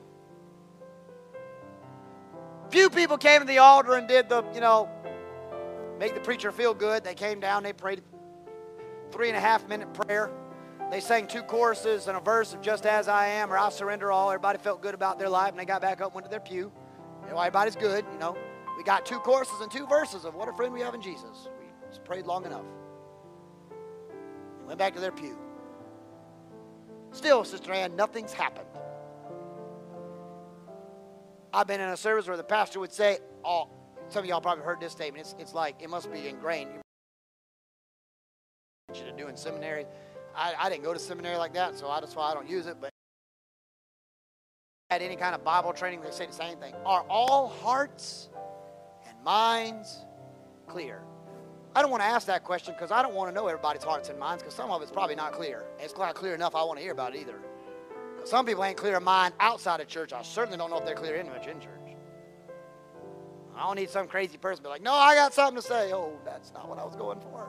Few 2.70 2.90
people 2.90 3.18
came 3.18 3.41
to 3.41 3.48
the 3.48 3.58
altar 3.58 3.95
and 3.95 4.08
did 4.08 4.30
the, 4.30 4.44
you 4.53 4.62
know, 4.62 4.90
make 5.99 6.14
the 6.14 6.22
preacher 6.22 6.52
feel 6.52 6.74
good. 6.74 7.03
They 7.03 7.16
came 7.16 7.40
down, 7.40 7.64
they 7.64 7.74
prayed 7.74 8.02
three 9.12 9.28
and 9.28 9.38
a 9.38 9.41
half 9.41 9.68
minute 9.68 9.94
prayer. 9.94 10.32
They 10.90 10.99
sang 10.99 11.28
two 11.28 11.41
choruses 11.44 12.08
and 12.08 12.18
a 12.18 12.20
verse 12.20 12.53
of 12.53 12.62
Just 12.62 12.86
As 12.86 13.08
I 13.08 13.28
Am 13.28 13.52
or 13.52 13.58
I 13.58 13.70
Surrender 13.70 14.12
All. 14.12 14.30
Everybody 14.30 14.58
felt 14.58 14.82
good 14.82 14.94
about 14.94 15.20
their 15.20 15.30
life 15.30 15.52
and 15.52 15.60
they 15.60 15.66
got 15.66 15.82
back 15.82 16.02
up, 16.02 16.08
and 16.08 16.16
went 16.16 16.26
to 16.26 16.32
their 16.32 16.40
pew. 16.40 16.72
You 17.24 17.32
know, 17.32 17.40
everybody's 17.40 17.76
good, 17.76 18.06
you 18.12 18.20
know. 18.20 18.38
We 18.78 18.84
got 18.84 19.06
two 19.06 19.20
choruses 19.20 19.62
and 19.62 19.72
two 19.72 19.86
verses 19.88 20.26
of 20.26 20.34
what 20.36 20.48
a 20.48 20.53
friend 20.53 20.74
we 20.74 20.82
have 20.82 20.95
in 20.95 21.02
Jesus. 21.02 21.49
Prayed 21.99 22.26
long 22.26 22.45
enough. 22.45 22.65
They 24.59 24.65
went 24.65 24.80
back 24.80 24.93
to 24.95 24.99
their 24.99 25.11
pew. 25.11 25.38
Still, 27.11 27.43
Sister 27.43 27.72
Ann, 27.72 27.95
nothing's 27.95 28.34
happened. 28.34 28.68
I've 31.53 31.68
been 31.68 31.81
in 31.81 31.89
a 31.89 31.97
service 31.97 32.27
where 32.27 32.38
the 32.38 32.43
pastor 32.43 32.80
would 32.80 32.93
say, 32.93 33.19
oh, 33.43 33.69
some 34.09 34.23
of 34.23 34.26
y'all 34.26 34.41
probably 34.41 34.63
heard 34.63 34.80
this 34.80 34.91
statement. 34.91 35.26
It's, 35.26 35.35
it's 35.39 35.53
like, 35.53 35.81
it 35.81 35.89
must 35.89 36.11
be 36.11 36.27
ingrained. 36.27 36.69
You 38.93 39.03
to 39.03 39.11
do 39.11 39.27
in 39.27 39.38
seminary. 39.38 39.85
I, 40.35 40.53
I 40.57 40.69
didn't 40.69 40.84
go 40.84 40.93
to 40.93 40.99
seminary 40.99 41.38
like 41.38 41.53
that, 41.53 41.77
so 41.77 41.89
I, 41.89 41.99
that's 41.99 42.15
why 42.15 42.31
I 42.31 42.34
don't 42.34 42.49
use 42.49 42.68
it. 42.68 42.77
But 42.80 42.89
at 44.89 45.01
any 45.01 45.15
kind 45.15 45.35
of 45.35 45.43
Bible 45.43 45.72
training, 45.73 46.01
they 46.01 46.11
say 46.11 46.26
the 46.26 46.34
same 46.34 46.57
thing. 46.57 46.73
Are 46.85 47.05
all 47.09 47.47
hearts 47.47 48.30
and 49.07 49.22
minds 49.23 50.05
clear? 50.68 51.03
I 51.76 51.81
don't 51.81 51.91
want 51.91 52.02
to 52.03 52.07
ask 52.07 52.27
that 52.27 52.43
question 52.43 52.73
because 52.73 52.91
I 52.91 53.02
don't 53.02 53.14
want 53.14 53.30
to 53.30 53.34
know 53.34 53.48
everybody's 53.48 53.84
hearts 53.84 54.10
and 54.10 54.19
minds 54.19 54.43
because 54.43 54.56
some 54.56 54.72
of 54.72 54.81
it's 54.81 54.91
probably 54.91 55.15
not 55.15 55.31
clear. 55.31 55.64
It's 55.80 55.98
not 55.98 56.15
clear 56.15 56.35
enough 56.35 56.56
I 56.56 56.64
want 56.64 56.80
to 56.80 56.84
hear 56.84 56.91
about 56.91 57.15
it 57.15 57.22
either. 57.22 57.39
Some 58.26 58.45
people 58.45 58.64
ain't 58.64 58.77
clear 58.77 58.98
of 58.98 59.03
mind 59.03 59.34
outside 59.39 59.80
of 59.80 59.88
church. 59.88 60.14
I 60.14 60.22
certainly 60.22 60.57
don't 60.57 60.69
know 60.69 60.77
if 60.77 60.85
they're 60.85 60.95
clear 60.95 61.15
in 61.15 61.27
church. 61.27 61.81
I 63.56 63.65
don't 63.65 63.76
need 63.76 63.89
some 63.89 64.07
crazy 64.07 64.38
person 64.38 64.57
to 64.57 64.64
be 64.64 64.69
like, 64.69 64.81
no, 64.81 64.93
I 64.93 65.15
got 65.15 65.34
something 65.34 65.61
to 65.61 65.68
say. 65.68 65.93
Oh, 65.93 66.18
that's 66.26 66.52
not 66.53 66.68
what 66.68 66.80
I 66.80 66.84
was 66.84 66.95
going 66.95 67.19
for. 67.19 67.48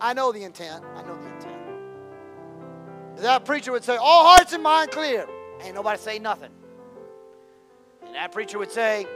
I 0.00 0.12
know 0.12 0.32
the 0.32 0.42
intent. 0.42 0.84
I 0.94 1.02
know 1.02 1.16
the 1.16 1.34
intent. 1.34 1.56
That 3.18 3.44
preacher 3.44 3.72
would 3.72 3.84
say, 3.84 3.96
all 3.96 4.26
hearts 4.26 4.52
and 4.52 4.62
mind 4.62 4.90
clear. 4.90 5.26
Ain't 5.62 5.74
nobody 5.74 5.98
say 5.98 6.18
nothing. 6.18 6.50
And 8.04 8.14
that 8.14 8.32
preacher 8.32 8.58
would 8.58 8.70
say, 8.70 9.06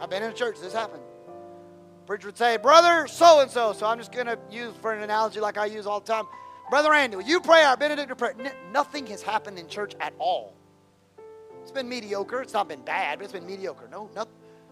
I've 0.00 0.10
been 0.10 0.22
in 0.22 0.30
a 0.30 0.34
church, 0.34 0.60
this 0.60 0.72
happened. 0.72 1.02
Preacher 2.06 2.28
would 2.28 2.38
say, 2.38 2.56
Brother 2.56 3.06
so 3.06 3.40
and 3.40 3.50
so. 3.50 3.72
So 3.72 3.86
I'm 3.86 3.98
just 3.98 4.12
going 4.12 4.26
to 4.26 4.38
use 4.50 4.74
for 4.80 4.92
an 4.92 5.02
analogy 5.02 5.40
like 5.40 5.58
I 5.58 5.66
use 5.66 5.86
all 5.86 6.00
the 6.00 6.12
time. 6.12 6.24
Brother 6.70 6.94
Andy, 6.94 7.16
will 7.16 7.24
you 7.24 7.40
pray 7.40 7.64
our 7.64 7.76
benedictory 7.76 8.16
prayer? 8.16 8.34
N- 8.38 8.52
nothing 8.72 9.06
has 9.06 9.22
happened 9.22 9.58
in 9.58 9.68
church 9.68 9.94
at 10.00 10.12
all. 10.18 10.54
It's 11.62 11.72
been 11.72 11.88
mediocre. 11.88 12.40
It's 12.42 12.52
not 12.52 12.68
been 12.68 12.82
bad, 12.82 13.18
but 13.18 13.24
it's 13.24 13.32
been 13.32 13.46
mediocre. 13.46 13.88
No, 13.90 14.08
no 14.14 14.26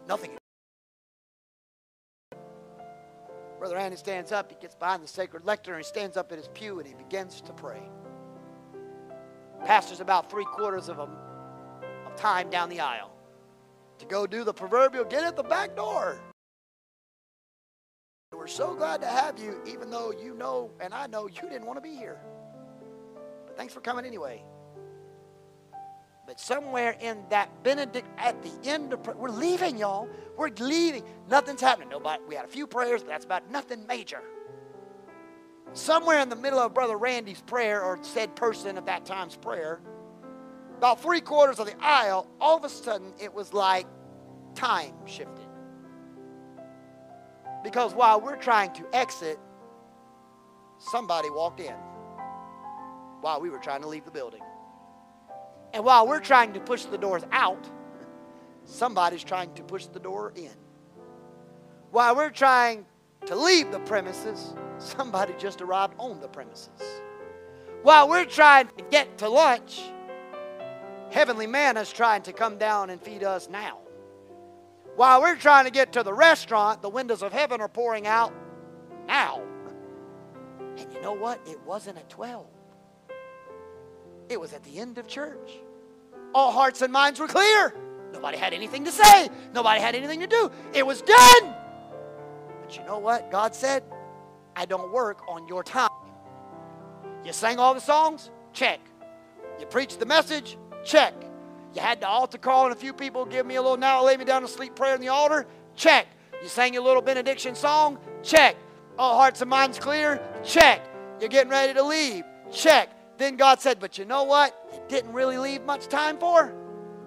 nothing. 0.09 0.31
Brother 3.59 3.77
Andy 3.77 3.97
stands 3.97 4.31
up. 4.31 4.51
He 4.51 4.57
gets 4.61 4.75
behind 4.75 5.03
the 5.03 5.09
sacred 5.09 5.45
lectern. 5.45 5.79
He 5.79 5.85
stands 5.85 6.17
up 6.17 6.31
in 6.31 6.39
his 6.39 6.49
pew 6.55 6.79
and 6.79 6.89
he 6.89 6.95
begins 6.95 7.41
to 7.43 7.53
pray. 7.53 7.83
Pastor's 9.65 10.01
about 10.01 10.31
three 10.31 10.45
quarters 10.45 10.89
of, 10.89 10.99
a, 11.01 11.09
of 12.07 12.17
time 12.17 12.49
down 12.51 12.69
the 12.69 12.81
aisle 12.81 13.11
to 13.99 14.07
go 14.07 14.27
do 14.27 14.45
the 14.45 14.53
proverbial 14.53 15.05
get 15.05 15.25
at 15.25 15.37
the 15.37 15.43
back 15.43 15.75
door. 15.75 16.21
We're 18.33 18.47
so 18.47 18.75
glad 18.75 19.01
to 19.01 19.07
have 19.07 19.39
you, 19.39 19.61
even 19.67 19.91
though 19.91 20.11
you 20.11 20.35
know 20.35 20.71
and 20.81 20.95
I 20.95 21.07
know 21.07 21.29
you 21.29 21.49
didn't 21.49 21.67
want 21.67 21.77
to 21.79 21.83
be 21.83 21.95
here. 21.95 22.19
But 23.47 23.57
thanks 23.57 23.73
for 23.73 23.81
coming 23.81 24.05
anyway. 24.05 24.43
But 26.27 26.39
somewhere 26.39 26.95
in 27.01 27.25
that 27.31 27.63
Benedict, 27.63 28.07
at 28.19 28.43
the 28.43 28.53
end 28.69 28.93
of, 28.93 29.07
we're 29.17 29.31
leaving, 29.31 29.79
y'all. 29.79 30.09
We're 30.37 30.51
leaving. 30.61 31.05
Nothing's 31.31 31.63
happening. 31.63 31.89
Nobody. 31.89 32.23
We 32.29 32.35
had 32.35 32.45
a 32.45 32.49
few 32.49 32.67
prayers, 32.67 33.03
but 33.03 33.09
that's 33.09 33.25
about 33.25 33.51
nothing 33.51 33.87
major. 33.87 34.21
Somewhere 35.73 36.21
in 36.21 36.29
the 36.29 36.37
middle 36.37 36.59
of 36.59 36.75
Brother 36.75 36.99
Randy's 36.99 37.41
prayer, 37.41 37.83
or 37.83 37.99
said 38.03 38.37
person 38.37 38.77
at 38.77 38.87
that 38.87 39.07
time's 39.07 39.37
prayer, 39.37 39.81
about 40.77 41.03
three 41.03 41.23
quarters 41.23 41.59
of 41.59 41.67
the 41.67 41.77
aisle, 41.83 42.27
all 42.41 42.59
of 42.59 42.65
a 42.65 42.69
sudden 42.69 43.15
it 43.19 43.33
was 43.33 43.55
like 43.55 43.87
time 44.55 44.95
shifted. 45.07 45.48
Because 47.63 47.95
while 47.95 48.21
we're 48.21 48.37
trying 48.37 48.73
to 48.75 48.87
exit, 48.93 49.39
somebody 50.79 51.31
walked 51.31 51.61
in 51.61 51.75
while 53.21 53.41
we 53.41 53.51
were 53.51 53.59
trying 53.59 53.83
to 53.83 53.89
leave 53.89 54.05
the 54.05 54.11
building. 54.11 54.43
And 55.73 55.85
while 55.85 56.07
we're 56.07 56.21
trying 56.21 56.53
to 56.55 56.61
push 56.61 56.85
the 56.85 56.99
doors 56.99 57.25
out, 57.33 57.69
somebody's 58.65 59.25
trying 59.25 59.53
to 59.55 59.63
push 59.63 59.87
the 59.87 60.01
door 60.01 60.33
in. 60.37 60.53
While 61.91 62.17
we're 62.17 62.31
trying 62.31 62.87
to 63.27 63.35
leave 63.35 63.73
the 63.73 63.81
premises, 63.81 64.55
somebody 64.79 65.35
just 65.39 65.61
arrived 65.61 65.95
on 65.99 66.21
the 66.21 66.29
premises. 66.29 67.03
While 67.83 68.09
we're 68.09 68.25
trying 68.25 68.69
to 68.69 68.85
get 68.91 69.19
to 69.19 69.29
lunch, 69.29 69.81
heavenly 71.11 71.47
man 71.47 71.77
is 71.77 71.93
trying 71.93 72.23
to 72.23 72.33
come 72.33 72.59
down 72.59 72.91
and 72.91 73.01
feed 73.01 73.25
us 73.25 73.49
now. 73.49 73.79
While 74.99 75.23
we're 75.23 75.37
trying 75.37 75.65
to 75.65 75.71
get 75.71 75.93
to 75.93 76.03
the 76.03 76.13
restaurant, 76.13 76.83
the 76.83 76.89
windows 76.89 77.23
of 77.23 77.33
heaven 77.33 77.61
are 77.61 77.69
pouring 77.69 78.09
out 78.09 78.33
now. 79.07 79.41
And 80.77 80.93
you 80.93 81.01
know 81.01 81.13
what? 81.13 81.41
It 81.47 81.61
wasn't 81.65 81.99
at 81.99 82.11
12. 82.11 82.45
It 84.29 84.41
was 84.41 84.53
at 84.53 84.65
the 84.65 84.81
end 84.81 84.99
of 84.99 85.07
church. 85.07 85.53
All 86.35 86.51
hearts 86.51 86.83
and 86.83 86.93
minds 86.93 87.21
were 87.21 87.29
clear. 87.29 87.73
Nobody 88.13 88.39
had 88.39 88.53
anything 88.53 88.85
to 88.87 88.91
say. 88.91 89.29
Nobody 89.55 89.81
had 89.81 89.95
anything 89.95 90.19
to 90.19 90.27
do. 90.27 90.51
It 90.75 90.85
was 90.85 91.01
done. 91.03 91.55
But 92.61 92.77
you 92.77 92.83
know 92.83 92.99
what? 92.99 93.31
God 93.31 93.55
said, 93.55 93.85
I 94.57 94.65
don't 94.65 94.93
work 94.93 95.23
on 95.29 95.47
your 95.47 95.63
time. 95.63 95.91
You 97.25 97.33
sang 97.33 97.61
all 97.61 97.73
the 97.73 97.81
songs? 97.81 98.33
Check. 98.53 98.81
You 99.61 99.67
preached 99.67 100.01
the 100.01 100.07
message? 100.07 100.59
Check. 100.85 101.15
You 101.75 101.81
had 101.81 102.01
the 102.01 102.09
altar 102.09 102.39
call 102.39 102.65
and 102.65 102.73
a 102.73 102.79
few 102.79 102.93
people 102.93 103.25
give 103.25 103.47
me 103.47 103.57
a 103.57 103.63
little 103.63 103.77
now 103.77 104.05
lay 104.05 104.17
me 104.17 104.25
down 104.25 104.43
to 104.43 104.49
sleep 104.49 104.75
prayer 104.75 104.95
in 104.95 105.01
the 105.01 105.09
altar? 105.09 105.47
Check. 105.77 106.07
You 106.43 106.49
sang 106.49 106.73
your 106.73 106.83
little 106.83 107.03
benediction 107.03 107.55
song? 107.55 107.99
Check. 108.23 108.57
All 108.99 109.17
hearts 109.17 109.41
and 109.41 109.51
minds 109.51 109.79
clear? 109.79 110.21
Check. 110.45 110.83
You're 111.21 111.29
getting 111.29 111.51
ready 111.51 111.75
to 111.75 111.83
leave? 111.83 112.25
Check. 112.53 112.91
Then 113.19 113.37
God 113.37 113.61
said, 113.61 113.81
But 113.81 113.99
you 113.99 114.05
know 114.05 114.25
what? 114.25 114.55
It 114.73 114.89
didn't 114.89 115.13
really 115.13 115.39
leave 115.39 115.63
much 115.63 115.89
time 115.89 116.19
for 116.19 116.55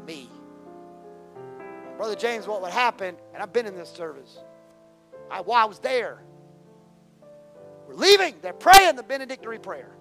me. 0.05 0.29
Brother 1.97 2.15
James, 2.15 2.47
what 2.47 2.61
would 2.61 2.71
happen, 2.71 3.15
and 3.33 3.43
I've 3.43 3.53
been 3.53 3.65
in 3.65 3.75
this 3.75 3.89
service, 3.89 4.39
I, 5.29 5.41
while 5.41 5.63
I 5.63 5.65
was 5.65 5.79
there, 5.79 6.21
we're 7.87 7.95
leaving. 7.95 8.35
They're 8.41 8.53
praying 8.53 8.95
the 8.95 9.03
benedictory 9.03 9.59
prayer. 9.59 9.91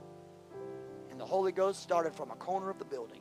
And 1.11 1.20
the 1.20 1.27
Holy 1.27 1.53
Ghost 1.53 1.82
started 1.82 2.15
from 2.15 2.31
a 2.31 2.37
corner 2.37 2.70
of 2.70 2.78
the 2.78 2.85
building. 2.85 3.19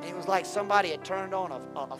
And 0.00 0.04
it 0.08 0.16
was 0.16 0.26
like 0.26 0.46
somebody 0.46 0.90
had 0.90 1.04
turned 1.04 1.34
on 1.34 1.52
a, 1.52 1.56
a- 1.78 1.94
a- 1.94 1.98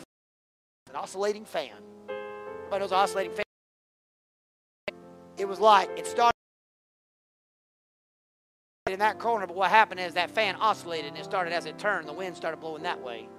an 0.89 0.95
oscillating 0.95 1.45
fan. 1.45 1.71
Everybody 2.09 2.79
knows 2.81 2.91
oscillating 2.91 3.33
fan. 3.33 3.43
It 5.37 5.47
was 5.47 5.59
like 5.59 5.89
it 5.97 6.07
started. 6.07 6.31
In 8.87 8.99
that 8.99 9.19
corner, 9.19 9.47
but 9.47 9.55
what 9.55 9.69
happened 9.69 9.99
is 10.01 10.15
that 10.15 10.31
fan 10.31 10.55
oscillated 10.55 11.05
and 11.09 11.17
it 11.17 11.23
started 11.23 11.53
as 11.53 11.65
it 11.65 11.77
turned, 11.79 12.09
the 12.09 12.13
wind 12.13 12.35
started 12.35 12.59
blowing 12.59 12.83
that 12.83 13.01
way. 13.01 13.29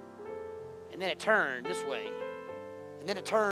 And 0.91 0.99
then 1.01 1.09
it 1.09 1.19
turned 1.19 1.65
this 1.67 1.83
way. 1.83 2.07
And 2.99 3.07
then 3.07 3.17
it 3.17 3.25
turned. 3.25 3.51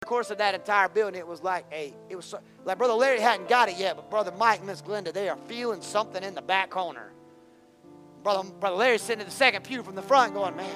the 0.00 0.06
course 0.06 0.30
of 0.30 0.38
that 0.38 0.54
entire 0.54 0.88
building, 0.88 1.18
it 1.18 1.26
was 1.26 1.42
like 1.42 1.64
a, 1.72 1.94
it 2.10 2.16
was 2.16 2.26
so, 2.26 2.40
like 2.66 2.76
Brother 2.76 2.92
Larry 2.92 3.20
hadn't 3.20 3.48
got 3.48 3.68
it 3.70 3.78
yet, 3.78 3.96
but 3.96 4.10
Brother 4.10 4.32
Mike, 4.36 4.58
and 4.58 4.66
Miss 4.66 4.82
Glenda, 4.82 5.10
they 5.12 5.28
are 5.30 5.38
feeling 5.46 5.80
something 5.80 6.22
in 6.22 6.34
the 6.34 6.42
back 6.42 6.68
corner. 6.68 7.12
Brother, 8.24 8.48
Brother 8.58 8.76
Larry's 8.76 9.02
sitting 9.02 9.20
in 9.20 9.26
the 9.26 9.32
second 9.32 9.64
pew 9.64 9.82
from 9.82 9.94
the 9.94 10.02
front 10.02 10.32
going, 10.32 10.56
man, 10.56 10.74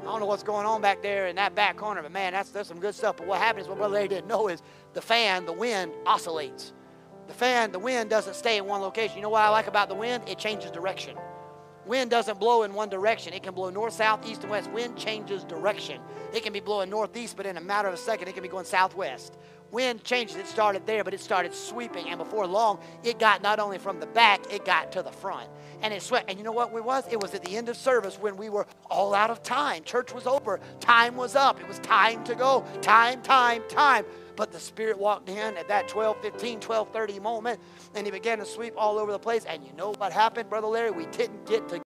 I 0.00 0.04
don't 0.04 0.18
know 0.18 0.26
what's 0.26 0.42
going 0.42 0.66
on 0.66 0.82
back 0.82 1.02
there 1.02 1.28
in 1.28 1.36
that 1.36 1.54
back 1.54 1.76
corner, 1.76 2.02
but 2.02 2.10
man, 2.10 2.32
that's, 2.32 2.50
that's 2.50 2.68
some 2.68 2.80
good 2.80 2.96
stuff. 2.96 3.16
But 3.16 3.28
what 3.28 3.38
happens, 3.38 3.68
what 3.68 3.78
Brother 3.78 3.94
Larry 3.94 4.08
didn't 4.08 4.26
know 4.26 4.48
is 4.48 4.60
the 4.92 5.00
fan, 5.00 5.46
the 5.46 5.52
wind 5.52 5.92
oscillates. 6.04 6.72
The 7.28 7.32
fan, 7.32 7.70
the 7.70 7.78
wind 7.78 8.10
doesn't 8.10 8.34
stay 8.34 8.58
in 8.58 8.66
one 8.66 8.80
location. 8.80 9.16
You 9.16 9.22
know 9.22 9.28
what 9.28 9.42
I 9.42 9.50
like 9.50 9.68
about 9.68 9.88
the 9.88 9.94
wind? 9.94 10.24
It 10.28 10.36
changes 10.36 10.72
direction. 10.72 11.16
Wind 11.86 12.10
doesn't 12.10 12.40
blow 12.40 12.64
in 12.64 12.74
one 12.74 12.88
direction. 12.88 13.34
It 13.34 13.44
can 13.44 13.54
blow 13.54 13.70
north, 13.70 13.92
south, 13.92 14.28
east, 14.28 14.42
and 14.42 14.50
west. 14.50 14.68
Wind 14.72 14.96
changes 14.96 15.44
direction. 15.44 16.00
It 16.34 16.42
can 16.42 16.52
be 16.52 16.60
blowing 16.60 16.90
northeast, 16.90 17.36
but 17.36 17.46
in 17.46 17.56
a 17.56 17.60
matter 17.60 17.86
of 17.86 17.94
a 17.94 17.98
second, 17.98 18.26
it 18.26 18.34
can 18.34 18.42
be 18.42 18.48
going 18.48 18.64
southwest. 18.64 19.38
Wind 19.72 20.02
changes. 20.04 20.36
It 20.36 20.46
started 20.46 20.86
there, 20.86 21.04
but 21.04 21.14
it 21.14 21.20
started 21.20 21.54
sweeping. 21.54 22.08
And 22.08 22.18
before 22.18 22.46
long, 22.46 22.80
it 23.04 23.18
got 23.18 23.42
not 23.42 23.58
only 23.58 23.78
from 23.78 24.00
the 24.00 24.06
back, 24.06 24.52
it 24.52 24.64
got 24.64 24.92
to 24.92 25.02
the 25.02 25.12
front. 25.12 25.48
And 25.82 25.94
it 25.94 26.02
swept. 26.02 26.28
And 26.28 26.38
you 26.38 26.44
know 26.44 26.52
what 26.52 26.74
it 26.74 26.84
was? 26.84 27.04
It 27.10 27.20
was 27.20 27.34
at 27.34 27.44
the 27.44 27.56
end 27.56 27.68
of 27.68 27.76
service 27.76 28.16
when 28.16 28.36
we 28.36 28.48
were 28.48 28.66
all 28.90 29.14
out 29.14 29.30
of 29.30 29.42
time. 29.42 29.84
Church 29.84 30.12
was 30.12 30.26
over. 30.26 30.60
Time 30.80 31.16
was 31.16 31.36
up. 31.36 31.60
It 31.60 31.68
was 31.68 31.78
time 31.80 32.24
to 32.24 32.34
go. 32.34 32.64
Time, 32.82 33.22
time, 33.22 33.62
time. 33.68 34.04
But 34.36 34.52
the 34.52 34.60
Spirit 34.60 34.98
walked 34.98 35.28
in 35.28 35.56
at 35.56 35.68
that 35.68 35.88
12, 35.88 36.20
15, 36.22 36.60
12, 36.60 36.92
30 36.92 37.20
moment, 37.20 37.60
and 37.94 38.06
he 38.06 38.10
began 38.10 38.38
to 38.38 38.46
sweep 38.46 38.74
all 38.76 38.98
over 38.98 39.12
the 39.12 39.18
place. 39.18 39.44
And 39.44 39.64
you 39.64 39.72
know 39.74 39.92
what 39.98 40.12
happened, 40.12 40.48
Brother 40.48 40.66
Larry? 40.66 40.90
We 40.90 41.06
didn't 41.06 41.46
get 41.46 41.68
to 41.68 41.82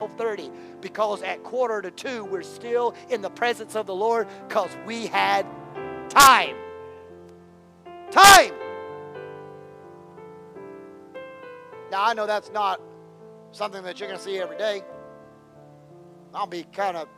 12:30 0.00 0.52
because 0.80 1.22
at 1.22 1.42
quarter 1.42 1.82
to 1.82 1.90
two 1.90 2.24
we're 2.24 2.42
still 2.42 2.94
in 3.10 3.20
the 3.20 3.30
presence 3.30 3.74
of 3.74 3.86
the 3.86 3.94
Lord 3.94 4.28
because 4.46 4.70
we 4.86 5.08
had 5.08 5.44
time. 6.08 6.56
Time. 8.10 8.54
Now, 11.90 12.04
I 12.04 12.14
know 12.14 12.26
that's 12.26 12.50
not 12.52 12.80
something 13.52 13.82
that 13.82 13.98
you're 13.98 14.08
going 14.08 14.18
to 14.18 14.24
see 14.24 14.38
every 14.38 14.58
day. 14.58 14.82
I'll 16.34 16.46
be 16.46 16.64
kind 16.64 16.96
of 16.96 17.08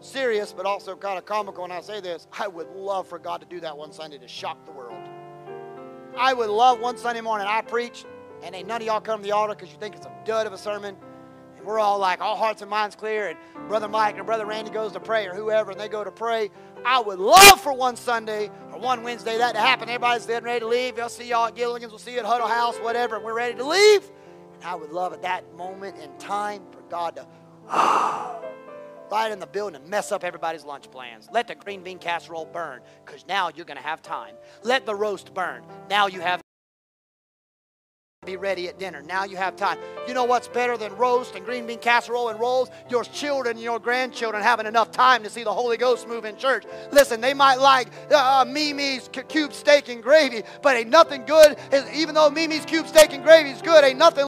serious, 0.00 0.52
but 0.52 0.66
also 0.66 0.94
kind 0.96 1.16
of 1.18 1.24
comical 1.24 1.62
when 1.62 1.72
I 1.72 1.80
say 1.80 2.00
this. 2.00 2.26
I 2.38 2.46
would 2.46 2.68
love 2.76 3.08
for 3.08 3.18
God 3.18 3.40
to 3.40 3.46
do 3.46 3.60
that 3.60 3.76
one 3.76 3.92
Sunday 3.92 4.18
to 4.18 4.28
shock 4.28 4.64
the 4.66 4.72
world. 4.72 4.98
I 6.16 6.34
would 6.34 6.50
love 6.50 6.80
one 6.80 6.96
Sunday 6.98 7.22
morning 7.22 7.46
I 7.48 7.62
preach, 7.62 8.04
and 8.42 8.54
ain't 8.54 8.68
none 8.68 8.82
of 8.82 8.86
y'all 8.86 9.00
come 9.00 9.20
to 9.20 9.24
the 9.24 9.32
altar 9.32 9.54
because 9.54 9.72
you 9.72 9.78
think 9.78 9.96
it's 9.96 10.06
a 10.06 10.12
dud 10.24 10.46
of 10.46 10.52
a 10.52 10.58
sermon. 10.58 10.96
And 11.56 11.64
we're 11.64 11.78
all 11.78 11.98
like, 11.98 12.20
all 12.20 12.36
hearts 12.36 12.60
and 12.60 12.70
minds 12.70 12.94
clear, 12.94 13.28
and 13.28 13.68
Brother 13.68 13.88
Mike 13.88 14.18
or 14.18 14.24
Brother 14.24 14.44
Randy 14.44 14.70
goes 14.70 14.92
to 14.92 15.00
pray, 15.00 15.26
or 15.26 15.34
whoever, 15.34 15.70
and 15.70 15.80
they 15.80 15.88
go 15.88 16.04
to 16.04 16.12
pray. 16.12 16.50
I 16.84 17.00
would 17.00 17.18
love 17.18 17.60
for 17.60 17.72
one 17.72 17.96
Sunday 17.96 18.50
or 18.74 18.80
one 18.80 19.02
Wednesday 19.02 19.38
that 19.38 19.54
to 19.54 19.60
happen. 19.60 19.88
Everybody's 19.88 20.26
getting 20.26 20.44
ready 20.44 20.60
to 20.60 20.66
leave. 20.66 20.96
They'll 20.96 21.08
see 21.08 21.28
y'all 21.28 21.46
at 21.46 21.54
Gilligan's, 21.54 21.92
we'll 21.92 21.98
see 21.98 22.14
you 22.14 22.18
at 22.18 22.24
Huddle 22.24 22.48
House, 22.48 22.76
whatever, 22.78 23.16
and 23.16 23.24
we're 23.24 23.34
ready 23.34 23.56
to 23.56 23.66
leave. 23.66 24.10
And 24.54 24.64
I 24.64 24.74
would 24.74 24.90
love 24.90 25.12
at 25.12 25.22
that 25.22 25.54
moment 25.54 25.96
in 25.98 26.16
time 26.18 26.62
for 26.72 26.82
God 26.90 27.16
to 27.16 27.26
right 29.10 29.30
in 29.30 29.38
the 29.38 29.46
building 29.46 29.80
and 29.80 29.88
mess 29.88 30.10
up 30.10 30.24
everybody's 30.24 30.64
lunch 30.64 30.90
plans. 30.90 31.28
Let 31.32 31.46
the 31.46 31.54
green 31.54 31.82
bean 31.84 31.98
casserole 31.98 32.46
burn 32.46 32.80
because 33.04 33.24
now 33.28 33.50
you're 33.54 33.64
going 33.64 33.76
to 33.76 33.82
have 33.82 34.02
time. 34.02 34.34
Let 34.62 34.86
the 34.86 34.94
roast 34.94 35.32
burn. 35.32 35.62
Now 35.88 36.08
you 36.08 36.20
have 36.20 36.40
be 38.24 38.36
ready 38.36 38.68
at 38.68 38.78
dinner. 38.78 39.02
Now 39.02 39.24
you 39.24 39.36
have 39.36 39.56
time. 39.56 39.78
You 40.08 40.14
know 40.14 40.24
what's 40.24 40.48
better 40.48 40.76
than 40.76 40.94
roast 40.96 41.34
and 41.34 41.44
green 41.44 41.66
bean 41.66 41.78
casserole 41.78 42.28
and 42.28 42.40
rolls? 42.40 42.70
Your 42.90 43.04
children 43.04 43.56
and 43.56 43.64
your 43.64 43.78
grandchildren 43.78 44.42
having 44.42 44.66
enough 44.66 44.90
time 44.90 45.22
to 45.22 45.30
see 45.30 45.44
the 45.44 45.52
Holy 45.52 45.76
Ghost 45.76 46.08
move 46.08 46.24
in 46.24 46.36
church. 46.36 46.64
Listen, 46.92 47.20
they 47.20 47.34
might 47.34 47.56
like 47.56 47.88
uh, 48.10 48.44
Mimi's 48.46 49.08
cu- 49.12 49.22
cube 49.22 49.52
steak 49.52 49.88
and 49.88 50.02
gravy, 50.02 50.42
but 50.62 50.76
ain't 50.76 50.90
nothing 50.90 51.24
good. 51.24 51.56
Even 51.94 52.14
though 52.14 52.30
Mimi's 52.30 52.64
cube 52.64 52.86
steak 52.86 53.12
and 53.12 53.22
gravy 53.22 53.50
is 53.50 53.62
good, 53.62 53.84
ain't 53.84 53.98
nothing 53.98 54.26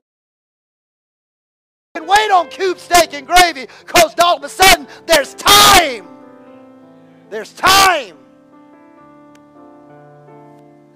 wait 2.07 2.31
on 2.31 2.49
cube 2.49 2.79
steak 2.79 3.15
and 3.15 3.27
gravy 3.27 3.67
because 3.81 4.15
all 4.23 4.37
of 4.37 4.45
a 4.45 4.49
sudden 4.49 4.87
there's 5.07 5.35
time. 5.35 6.07
There's 7.31 7.53
time. 7.55 8.17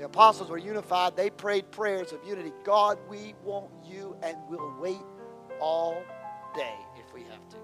The 0.01 0.07
apostles 0.07 0.49
were 0.49 0.57
unified. 0.57 1.15
They 1.15 1.29
prayed 1.29 1.71
prayers 1.71 2.13
of 2.13 2.25
unity. 2.27 2.55
God, 2.65 2.97
we 3.11 3.35
want 3.45 3.69
you 3.85 4.17
and 4.23 4.35
we'll 4.49 4.75
wait 4.81 5.03
all 5.61 6.03
day 6.57 6.75
if 6.97 7.13
we 7.13 7.21
have 7.25 7.47
to. 7.51 7.59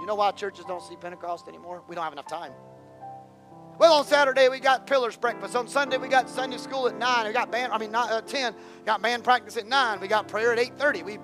You 0.00 0.06
know 0.06 0.16
why 0.16 0.32
churches 0.32 0.66
don't 0.66 0.82
see 0.82 0.96
Pentecost 0.96 1.48
anymore? 1.48 1.82
We 1.88 1.94
don't 1.94 2.04
have 2.04 2.12
enough 2.12 2.28
time. 2.28 2.52
Well, 3.78 3.94
on 3.94 4.04
Saturday 4.04 4.50
we 4.50 4.60
got 4.60 4.86
pillars 4.86 5.16
breakfast. 5.16 5.56
On 5.56 5.66
Sunday 5.66 5.96
we 5.96 6.08
got 6.08 6.28
Sunday 6.28 6.58
school 6.58 6.86
at 6.88 6.98
nine. 6.98 7.26
We 7.26 7.32
got 7.32 7.50
band. 7.50 7.72
I 7.72 7.78
mean, 7.78 7.90
not, 7.90 8.12
uh, 8.12 8.20
ten. 8.20 8.54
Got 8.84 9.00
band 9.00 9.24
practice 9.24 9.56
at 9.56 9.66
nine. 9.66 10.00
We 10.00 10.08
got 10.08 10.28
prayer 10.28 10.52
at 10.52 10.58
eight 10.58 10.76
thirty. 10.76 11.02
We 11.02 11.18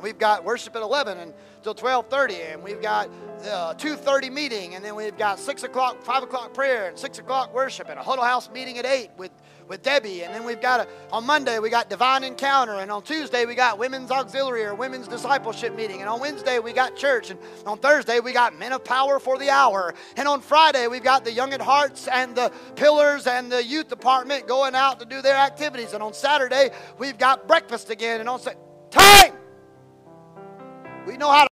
We've 0.00 0.18
got 0.18 0.44
worship 0.44 0.76
at 0.76 0.82
11 0.82 1.18
and 1.18 1.34
until 1.56 1.74
12:30, 1.74 2.52
and 2.52 2.62
we've 2.62 2.80
got 2.80 3.10
uh, 3.46 3.74
2:30 3.74 4.30
meeting, 4.32 4.74
and 4.74 4.84
then 4.84 4.94
we've 4.94 5.16
got 5.16 5.38
six 5.38 5.62
o'clock, 5.62 6.02
five 6.02 6.22
o'clock 6.22 6.54
prayer, 6.54 6.88
and 6.88 6.98
six 6.98 7.18
o'clock 7.18 7.54
worship, 7.54 7.88
and 7.88 7.98
a 7.98 8.02
huddle 8.02 8.24
house 8.24 8.50
meeting 8.50 8.78
at 8.78 8.86
eight 8.86 9.10
with 9.16 9.30
with 9.68 9.82
Debbie, 9.82 10.24
and 10.24 10.34
then 10.34 10.44
we've 10.44 10.60
got 10.60 10.80
a, 10.80 10.88
on 11.12 11.26
Monday 11.26 11.58
we 11.58 11.68
got 11.68 11.90
divine 11.90 12.24
encounter, 12.24 12.74
and 12.74 12.90
on 12.90 13.02
Tuesday 13.02 13.44
we 13.44 13.54
got 13.54 13.78
women's 13.78 14.10
auxiliary 14.10 14.64
or 14.64 14.74
women's 14.74 15.06
discipleship 15.06 15.76
meeting, 15.76 16.00
and 16.00 16.08
on 16.08 16.20
Wednesday 16.20 16.58
we 16.58 16.72
got 16.72 16.96
church, 16.96 17.30
and 17.30 17.38
on 17.66 17.78
Thursday 17.78 18.20
we 18.20 18.32
got 18.32 18.58
men 18.58 18.72
of 18.72 18.82
power 18.82 19.18
for 19.18 19.38
the 19.38 19.50
hour, 19.50 19.94
and 20.16 20.26
on 20.26 20.40
Friday 20.40 20.86
we've 20.86 21.02
got 21.02 21.24
the 21.24 21.32
young 21.32 21.52
at 21.52 21.60
hearts 21.60 22.08
and 22.08 22.34
the 22.34 22.50
pillars 22.76 23.26
and 23.26 23.52
the 23.52 23.62
youth 23.62 23.88
department 23.88 24.48
going 24.48 24.74
out 24.74 25.00
to 25.00 25.06
do 25.06 25.20
their 25.20 25.36
activities, 25.36 25.92
and 25.92 26.02
on 26.02 26.14
Saturday 26.14 26.70
we've 26.98 27.18
got 27.18 27.46
breakfast 27.46 27.90
again, 27.90 28.20
and 28.20 28.28
on 28.28 28.40
Sa- 28.40 28.52
time. 28.90 29.34
We 31.06 31.16
know 31.16 31.30
how 31.30 31.44
to. 31.44 31.57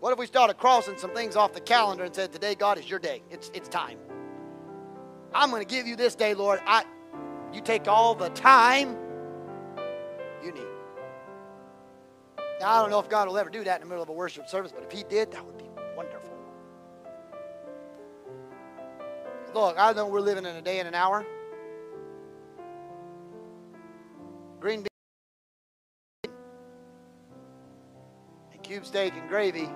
What 0.00 0.12
if 0.12 0.18
we 0.18 0.26
started 0.26 0.58
crossing 0.58 0.98
some 0.98 1.10
things 1.14 1.36
off 1.36 1.52
the 1.52 1.60
calendar 1.60 2.04
and 2.04 2.14
said, 2.14 2.32
Today, 2.32 2.54
God, 2.54 2.78
is 2.78 2.88
your 2.88 2.98
day. 2.98 3.22
It's, 3.30 3.50
it's 3.54 3.68
time. 3.68 3.98
I'm 5.34 5.50
going 5.50 5.62
to 5.62 5.68
give 5.68 5.86
you 5.86 5.96
this 5.96 6.14
day, 6.14 6.34
Lord. 6.34 6.60
I, 6.66 6.84
you 7.52 7.60
take 7.60 7.88
all 7.88 8.14
the 8.14 8.28
time 8.30 8.96
you 10.42 10.52
need. 10.52 10.66
Now, 12.60 12.72
I 12.72 12.80
don't 12.80 12.90
know 12.90 13.00
if 13.00 13.08
God 13.08 13.28
will 13.28 13.38
ever 13.38 13.50
do 13.50 13.64
that 13.64 13.80
in 13.80 13.86
the 13.86 13.88
middle 13.88 14.02
of 14.02 14.08
a 14.08 14.12
worship 14.12 14.48
service, 14.48 14.72
but 14.72 14.82
if 14.82 14.92
He 14.92 15.02
did, 15.04 15.32
that 15.32 15.44
would 15.44 15.58
be 15.58 15.68
wonderful. 15.96 16.30
Look, 19.54 19.76
I 19.78 19.92
know 19.94 20.06
we're 20.06 20.20
living 20.20 20.44
in 20.44 20.56
a 20.56 20.62
day 20.62 20.78
and 20.78 20.88
an 20.88 20.94
hour. 20.94 21.24
Green 24.60 24.82
bean. 24.82 26.32
and 28.52 28.62
cube 28.62 28.84
steak 28.84 29.14
and 29.14 29.28
gravy 29.28 29.70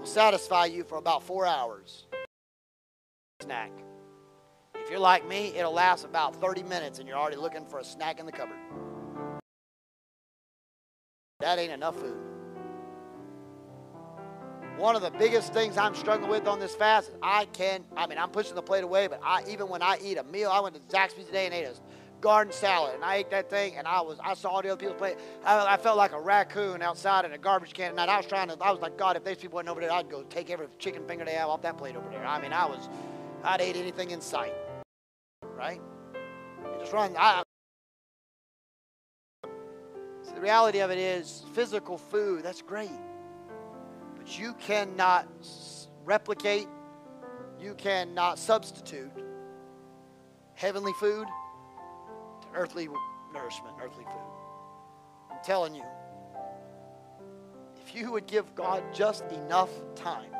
will 0.00 0.06
satisfy 0.06 0.64
you 0.64 0.82
for 0.82 0.98
about 0.98 1.22
four 1.22 1.46
hours. 1.46 2.06
Snack. 3.42 3.70
If 4.74 4.90
you're 4.90 4.98
like 4.98 5.28
me, 5.28 5.52
it'll 5.54 5.72
last 5.72 6.04
about 6.04 6.40
30 6.40 6.62
minutes 6.64 6.98
and 6.98 7.06
you're 7.06 7.18
already 7.18 7.36
looking 7.36 7.66
for 7.66 7.78
a 7.78 7.84
snack 7.84 8.18
in 8.18 8.26
the 8.26 8.32
cupboard. 8.32 8.56
That 11.40 11.58
ain't 11.58 11.72
enough 11.72 11.96
food. 11.96 12.16
One 14.76 14.96
of 14.96 15.02
the 15.02 15.10
biggest 15.10 15.52
things 15.52 15.76
I'm 15.76 15.94
struggling 15.94 16.30
with 16.30 16.48
on 16.48 16.58
this 16.58 16.74
fast 16.74 17.10
is 17.10 17.14
I 17.22 17.44
can, 17.46 17.84
I 17.96 18.06
mean, 18.06 18.16
I'm 18.16 18.30
pushing 18.30 18.54
the 18.54 18.62
plate 18.62 18.84
away, 18.84 19.08
but 19.08 19.20
I 19.22 19.42
even 19.48 19.68
when 19.68 19.82
I 19.82 19.98
eat 20.02 20.16
a 20.16 20.24
meal, 20.24 20.50
I 20.50 20.60
went 20.60 20.74
to 20.74 20.80
Zaxby's 20.94 21.26
today 21.26 21.44
and 21.44 21.54
ate 21.54 21.64
a 21.64 21.74
garden 22.20 22.52
salad, 22.52 22.94
and 22.94 23.04
I 23.04 23.16
ate 23.16 23.30
that 23.30 23.48
thing, 23.48 23.76
and 23.76 23.86
I 23.86 24.00
was, 24.00 24.18
I 24.22 24.34
saw 24.34 24.50
all 24.50 24.62
the 24.62 24.68
other 24.70 24.78
people 24.78 24.94
play. 24.94 25.16
I, 25.44 25.74
I 25.74 25.76
felt 25.76 25.96
like 25.96 26.12
a 26.12 26.20
raccoon 26.20 26.82
outside 26.82 27.24
in 27.24 27.32
a 27.32 27.38
garbage 27.38 27.72
can, 27.72 27.90
and 27.90 28.00
I 28.00 28.16
was 28.16 28.26
trying 28.26 28.48
to, 28.48 28.56
I 28.60 28.70
was 28.70 28.80
like, 28.80 28.96
God, 28.96 29.16
if 29.16 29.24
these 29.24 29.38
people 29.38 29.56
wasn't 29.56 29.70
over 29.70 29.80
there, 29.80 29.92
I'd 29.92 30.10
go 30.10 30.22
take 30.24 30.50
every 30.50 30.66
chicken 30.78 31.06
finger 31.06 31.24
they 31.24 31.32
have 31.32 31.48
off 31.48 31.62
that 31.62 31.78
plate 31.78 31.96
over 31.96 32.08
there. 32.10 32.24
I 32.24 32.40
mean, 32.40 32.52
I 32.52 32.66
was, 32.66 32.88
I'd 33.42 33.60
eat 33.60 33.76
anything 33.76 34.10
in 34.10 34.20
sight, 34.20 34.54
right? 35.56 35.80
And 36.64 36.80
just 36.80 36.92
run. 36.92 37.14
I, 37.18 37.42
so 40.22 40.34
the 40.34 40.40
reality 40.40 40.80
of 40.80 40.90
it 40.90 40.98
is, 40.98 41.44
physical 41.54 41.96
food, 41.98 42.42
that's 42.42 42.62
great, 42.62 42.90
but 44.16 44.38
you 44.38 44.54
cannot 44.54 45.26
replicate, 46.04 46.68
you 47.60 47.74
cannot 47.74 48.38
substitute 48.38 49.10
heavenly 50.54 50.92
food 51.00 51.26
earthly 52.54 52.88
nourishment, 53.32 53.76
earthly 53.82 54.04
food. 54.04 55.30
I'm 55.30 55.38
telling 55.44 55.74
you, 55.74 55.84
if 57.84 57.94
you 57.94 58.10
would 58.12 58.26
give 58.26 58.54
God 58.54 58.82
just 58.92 59.24
enough 59.32 59.70
time 59.94 60.30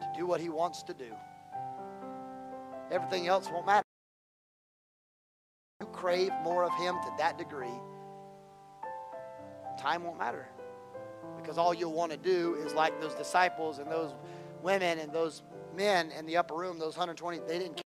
to 0.00 0.06
do 0.16 0.26
what 0.26 0.40
He 0.40 0.48
wants 0.48 0.82
to 0.84 0.94
do, 0.94 1.12
everything 2.90 3.26
else 3.26 3.48
won't 3.50 3.66
matter. 3.66 3.84
You 5.80 5.86
crave 5.86 6.30
more 6.42 6.64
of 6.64 6.74
Him 6.74 6.94
to 7.02 7.12
that 7.18 7.38
degree, 7.38 7.78
time 9.78 10.04
won't 10.04 10.18
matter. 10.18 10.48
Because 11.36 11.58
all 11.58 11.74
you'll 11.74 11.92
want 11.92 12.12
to 12.12 12.18
do 12.18 12.54
is 12.64 12.72
like 12.72 13.00
those 13.00 13.14
disciples 13.14 13.78
and 13.78 13.90
those 13.90 14.14
women 14.62 14.98
and 14.98 15.12
those 15.12 15.42
men 15.76 16.10
in 16.12 16.26
the 16.26 16.36
upper 16.36 16.54
room, 16.54 16.78
those 16.78 16.96
120, 16.96 17.40
they 17.46 17.58
didn't 17.58 17.76
care. 17.76 17.85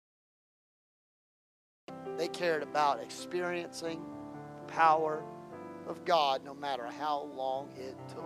They 2.17 2.29
cared 2.29 2.63
about 2.63 3.01
experiencing 3.01 4.05
the 4.67 4.73
power 4.73 5.23
of 5.87 6.05
God 6.05 6.45
no 6.45 6.55
matter 6.55 6.87
how 6.87 7.31
long 7.35 7.69
it 7.77 7.97
took. 8.09 8.25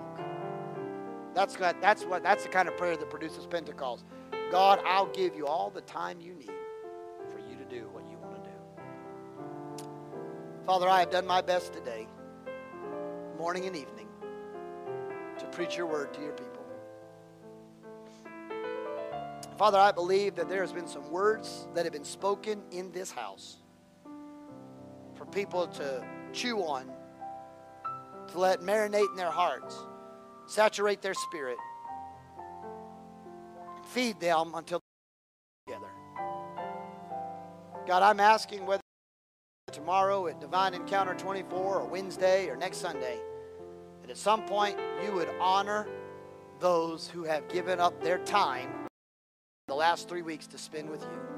That's 1.34 1.56
that's 1.80 2.04
what 2.04 2.22
that's 2.22 2.44
the 2.44 2.48
kind 2.48 2.68
of 2.68 2.76
prayer 2.76 2.96
that 2.96 3.10
produces 3.10 3.46
Pentecost. 3.46 4.04
God, 4.50 4.80
I'll 4.84 5.12
give 5.12 5.36
you 5.36 5.46
all 5.46 5.70
the 5.70 5.80
time 5.82 6.20
you 6.20 6.34
need 6.34 6.50
for 7.30 7.38
you 7.38 7.56
to 7.56 7.64
do 7.64 7.88
what 7.92 8.04
you 8.08 8.16
want 8.18 8.44
to 8.44 8.50
do. 8.50 8.56
Father, 10.64 10.88
I 10.88 11.00
have 11.00 11.10
done 11.10 11.26
my 11.26 11.40
best 11.40 11.72
today, 11.72 12.06
morning 13.38 13.66
and 13.66 13.76
evening, 13.76 14.08
to 15.38 15.46
preach 15.46 15.76
your 15.76 15.86
word 15.86 16.14
to 16.14 16.20
your 16.20 16.32
people. 16.32 16.52
Father, 19.58 19.78
I 19.78 19.90
believe 19.90 20.34
that 20.34 20.48
there 20.48 20.60
has 20.60 20.72
been 20.72 20.86
some 20.86 21.10
words 21.10 21.66
that 21.74 21.84
have 21.84 21.92
been 21.92 22.04
spoken 22.04 22.62
in 22.70 22.92
this 22.92 23.10
house 23.10 23.58
for 25.16 25.26
people 25.26 25.66
to 25.66 26.04
chew 26.32 26.58
on, 26.58 26.90
to 28.28 28.38
let 28.38 28.60
marinate 28.60 29.10
in 29.10 29.16
their 29.16 29.30
hearts, 29.30 29.76
saturate 30.46 31.02
their 31.02 31.14
spirit, 31.14 31.56
feed 33.86 34.20
them 34.20 34.52
until 34.54 34.80
together. 35.66 35.88
God, 37.86 38.02
I'm 38.02 38.20
asking 38.20 38.66
whether 38.66 38.82
tomorrow 39.72 40.26
at 40.26 40.40
Divine 40.40 40.74
Encounter 40.74 41.14
24 41.14 41.80
or 41.80 41.86
Wednesday 41.86 42.48
or 42.48 42.56
next 42.56 42.78
Sunday, 42.78 43.18
that 44.00 44.10
at 44.10 44.16
some 44.16 44.44
point 44.44 44.78
you 45.04 45.12
would 45.12 45.28
honor 45.40 45.86
those 46.60 47.08
who 47.08 47.24
have 47.24 47.46
given 47.48 47.80
up 47.80 48.02
their 48.02 48.18
time 48.18 48.68
the 49.68 49.74
last 49.74 50.08
three 50.08 50.22
weeks 50.22 50.46
to 50.46 50.58
spend 50.58 50.88
with 50.88 51.02
you. 51.02 51.35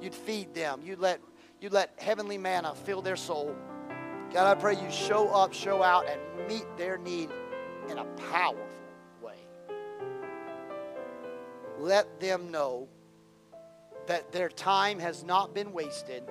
You'd 0.00 0.14
feed 0.14 0.54
them. 0.54 0.80
You'd 0.84 0.98
let, 0.98 1.20
you'd 1.60 1.72
let 1.72 1.92
heavenly 1.98 2.38
manna 2.38 2.74
fill 2.74 3.02
their 3.02 3.16
soul. 3.16 3.54
God, 4.32 4.56
I 4.56 4.60
pray 4.60 4.74
you 4.74 4.90
show 4.90 5.28
up, 5.28 5.52
show 5.52 5.82
out, 5.82 6.06
and 6.06 6.20
meet 6.48 6.66
their 6.76 6.98
need 6.98 7.30
in 7.88 7.98
a 7.98 8.04
powerful 8.30 8.66
way. 9.22 9.38
Let 11.78 12.20
them 12.20 12.50
know 12.50 12.88
that 14.06 14.32
their 14.32 14.48
time 14.48 14.98
has 14.98 15.24
not 15.24 15.54
been 15.54 15.72
wasted, 15.72 16.22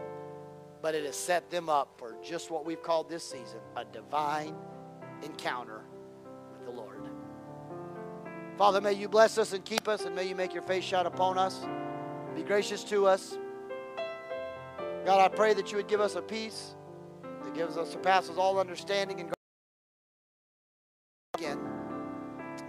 but 0.82 0.96
it 0.96 1.06
has 1.06 1.16
set 1.16 1.50
them 1.50 1.70
up 1.70 1.96
for 1.98 2.16
just 2.24 2.50
what 2.52 2.66
we've 2.66 2.82
called 2.82 3.10
this 3.10 3.24
season 3.24 3.60
a 3.76 3.86
divine 3.86 4.56
encounter 5.24 5.82
with 6.52 6.66
the 6.66 6.72
Lord. 6.72 6.98
Father, 8.58 8.82
may 8.82 8.94
you 8.94 9.08
bless 9.08 9.38
us 9.38 9.54
and 9.54 9.64
keep 9.64 9.88
us, 9.88 10.06
and 10.06 10.16
may 10.16 10.28
you 10.28 10.36
make 10.36 10.52
your 10.52 10.64
face 10.64 10.84
shine 10.84 11.06
upon 11.06 11.38
us. 11.38 11.64
Be 12.36 12.42
gracious 12.42 12.84
to 12.86 13.06
us. 13.06 13.38
God, 15.08 15.22
I 15.22 15.34
pray 15.34 15.54
that 15.54 15.72
you 15.72 15.78
would 15.78 15.88
give 15.88 16.02
us 16.02 16.16
a 16.16 16.22
peace 16.22 16.76
that 17.42 17.54
gives 17.54 17.78
us 17.78 17.90
surpasses 17.90 18.38
all 18.38 18.60
understanding 18.60 19.22
and 19.22 19.34
again. 21.34 21.58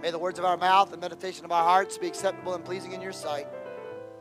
May 0.01 0.09
the 0.09 0.19
words 0.19 0.39
of 0.39 0.45
our 0.45 0.55
mouth 0.55 0.93
and 0.93 1.01
meditation 1.01 1.43
of 1.43 1.51
our 1.51 1.65
hearts 1.65 1.97
be 1.97 2.07
acceptable 2.07 2.53
and 2.53 2.63
pleasing 2.63 2.93
in 2.93 3.01
your 3.01 3.11
sight. 3.11 3.45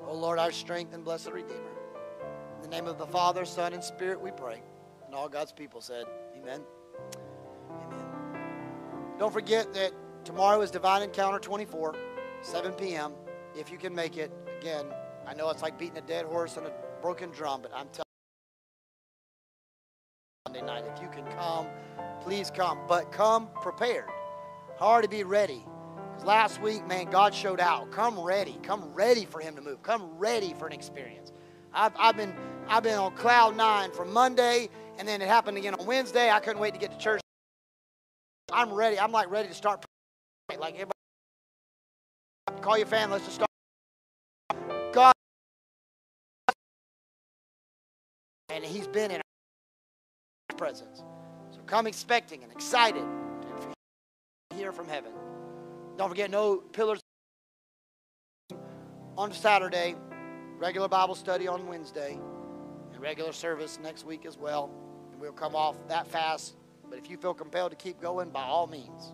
O 0.05 0.15
Lord, 0.15 0.41
our 0.41 0.51
strength 0.51 0.95
and 0.95 1.05
blessed 1.05 1.31
Redeemer. 1.31 1.61
In 2.57 2.63
the 2.63 2.69
name 2.69 2.89
of 2.89 2.99
the 2.99 3.07
Father, 3.07 3.45
Son, 3.45 3.73
and 3.73 3.85
Spirit 3.85 4.21
we 4.21 4.33
pray. 4.33 4.63
And 5.07 5.15
all 5.15 5.29
God's 5.29 5.53
people 5.53 5.81
said, 5.81 6.05
Amen. 6.37 6.63
Amen. 7.71 8.05
Don't 9.21 9.33
forget 9.33 9.73
that 9.75 9.93
tomorrow 10.25 10.61
is 10.63 10.73
Divine 10.73 11.03
Encounter 11.03 11.39
24, 11.39 11.95
7 12.43 12.73
p.m. 12.73 13.13
If 13.55 13.71
you 13.71 13.79
can 13.79 13.95
make 13.95 14.17
it. 14.17 14.33
Again, 14.61 14.87
I 15.25 15.35
know 15.35 15.51
it's 15.51 15.63
like 15.63 15.79
beating 15.79 15.99
a 15.99 16.01
dead 16.01 16.25
horse 16.25 16.57
on 16.57 16.67
a 16.67 16.73
broken 17.01 17.31
drum, 17.31 17.63
but 17.63 17.71
I'm 17.73 17.87
telling 17.91 18.08
Sunday 20.59 20.73
night. 20.73 20.85
If 20.95 21.03
you 21.03 21.09
can 21.09 21.25
come, 21.37 21.67
please 22.21 22.51
come. 22.51 22.79
But 22.89 23.13
come 23.13 23.49
prepared. 23.63 24.09
Hard 24.77 25.05
to 25.05 25.11
be 25.11 25.23
ready. 25.25 25.65
Because 26.13 26.25
last 26.25 26.61
week, 26.61 26.87
man, 26.87 27.11
God 27.11 27.35
showed 27.35 27.61
out. 27.61 27.91
Come 27.91 28.19
ready. 28.19 28.59
Come 28.63 28.93
ready 28.93 29.25
for 29.25 29.41
Him 29.41 29.55
to 29.57 29.63
move. 29.63 29.83
Come 29.83 30.19
ready 30.19 30.55
for 30.59 30.67
an 30.67 30.73
experience. 30.73 31.33
I've, 31.73 31.93
I've 31.99 32.17
been 32.17 32.35
I've 32.69 32.83
been 32.83 32.99
on 32.99 33.15
cloud 33.15 33.57
nine 33.57 33.93
from 33.93 34.13
Monday, 34.13 34.69
and 34.99 35.07
then 35.07 35.23
it 35.23 35.29
happened 35.29 35.59
again 35.59 35.75
on 35.75 35.87
Wednesday. 35.87 36.31
I 36.31 36.41
couldn't 36.41 36.61
wait 36.61 36.75
to 36.75 36.81
get 36.81 36.93
to 36.93 36.99
church. 36.99 37.21
I'm 38.53 38.73
ready. 38.73 38.99
I'm 38.99 39.13
like 39.13 39.31
ready 39.31 39.49
to 39.49 39.55
start. 39.55 39.85
Like 40.51 40.75
everybody, 40.75 40.93
call 42.63 42.79
your 42.79 42.87
family. 42.87 43.15
Let's 43.15 43.27
just 43.27 43.37
start. 43.37 43.49
God, 44.93 45.13
and 48.49 48.65
He's 48.65 48.87
been 48.87 49.11
in 49.11 49.21
presence. 50.59 51.03
So 51.51 51.61
come 51.65 51.87
expecting 51.87 52.43
and 52.43 52.53
excited 52.53 53.05
to 54.51 54.57
hear 54.57 54.73
from 54.73 54.89
heaven. 54.89 55.13
Don't 55.97 56.11
forget, 56.11 56.31
no 56.31 56.57
pillars 56.59 57.01
on 59.17 59.33
Saturday, 59.33 59.97
regular 60.59 60.89
Bible 60.89 61.15
study 61.15 61.49
on 61.49 61.67
Wednesday, 61.67 62.19
and 62.93 63.01
regular 63.01 63.33
service 63.33 63.79
next 63.83 64.05
week 64.05 64.27
as 64.27 64.37
well. 64.37 64.71
And 65.11 65.21
we'll 65.21 65.33
come 65.33 65.57
off 65.57 65.77
that 65.89 66.07
fast. 66.07 66.57
But 66.91 66.99
if 66.99 67.09
you 67.09 67.17
feel 67.17 67.35
compelled 67.35 67.71
to 67.71 67.77
keep 67.77 68.01
going, 68.01 68.31
by 68.31 68.43
all 68.43 68.67
means. 68.67 69.13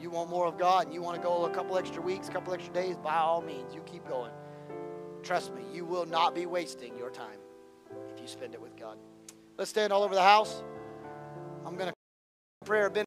You 0.00 0.10
want 0.10 0.30
more 0.30 0.46
of 0.46 0.56
God 0.56 0.84
and 0.84 0.94
you 0.94 1.02
want 1.02 1.16
to 1.16 1.22
go 1.22 1.44
a 1.44 1.50
couple 1.50 1.76
extra 1.76 2.00
weeks, 2.00 2.28
a 2.28 2.32
couple 2.32 2.54
extra 2.54 2.72
days, 2.72 2.96
by 2.96 3.16
all 3.16 3.42
means, 3.42 3.74
you 3.74 3.80
keep 3.82 4.06
going. 4.08 4.30
Trust 5.24 5.52
me, 5.54 5.62
you 5.74 5.84
will 5.84 6.06
not 6.06 6.34
be 6.34 6.46
wasting 6.46 6.96
your 6.96 7.10
time 7.10 7.40
if 8.12 8.20
you 8.20 8.28
spend 8.28 8.54
it 8.54 8.60
with 8.60 8.76
God. 8.76 8.96
Let's 9.58 9.70
stand 9.70 9.92
all 9.92 10.04
over 10.04 10.14
the 10.14 10.22
house. 10.22 10.62
I'm 11.66 11.74
going 11.76 11.88
to 11.88 11.94
prayer 12.64 12.88
Ben 12.88 13.04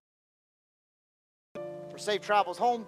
for 1.90 1.98
safe 1.98 2.19
travels 2.19 2.57
home. 2.57 2.86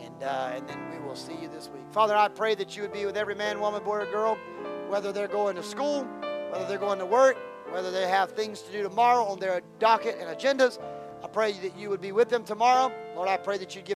And, 0.00 0.22
uh, 0.22 0.52
and 0.54 0.68
then 0.68 0.78
we 0.92 1.04
will 1.04 1.16
see 1.16 1.34
you 1.34 1.48
this 1.48 1.68
week. 1.68 1.82
Father, 1.90 2.14
I 2.14 2.28
pray 2.28 2.54
that 2.54 2.76
you 2.76 2.82
would 2.82 2.92
be 2.92 3.04
with 3.06 3.16
every 3.16 3.34
man, 3.34 3.58
woman, 3.58 3.82
boy, 3.82 3.96
or 3.96 4.06
girl, 4.06 4.38
whether 4.88 5.10
they're 5.10 5.26
going 5.26 5.56
to 5.56 5.64
school, 5.64 6.04
whether 6.52 6.64
they're 6.68 6.78
going 6.78 7.00
to 7.00 7.06
work, 7.06 7.36
whether 7.70 7.90
they 7.90 8.06
have 8.06 8.30
things 8.30 8.62
to 8.62 8.70
do 8.70 8.84
tomorrow 8.84 9.24
on 9.24 9.40
their 9.40 9.62
docket 9.80 10.18
and 10.20 10.28
agendas. 10.38 10.78
I 11.24 11.26
pray 11.26 11.54
that 11.54 11.76
you 11.76 11.90
would 11.90 12.00
be 12.00 12.12
with 12.12 12.28
them 12.28 12.44
tomorrow. 12.44 12.92
Lord, 13.16 13.28
I 13.28 13.36
pray 13.36 13.58
that 13.58 13.74
you 13.74 13.82
give 13.82 13.88